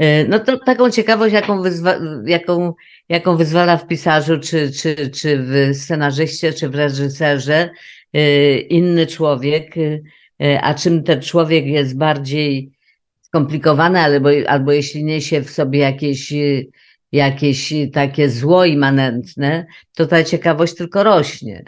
Y, 0.00 0.26
no 0.28 0.38
to 0.38 0.58
taką 0.58 0.90
ciekawość, 0.90 1.34
jaką, 1.34 1.62
wyzwa- 1.62 2.22
jaką, 2.26 2.74
jaką 3.08 3.36
wyzwala 3.36 3.76
w 3.76 3.86
pisarzu, 3.86 4.40
czy, 4.40 4.72
czy, 4.72 5.10
czy 5.10 5.38
w 5.38 5.76
scenarzyście, 5.76 6.52
czy 6.52 6.68
w 6.68 6.74
reżyserze 6.74 7.70
y, 8.16 8.58
inny 8.58 9.06
człowiek, 9.06 9.76
y, 9.76 10.02
a 10.62 10.74
czym 10.74 11.02
ten 11.02 11.22
człowiek 11.22 11.66
jest 11.66 11.98
bardziej 11.98 12.70
skomplikowany, 13.20 14.00
albo, 14.00 14.28
albo 14.48 14.72
jeśli 14.72 15.04
niesie 15.04 15.42
w 15.42 15.50
sobie 15.50 15.78
jakieś 15.78 16.32
jakieś 17.12 17.72
takie 17.92 18.30
zło 18.30 18.64
immanentne, 18.64 19.66
to 19.94 20.06
ta 20.06 20.24
ciekawość 20.24 20.74
tylko 20.74 21.02
rośnie. 21.04 21.64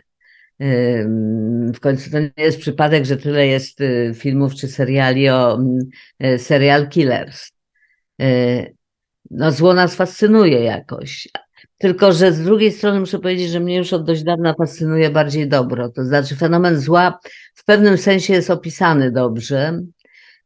W 1.74 1.80
końcu 1.80 2.11
to 2.11 2.20
nie 2.20 2.30
jest 2.36 2.61
przypadek, 2.61 3.05
że 3.05 3.16
tyle 3.16 3.47
jest 3.47 3.80
y, 3.80 4.12
filmów 4.14 4.55
czy 4.55 4.68
seriali 4.68 5.28
o 5.28 5.59
y, 6.24 6.39
serial 6.39 6.89
killers. 6.89 7.53
Y, 8.22 8.74
no, 9.30 9.53
zło 9.53 9.74
nas 9.74 9.95
fascynuje 9.95 10.61
jakoś. 10.61 11.28
Tylko, 11.78 12.12
że 12.12 12.32
z 12.32 12.45
drugiej 12.45 12.72
strony 12.72 13.01
muszę 13.01 13.18
powiedzieć, 13.18 13.51
że 13.51 13.61
mnie 13.61 13.76
już 13.76 13.93
od 13.93 14.05
dość 14.05 14.22
dawna 14.22 14.55
fascynuje 14.55 15.11
bardziej 15.11 15.49
dobro. 15.49 15.89
To 15.89 16.05
znaczy, 16.05 16.36
fenomen 16.36 16.80
zła 16.80 17.18
w 17.55 17.64
pewnym 17.64 17.99
sensie 17.99 18.32
jest 18.32 18.51
opisany 18.51 19.12
dobrze, 19.12 19.80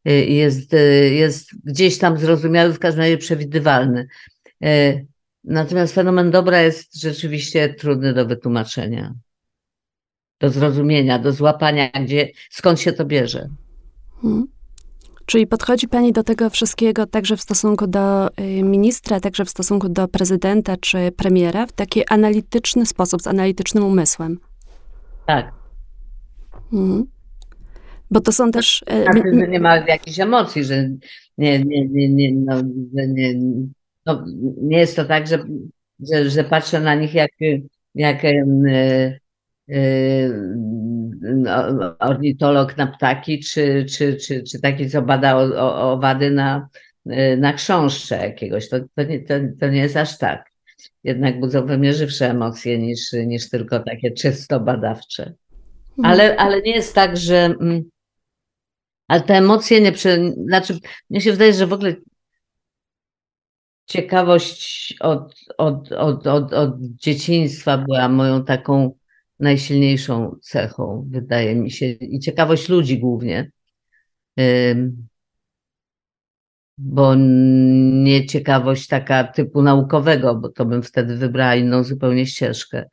jest, 0.04 0.72
jest 1.10 1.50
gdzieś 1.64 1.98
tam 1.98 2.18
zrozumiały, 2.18 2.72
w 2.72 2.78
każdym 2.78 3.00
razie 3.00 3.18
przewidywalny. 3.18 4.06
E, 4.62 5.00
natomiast 5.44 5.94
fenomen 5.94 6.30
dobra 6.30 6.60
jest 6.60 7.00
rzeczywiście 7.00 7.74
trudny 7.74 8.14
do 8.14 8.26
wytłumaczenia, 8.26 9.14
do 10.40 10.50
zrozumienia, 10.50 11.18
do 11.18 11.32
złapania, 11.32 11.90
gdzie, 11.90 12.28
skąd 12.50 12.80
się 12.80 12.92
to 12.92 13.04
bierze. 13.04 13.48
Hmm. 14.22 14.46
Czyli 15.26 15.46
podchodzi 15.46 15.88
Pani 15.88 16.12
do 16.12 16.22
tego 16.22 16.50
wszystkiego 16.50 17.06
także 17.06 17.36
w 17.36 17.40
stosunku 17.40 17.86
do 17.86 18.28
y, 18.28 18.62
ministra, 18.62 19.20
także 19.20 19.44
w 19.44 19.50
stosunku 19.50 19.88
do 19.88 20.08
prezydenta 20.08 20.76
czy 20.76 21.12
premiera 21.16 21.66
w 21.66 21.72
taki 21.72 22.06
analityczny 22.06 22.86
sposób, 22.86 23.22
z 23.22 23.26
analitycznym 23.26 23.84
umysłem. 23.84 24.38
Tak. 25.26 25.52
Hmm. 26.70 27.04
Bo 28.10 28.20
to 28.20 28.32
są 28.32 28.50
też. 28.50 28.84
Znaczy, 29.02 29.22
że 29.40 29.48
nie 29.48 29.60
ma 29.60 29.76
jakichś 29.76 30.20
emocji, 30.20 30.64
że 30.64 30.88
nie, 31.38 31.64
nie, 31.64 31.88
nie, 31.88 32.08
nie, 32.08 32.32
no, 32.34 32.56
że 32.96 33.08
nie, 33.08 33.34
no, 34.06 34.24
nie 34.62 34.78
jest 34.78 34.96
to 34.96 35.04
tak, 35.04 35.26
że, 35.26 35.44
że, 36.12 36.30
że 36.30 36.44
patrzę 36.44 36.80
na 36.80 36.94
nich 36.94 37.14
jak, 37.14 37.30
jak 37.94 38.24
yy, 38.24 39.18
yy, 39.68 40.30
ornitolog 41.98 42.76
na 42.76 42.86
ptaki, 42.86 43.40
czy, 43.40 43.86
czy, 43.90 44.16
czy, 44.16 44.42
czy 44.42 44.60
taki, 44.60 44.90
co 44.90 45.02
bada 45.02 45.36
owady 45.36 46.30
na, 46.30 46.68
yy, 47.06 47.36
na 47.36 47.52
książce 47.52 48.16
jakiegoś. 48.16 48.68
To, 48.68 48.76
to, 48.94 49.02
nie, 49.02 49.20
to, 49.20 49.34
to 49.60 49.68
nie 49.68 49.80
jest 49.80 49.96
aż 49.96 50.18
tak. 50.18 50.52
Jednak 51.04 51.40
budzą 51.40 51.66
we 51.66 51.78
mnie 51.78 51.92
żywsze 51.92 52.30
emocje 52.30 52.78
niż, 52.78 53.12
niż 53.12 53.50
tylko 53.50 53.80
takie 53.80 54.10
czysto 54.10 54.60
badawcze. 54.60 55.34
Mhm. 55.98 56.14
Ale, 56.14 56.36
ale 56.36 56.62
nie 56.62 56.74
jest 56.74 56.94
tak, 56.94 57.16
że. 57.16 57.36
Mm, 57.36 57.82
ale 59.08 59.20
te 59.20 59.34
emocje 59.34 59.80
nie. 59.80 59.92
Prze... 59.92 60.18
Znaczy, 60.46 60.78
mnie 61.10 61.20
się 61.20 61.32
wydaje, 61.32 61.52
że 61.52 61.66
w 61.66 61.72
ogóle 61.72 61.94
ciekawość 63.86 64.94
od, 65.00 65.34
od, 65.58 65.92
od, 65.92 66.26
od, 66.26 66.52
od 66.52 66.80
dzieciństwa 66.80 67.78
była 67.78 68.08
moją 68.08 68.44
taką 68.44 68.94
najsilniejszą 69.40 70.36
cechą, 70.42 71.08
wydaje 71.10 71.54
mi 71.54 71.70
się, 71.70 71.86
i 71.86 72.18
ciekawość 72.18 72.68
ludzi 72.68 72.98
głównie. 72.98 73.50
Bo 76.78 77.14
nie 78.04 78.26
ciekawość 78.26 78.86
taka 78.86 79.24
typu 79.24 79.62
naukowego, 79.62 80.34
bo 80.34 80.48
to 80.48 80.64
bym 80.64 80.82
wtedy 80.82 81.16
wybrała 81.16 81.54
inną 81.54 81.84
zupełnie 81.84 82.26
ścieżkę. 82.26 82.88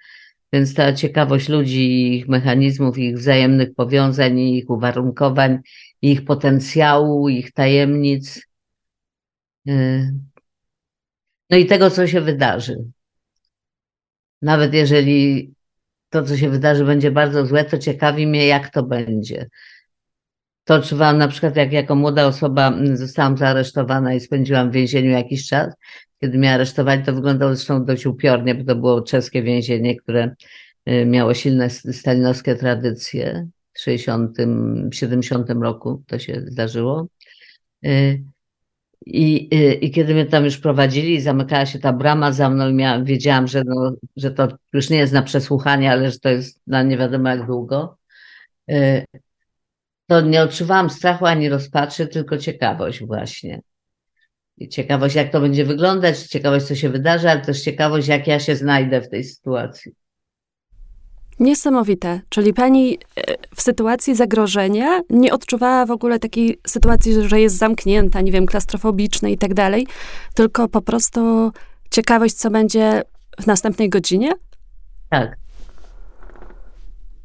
Więc 0.53 0.73
ta 0.73 0.93
ciekawość 0.93 1.49
ludzi, 1.49 2.15
ich 2.15 2.27
mechanizmów, 2.27 2.97
ich 2.97 3.17
wzajemnych 3.17 3.75
powiązań, 3.75 4.39
ich 4.39 4.69
uwarunkowań, 4.69 5.59
ich 6.01 6.25
potencjału, 6.25 7.29
ich 7.29 7.51
tajemnic. 7.51 8.41
Y, 11.49 11.55
no 11.55 11.57
i 11.57 11.65
tego, 11.65 11.89
co 11.89 12.07
się 12.07 12.21
wydarzy. 12.21 12.77
Nawet 14.41 14.73
jeżeli 14.73 15.53
to, 16.09 16.23
co 16.23 16.37
się 16.37 16.49
wydarzy, 16.49 16.85
będzie 16.85 17.11
bardzo 17.11 17.45
złe, 17.45 17.65
to 17.65 17.77
ciekawi 17.77 18.27
mnie, 18.27 18.47
jak 18.47 18.69
to 18.69 18.83
będzie. 18.83 19.49
To 20.63 20.75
odczuwałam 20.75 21.17
na 21.17 21.27
przykład, 21.27 21.55
jak 21.55 21.73
jako 21.73 21.95
młoda 21.95 22.27
osoba 22.27 22.73
zostałam 22.93 23.37
zaaresztowana 23.37 24.13
i 24.13 24.19
spędziłam 24.19 24.69
w 24.69 24.73
więzieniu 24.73 25.11
jakiś 25.11 25.47
czas. 25.47 25.73
Kiedy 26.21 26.37
mnie 26.37 26.53
aresztowali, 26.53 27.03
to 27.03 27.13
wyglądało 27.13 27.55
zresztą 27.55 27.85
dość 27.85 28.05
upiornie, 28.05 28.55
bo 28.55 28.63
to 28.63 28.75
było 28.75 29.01
czeskie 29.01 29.43
więzienie, 29.43 29.95
które 29.95 30.35
y, 30.89 31.05
miało 31.05 31.33
silne 31.33 31.69
stalinowskie 31.69 32.55
tradycje. 32.55 33.47
W 33.73 33.79
60, 33.79 34.37
70 34.91 35.49
roku 35.49 36.03
to 36.07 36.19
się 36.19 36.41
zdarzyło. 36.47 37.07
Y, 39.07 39.11
I, 39.11 39.55
y, 39.55 39.73
I 39.73 39.91
kiedy 39.91 40.13
mnie 40.13 40.25
tam 40.25 40.45
już 40.45 40.57
prowadzili, 40.57 41.21
zamykała 41.21 41.65
się 41.65 41.79
ta 41.79 41.93
brama 41.93 42.31
za 42.31 42.49
mną 42.49 42.69
i 42.69 42.73
miałam, 42.73 43.05
wiedziałam, 43.05 43.47
że, 43.47 43.63
no, 43.65 43.93
że 44.15 44.31
to 44.31 44.47
już 44.73 44.89
nie 44.89 44.97
jest 44.97 45.13
na 45.13 45.21
przesłuchanie, 45.21 45.91
ale 45.91 46.11
że 46.11 46.19
to 46.19 46.29
jest 46.29 46.61
na 46.67 46.83
nie 46.83 46.97
wiadomo 46.97 47.29
jak 47.29 47.45
długo. 47.45 47.97
To 50.07 50.21
nie 50.21 50.41
odczuwałam 50.41 50.89
strachu 50.89 51.25
ani 51.25 51.49
rozpaczy, 51.49 52.07
tylko 52.07 52.37
ciekawość 52.37 53.05
właśnie 53.05 53.61
ciekawość, 54.67 55.15
jak 55.15 55.31
to 55.31 55.41
będzie 55.41 55.65
wyglądać, 55.65 56.19
ciekawość, 56.19 56.65
co 56.65 56.75
się 56.75 56.89
wydarzy, 56.89 57.29
ale 57.29 57.41
też 57.41 57.61
ciekawość, 57.61 58.07
jak 58.07 58.27
ja 58.27 58.39
się 58.39 58.55
znajdę 58.55 59.01
w 59.01 59.09
tej 59.09 59.23
sytuacji. 59.23 59.91
Niesamowite. 61.39 62.21
Czyli 62.29 62.53
pani 62.53 62.97
e, 63.17 63.35
w 63.55 63.61
sytuacji 63.61 64.15
zagrożenia 64.15 65.01
nie 65.09 65.33
odczuwała 65.33 65.85
w 65.85 65.91
ogóle 65.91 66.19
takiej 66.19 66.59
sytuacji, 66.67 67.13
że 67.27 67.41
jest 67.41 67.57
zamknięta, 67.57 68.21
nie 68.21 68.31
wiem, 68.31 68.45
klastrofobiczna 68.45 69.29
i 69.29 69.37
tak 69.37 69.53
dalej, 69.53 69.87
tylko 70.33 70.67
po 70.67 70.81
prostu 70.81 71.51
ciekawość, 71.91 72.35
co 72.35 72.49
będzie 72.49 73.01
w 73.41 73.47
następnej 73.47 73.89
godzinie? 73.89 74.31
Tak. 75.09 75.35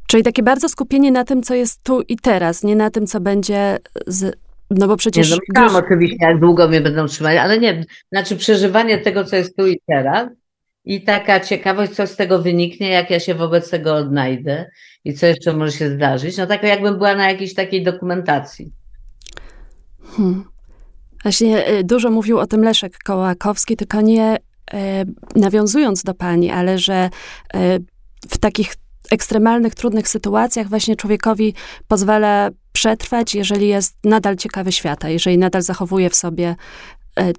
Czyli 0.07 0.23
takie 0.23 0.43
bardzo 0.43 0.69
skupienie 0.69 1.13
na 1.13 1.25
tym, 1.25 1.43
co 1.43 1.55
jest 1.55 1.83
tu 1.83 2.01
i 2.01 2.17
teraz, 2.17 2.63
nie 2.63 2.77
na 2.77 2.91
tym, 2.91 3.07
co 3.07 3.21
będzie 3.21 3.79
z, 4.07 4.37
no 4.71 4.89
bo 4.89 4.97
przecież... 4.97 5.31
Nie, 5.31 5.37
no 5.55 5.67
gdzieś... 5.67 5.77
oczywiście, 5.77 6.17
jak 6.21 6.41
długo 6.41 6.69
mnie 6.69 6.81
będą 6.81 7.07
trzymać, 7.07 7.37
ale 7.37 7.59
nie, 7.59 7.85
znaczy 8.13 8.37
przeżywanie 8.37 8.99
tego, 8.99 9.25
co 9.25 9.37
jest 9.37 9.57
tu 9.57 9.67
i 9.67 9.81
teraz 9.87 10.29
i 10.85 11.05
taka 11.05 11.41
ciekawość, 11.41 11.93
co 11.93 12.07
z 12.07 12.17
tego 12.17 12.43
wyniknie, 12.43 12.89
jak 12.89 13.11
ja 13.11 13.21
się 13.21 13.35
wobec 13.35 13.71
tego 13.71 13.95
odnajdę 13.95 14.71
i 15.05 15.15
co 15.15 15.27
jeszcze 15.27 15.53
może 15.53 15.73
się 15.73 15.91
zdarzyć. 15.91 16.37
No 16.37 16.47
tak 16.47 16.63
jakbym 16.63 16.95
była 16.95 17.15
na 17.15 17.31
jakiejś 17.31 17.55
takiej 17.55 17.85
dokumentacji. 17.85 18.73
Hmm. 20.17 20.45
Właśnie 21.23 21.65
e, 21.65 21.85
dużo 21.85 22.11
mówił 22.11 22.39
o 22.39 22.47
tym 22.47 22.65
Leszek 22.65 22.99
Kołakowski, 23.05 23.77
tylko 23.77 24.01
nie 24.01 24.37
e, 24.73 25.05
nawiązując 25.37 26.03
do 26.03 26.15
pani, 26.15 26.51
ale 26.51 26.79
że 26.79 26.95
e, 26.95 27.79
w 28.29 28.39
takich 28.39 28.75
ekstremalnych, 29.11 29.75
trudnych 29.75 30.09
sytuacjach 30.09 30.69
właśnie 30.69 30.97
człowiekowi 30.97 31.55
pozwala 31.89 32.51
przetrwać, 32.73 33.35
jeżeli 33.35 33.69
jest 33.69 33.97
nadal 34.05 34.37
ciekawy 34.37 34.73
świata, 34.73 35.09
jeżeli 35.09 35.39
nadal 35.39 35.63
zachowuje 35.63 36.11
w 36.11 36.17
sobie 36.17 36.57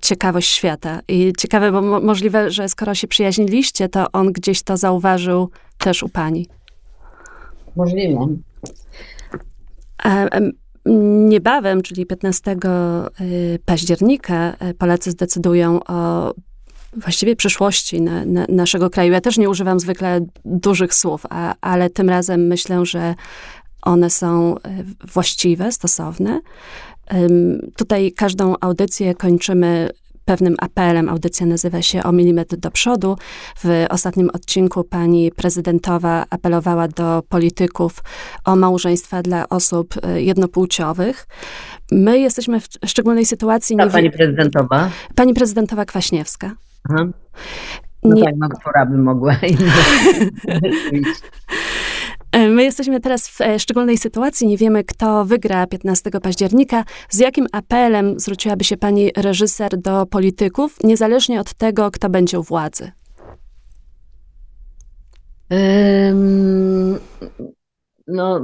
ciekawość 0.02 0.50
świata. 0.50 1.00
I 1.08 1.34
ciekawe, 1.38 1.72
bo 1.72 1.82
mo 1.82 2.00
możliwe, 2.00 2.52
że 2.52 2.70
skoro 2.70 2.96
się 2.96 3.08
przyjaźniliście, 3.08 3.90
to 3.90 4.12
on 4.12 4.32
gdzieś 4.32 4.64
to 4.64 4.78
zauważył 4.78 5.50
też 5.78 6.04
u 6.04 6.10
pani. 6.10 6.48
Możliwe. 7.76 8.28
E, 10.06 10.28
niebawem, 11.30 11.82
czyli 11.82 12.06
15 12.06 12.52
e, 12.52 12.58
października, 13.66 14.56
Polacy 14.78 15.12
zdecydują 15.12 15.80
o 15.84 16.34
właściwie 16.98 17.36
przyszłości 17.36 18.02
na, 18.02 18.26
na 18.26 18.46
naszego 18.50 18.90
kraju. 18.90 19.14
Ja 19.14 19.22
też 19.22 19.38
nie 19.38 19.50
używam 19.50 19.80
zwykle 19.80 20.26
dużych 20.46 20.94
słów, 20.94 21.24
a, 21.30 21.56
ale 21.62 21.90
tym 21.90 22.10
razem 22.10 22.48
myślę, 22.48 22.86
że 22.86 23.16
one 23.82 24.10
są 24.10 24.56
e, 24.58 24.84
właściwe, 25.14 25.72
stosowne. 25.72 26.42
Tutaj 27.76 28.12
każdą 28.12 28.56
audycję 28.62 29.16
kończymy 29.16 29.90
pewnym 30.26 30.56
apelem. 30.60 31.10
Audycja 31.10 31.46
nazywa 31.46 31.82
się 31.82 32.04
O 32.04 32.12
milimetr 32.12 32.58
do 32.58 32.72
przodu. 32.72 33.18
W 33.64 33.86
ostatnim 33.90 34.30
odcinku 34.34 34.84
pani 34.84 35.32
prezydentowa 35.32 36.26
apelowała 36.30 36.88
do 36.88 37.24
polityków 37.30 38.04
o 38.46 38.56
małżeństwa 38.56 39.22
dla 39.22 39.50
osób 39.50 39.94
e, 40.04 40.22
jednopłciowych. 40.22 41.28
My 41.92 42.20
jesteśmy 42.20 42.60
w 42.60 42.68
szczególnej 42.86 43.26
sytuacji. 43.26 43.78
Ta 43.78 43.88
pani 43.88 44.12
prezydentowa? 44.12 44.90
Pani 45.16 45.34
prezydentowa 45.34 45.86
Kwaśniewska. 45.86 46.52
Aha. 46.90 47.06
No 48.04 48.16
nie... 48.16 48.24
tak, 48.24 48.34
no 48.38 48.48
pora 48.64 48.86
by 48.86 48.98
mogła. 48.98 49.36
E, 52.36 52.50
my 52.50 52.64
jesteśmy 52.64 53.00
teraz 53.00 53.28
w 53.28 53.42
e, 53.42 53.60
szczególnej 53.60 53.98
sytuacji, 53.98 54.48
nie 54.48 54.58
wiemy, 54.58 54.84
kto 54.84 55.26
wygra 55.26 55.68
15 55.68 56.12
października. 56.12 56.84
Z 57.10 57.20
jakim 57.20 57.48
apelem 57.52 58.20
zwróciłaby 58.20 58.64
się 58.64 58.78
pani 58.78 59.12
reżyser 59.18 59.78
do 59.78 60.06
polityków, 60.06 60.78
niezależnie 60.84 61.40
od 61.40 61.54
tego, 61.54 61.92
kto 61.92 62.10
będzie 62.10 62.40
u 62.40 62.44
władzy? 62.44 62.92
Um, 65.50 67.00
no, 68.08 68.42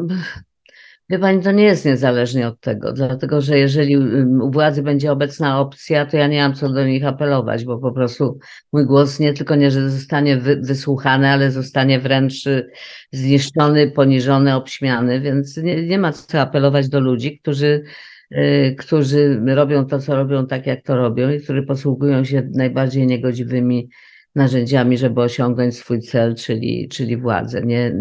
Wie 1.12 1.20
pani, 1.20 1.44
to 1.44 1.52
nie 1.52 1.64
jest 1.64 1.86
niezależnie 1.86 2.48
od 2.48 2.60
tego, 2.60 2.94
dlatego 2.94 3.42
że 3.42 3.58
jeżeli 3.58 3.98
u 4.42 4.52
władzy 4.52 4.84
będzie 4.84 5.12
obecna 5.12 5.60
opcja, 5.60 6.06
to 6.06 6.18
ja 6.18 6.28
nie 6.28 6.42
mam 6.42 6.54
co 6.54 6.70
do 6.70 6.86
nich 6.86 7.06
apelować, 7.06 7.66
bo 7.66 7.78
po 7.78 7.92
prostu 7.92 8.40
mój 8.74 8.86
głos 8.86 9.20
nie 9.20 9.34
tylko 9.34 9.56
nie, 9.56 9.72
że 9.72 9.90
zostanie 9.90 10.38
wysłuchany, 10.62 11.30
ale 11.30 11.52
zostanie 11.52 12.00
wręcz 12.00 12.48
y, 12.48 12.70
zniszczony, 13.12 13.92
poniżony, 13.92 14.56
obśmiany, 14.56 15.22
więc 15.22 15.58
nie, 15.58 15.88
nie 15.88 16.00
ma 16.00 16.12
co 16.12 16.42
apelować 16.42 16.90
do 16.90 17.00
ludzi, 17.00 17.40
którzy, 17.40 17.84
y, 18.32 18.76
którzy 18.80 19.42
robią 19.46 19.86
to, 19.86 20.00
co 20.00 20.16
robią 20.16 20.48
tak, 20.48 20.68
jak 20.68 20.84
to 20.84 20.96
robią 20.96 21.30
i 21.30 21.42
którzy 21.42 21.64
posługują 21.64 22.24
się 22.24 22.50
najbardziej 22.54 23.08
niegodziwymi 23.08 23.90
narzędziami, 24.36 24.98
żeby 24.98 25.22
osiągnąć 25.22 25.78
swój 25.78 26.02
cel, 26.02 26.36
czyli, 26.36 26.88
czyli 26.90 27.18
władzę. 27.18 27.62
Nie, 27.62 27.94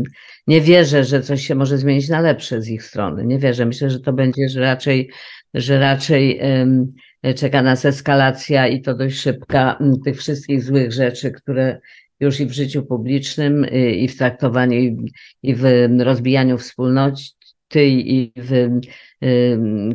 nie 0.47 0.61
wierzę, 0.61 1.05
że 1.05 1.22
coś 1.22 1.47
się 1.47 1.55
może 1.55 1.78
zmienić 1.78 2.09
na 2.09 2.20
lepsze 2.20 2.62
z 2.62 2.68
ich 2.68 2.83
strony. 2.83 3.26
Nie 3.26 3.39
wierzę. 3.39 3.66
Myślę, 3.66 3.91
że 3.91 4.01
to 4.01 4.12
będzie, 4.12 4.49
że 4.49 4.61
raczej, 4.61 5.11
że 5.55 5.81
raczej 5.81 6.41
um, 6.43 6.87
czeka 7.37 7.62
nas 7.62 7.85
eskalacja 7.85 8.68
i 8.68 8.83
to 8.83 8.95
dość 8.95 9.20
szybka 9.20 9.78
tych 10.05 10.18
wszystkich 10.18 10.62
złych 10.62 10.93
rzeczy, 10.93 11.31
które 11.31 11.81
już 12.20 12.41
i 12.41 12.47
w 12.47 12.53
życiu 12.53 12.83
publicznym, 12.83 13.66
i 13.97 14.09
w 14.09 14.18
traktowaniu, 14.18 14.97
i 15.43 15.55
w 15.55 15.64
rozbijaniu 15.99 16.59
wspólnoty, 16.59 17.22
i 17.74 18.33
w 18.37 18.81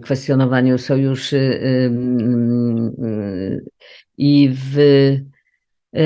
kwestionowaniu 0.02 0.78
sojuszy, 0.78 1.60
i 4.18 4.50
w 4.54 4.78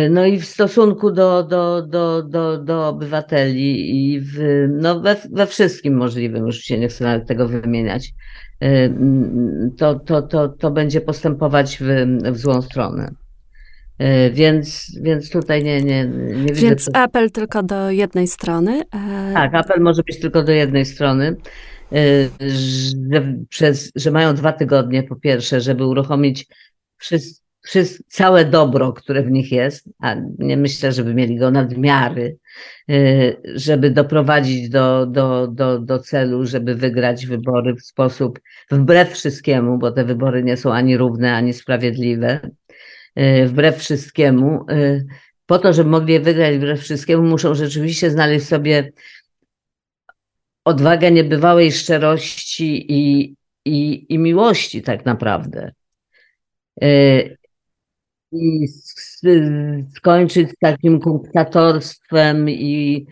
no 0.09 0.25
i 0.25 0.39
w 0.39 0.45
stosunku 0.45 1.11
do, 1.11 1.43
do, 1.43 1.81
do, 1.81 2.23
do, 2.23 2.57
do 2.57 2.87
obywateli 2.87 3.95
i 3.95 4.21
w, 4.21 4.67
no 4.69 4.99
we, 4.99 5.15
we 5.31 5.47
wszystkim 5.47 5.97
możliwym, 5.97 6.45
już 6.45 6.57
się 6.57 6.79
nie 6.79 6.87
chcę 6.87 7.03
nawet 7.03 7.27
tego 7.27 7.47
wymieniać, 7.47 8.13
e, 8.61 8.89
to, 9.77 9.99
to, 9.99 10.21
to, 10.21 10.49
to 10.49 10.71
będzie 10.71 11.01
postępować 11.01 11.77
w, 11.81 11.85
w 12.31 12.37
złą 12.37 12.61
stronę. 12.61 13.11
E, 13.97 14.29
więc, 14.29 14.97
więc 15.01 15.29
tutaj 15.29 15.63
nie, 15.63 15.81
nie, 15.81 16.05
nie 16.05 16.53
widzę. 16.53 16.67
Więc 16.67 16.89
apel 16.93 17.31
tylko 17.31 17.63
do 17.63 17.91
jednej 17.91 18.27
strony. 18.27 18.81
Tak, 19.33 19.55
apel 19.55 19.81
może 19.81 20.03
być 20.03 20.19
tylko 20.19 20.43
do 20.43 20.51
jednej 20.51 20.85
strony. 20.85 21.35
Że, 23.11 23.33
przez, 23.49 23.91
że 23.95 24.11
mają 24.11 24.35
dwa 24.35 24.53
tygodnie, 24.53 25.03
po 25.03 25.15
pierwsze, 25.15 25.61
żeby 25.61 25.85
uruchomić 25.85 26.45
wszystko 26.97 27.38
całe 28.07 28.45
dobro, 28.45 28.93
które 28.93 29.23
w 29.23 29.31
nich 29.31 29.51
jest, 29.51 29.89
a 29.99 30.15
nie 30.39 30.57
myślę, 30.57 30.91
żeby 30.91 31.13
mieli 31.13 31.37
go 31.37 31.51
nadmiary, 31.51 32.37
y, 32.89 33.41
żeby 33.55 33.91
doprowadzić 33.91 34.69
do, 34.69 35.05
do, 35.05 35.47
do, 35.47 35.79
do 35.79 35.99
celu, 35.99 36.45
żeby 36.45 36.75
wygrać 36.75 37.25
wybory 37.25 37.75
w 37.75 37.81
sposób 37.81 38.39
wbrew 38.71 39.11
wszystkiemu, 39.11 39.77
bo 39.77 39.91
te 39.91 40.05
wybory 40.05 40.43
nie 40.43 40.57
są 40.57 40.73
ani 40.73 40.97
równe, 40.97 41.35
ani 41.35 41.53
sprawiedliwe. 41.53 42.39
wbrew 43.45 43.77
wszystkiemu. 43.77 44.65
Po 45.45 45.59
to, 45.59 45.73
żeby 45.73 45.89
mogli 45.89 46.19
wygrać 46.19 46.57
wbrew 46.57 46.81
wszystkiemu, 46.81 47.23
muszą 47.23 47.55
rzeczywiście 47.55 48.11
znaleźć 48.11 48.47
sobie 48.47 48.91
odwagę 50.65 51.11
niebywałej 51.11 51.71
szczerości 51.71 52.93
i, 52.93 53.35
i, 53.65 54.05
i 54.13 54.19
miłości 54.19 54.81
tak 54.81 55.05
naprawdę. 55.05 55.71
I 58.31 58.67
skończyć 59.95 60.49
z 60.49 60.55
takim 60.59 60.99
kunktatorstwem 60.99 62.49
i 62.49 63.05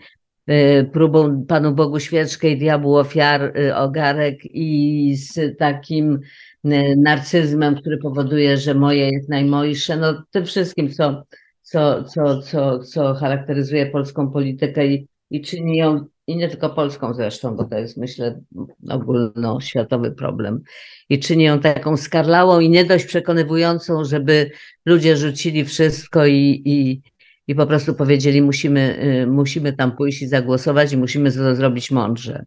Y, 0.48 0.90
próbą 0.92 1.44
Panu 1.46 1.74
Bogu 1.74 2.00
świeczkę 2.00 2.50
i 2.50 2.58
diabłu 2.58 2.96
ofiar, 2.96 3.58
y, 3.58 3.76
ogarek 3.76 4.38
i 4.44 5.16
z 5.16 5.58
takim 5.58 6.20
y, 6.64 6.96
narcyzmem, 6.96 7.74
który 7.74 7.98
powoduje, 7.98 8.56
że 8.56 8.74
moje 8.74 9.10
jest 9.10 9.28
najmojsze, 9.28 9.96
no 9.96 10.22
tym 10.30 10.46
wszystkim, 10.46 10.90
co, 10.90 11.22
co, 11.62 12.04
co, 12.04 12.42
co, 12.42 12.78
co 12.78 13.14
charakteryzuje 13.14 13.86
polską 13.86 14.30
politykę 14.30 14.86
i, 14.86 15.08
i 15.30 15.42
czyni 15.42 15.76
ją, 15.76 16.04
i 16.28 16.36
nie 16.36 16.48
tylko 16.48 16.70
polską 16.70 17.14
zresztą, 17.14 17.56
bo 17.56 17.64
to 17.64 17.78
jest 17.78 17.96
myślę 17.96 18.40
ogólnoświatowy 18.88 20.12
problem, 20.12 20.62
i 21.08 21.18
czyni 21.18 21.44
ją 21.44 21.60
taką 21.60 21.96
skarlałą 21.96 22.60
i 22.60 22.70
nie 22.70 22.84
dość 22.84 23.04
przekonywującą, 23.04 24.04
żeby 24.04 24.50
ludzie 24.86 25.16
rzucili 25.16 25.64
wszystko 25.64 26.26
i, 26.26 26.62
i, 26.64 27.02
i 27.46 27.54
po 27.54 27.66
prostu 27.66 27.94
powiedzieli, 27.94 28.42
musimy, 28.42 29.02
y, 29.22 29.26
musimy 29.26 29.72
tam 29.72 29.96
pójść 29.96 30.22
i 30.22 30.28
zagłosować 30.28 30.92
i 30.92 30.96
musimy 30.96 31.32
to 31.32 31.56
zrobić 31.56 31.90
mądrze. 31.90 32.44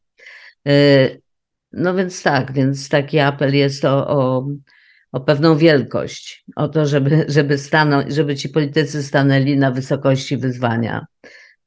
Y, 0.68 1.22
no 1.72 1.96
więc 1.96 2.24
tak, 2.24 2.54
więc 2.54 2.90
taki 2.90 3.20
apel 3.20 3.56
jest 3.56 3.86
o, 3.86 4.08
o, 4.08 4.48
o 5.12 5.20
pewną 5.20 5.58
wielkość, 5.58 6.46
o 6.56 6.68
to, 6.68 6.86
żeby, 6.86 7.26
żeby, 7.28 7.58
stanąć, 7.58 8.14
żeby 8.14 8.36
ci 8.36 8.50
politycy 8.50 9.04
stanęli 9.04 9.58
na 9.58 9.72
wysokości 9.72 10.38
wyzwania, 10.38 11.06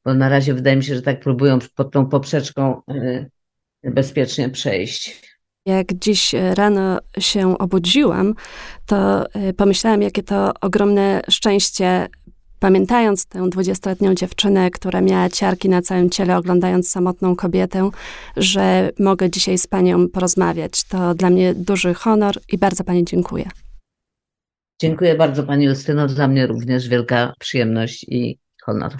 bo 0.05 0.13
na 0.13 0.29
razie 0.29 0.53
wydaje 0.53 0.75
mi 0.75 0.83
się, 0.83 0.95
że 0.95 1.01
tak 1.01 1.19
próbują 1.19 1.59
pod 1.75 1.91
tą 1.91 2.05
poprzeczką 2.05 2.81
y, 2.91 3.29
bezpiecznie 3.83 4.49
przejść. 4.49 5.21
Jak 5.65 5.93
dziś 5.93 6.35
rano 6.53 6.99
się 7.19 7.57
obudziłam, 7.57 8.33
to 8.85 9.25
pomyślałam, 9.57 10.01
jakie 10.01 10.23
to 10.23 10.53
ogromne 10.61 11.21
szczęście 11.29 12.07
Pamiętając 12.59 13.25
tę 13.25 13.49
dwudziestoletnią 13.49 14.15
dziewczynę, 14.15 14.71
która 14.71 15.01
miała 15.01 15.29
ciarki 15.29 15.69
na 15.69 15.81
całym 15.81 16.09
ciele, 16.09 16.37
oglądając 16.37 16.91
samotną 16.91 17.35
kobietę, 17.35 17.89
że 18.37 18.91
mogę 18.99 19.29
dzisiaj 19.29 19.57
z 19.57 19.67
panią 19.67 20.09
porozmawiać. 20.09 20.83
To 20.83 21.15
dla 21.15 21.29
mnie 21.29 21.53
duży 21.53 21.93
honor 21.93 22.35
i 22.51 22.57
bardzo 22.57 22.83
pani 22.83 23.05
dziękuję. 23.05 23.49
Dziękuję 24.81 25.15
bardzo 25.15 25.43
pani 25.43 25.65
Justyno. 25.65 26.07
Dla 26.07 26.27
mnie 26.27 26.47
również 26.47 26.89
wielka 26.89 27.33
przyjemność 27.39 28.05
i 28.09 28.39
honor. 28.65 28.91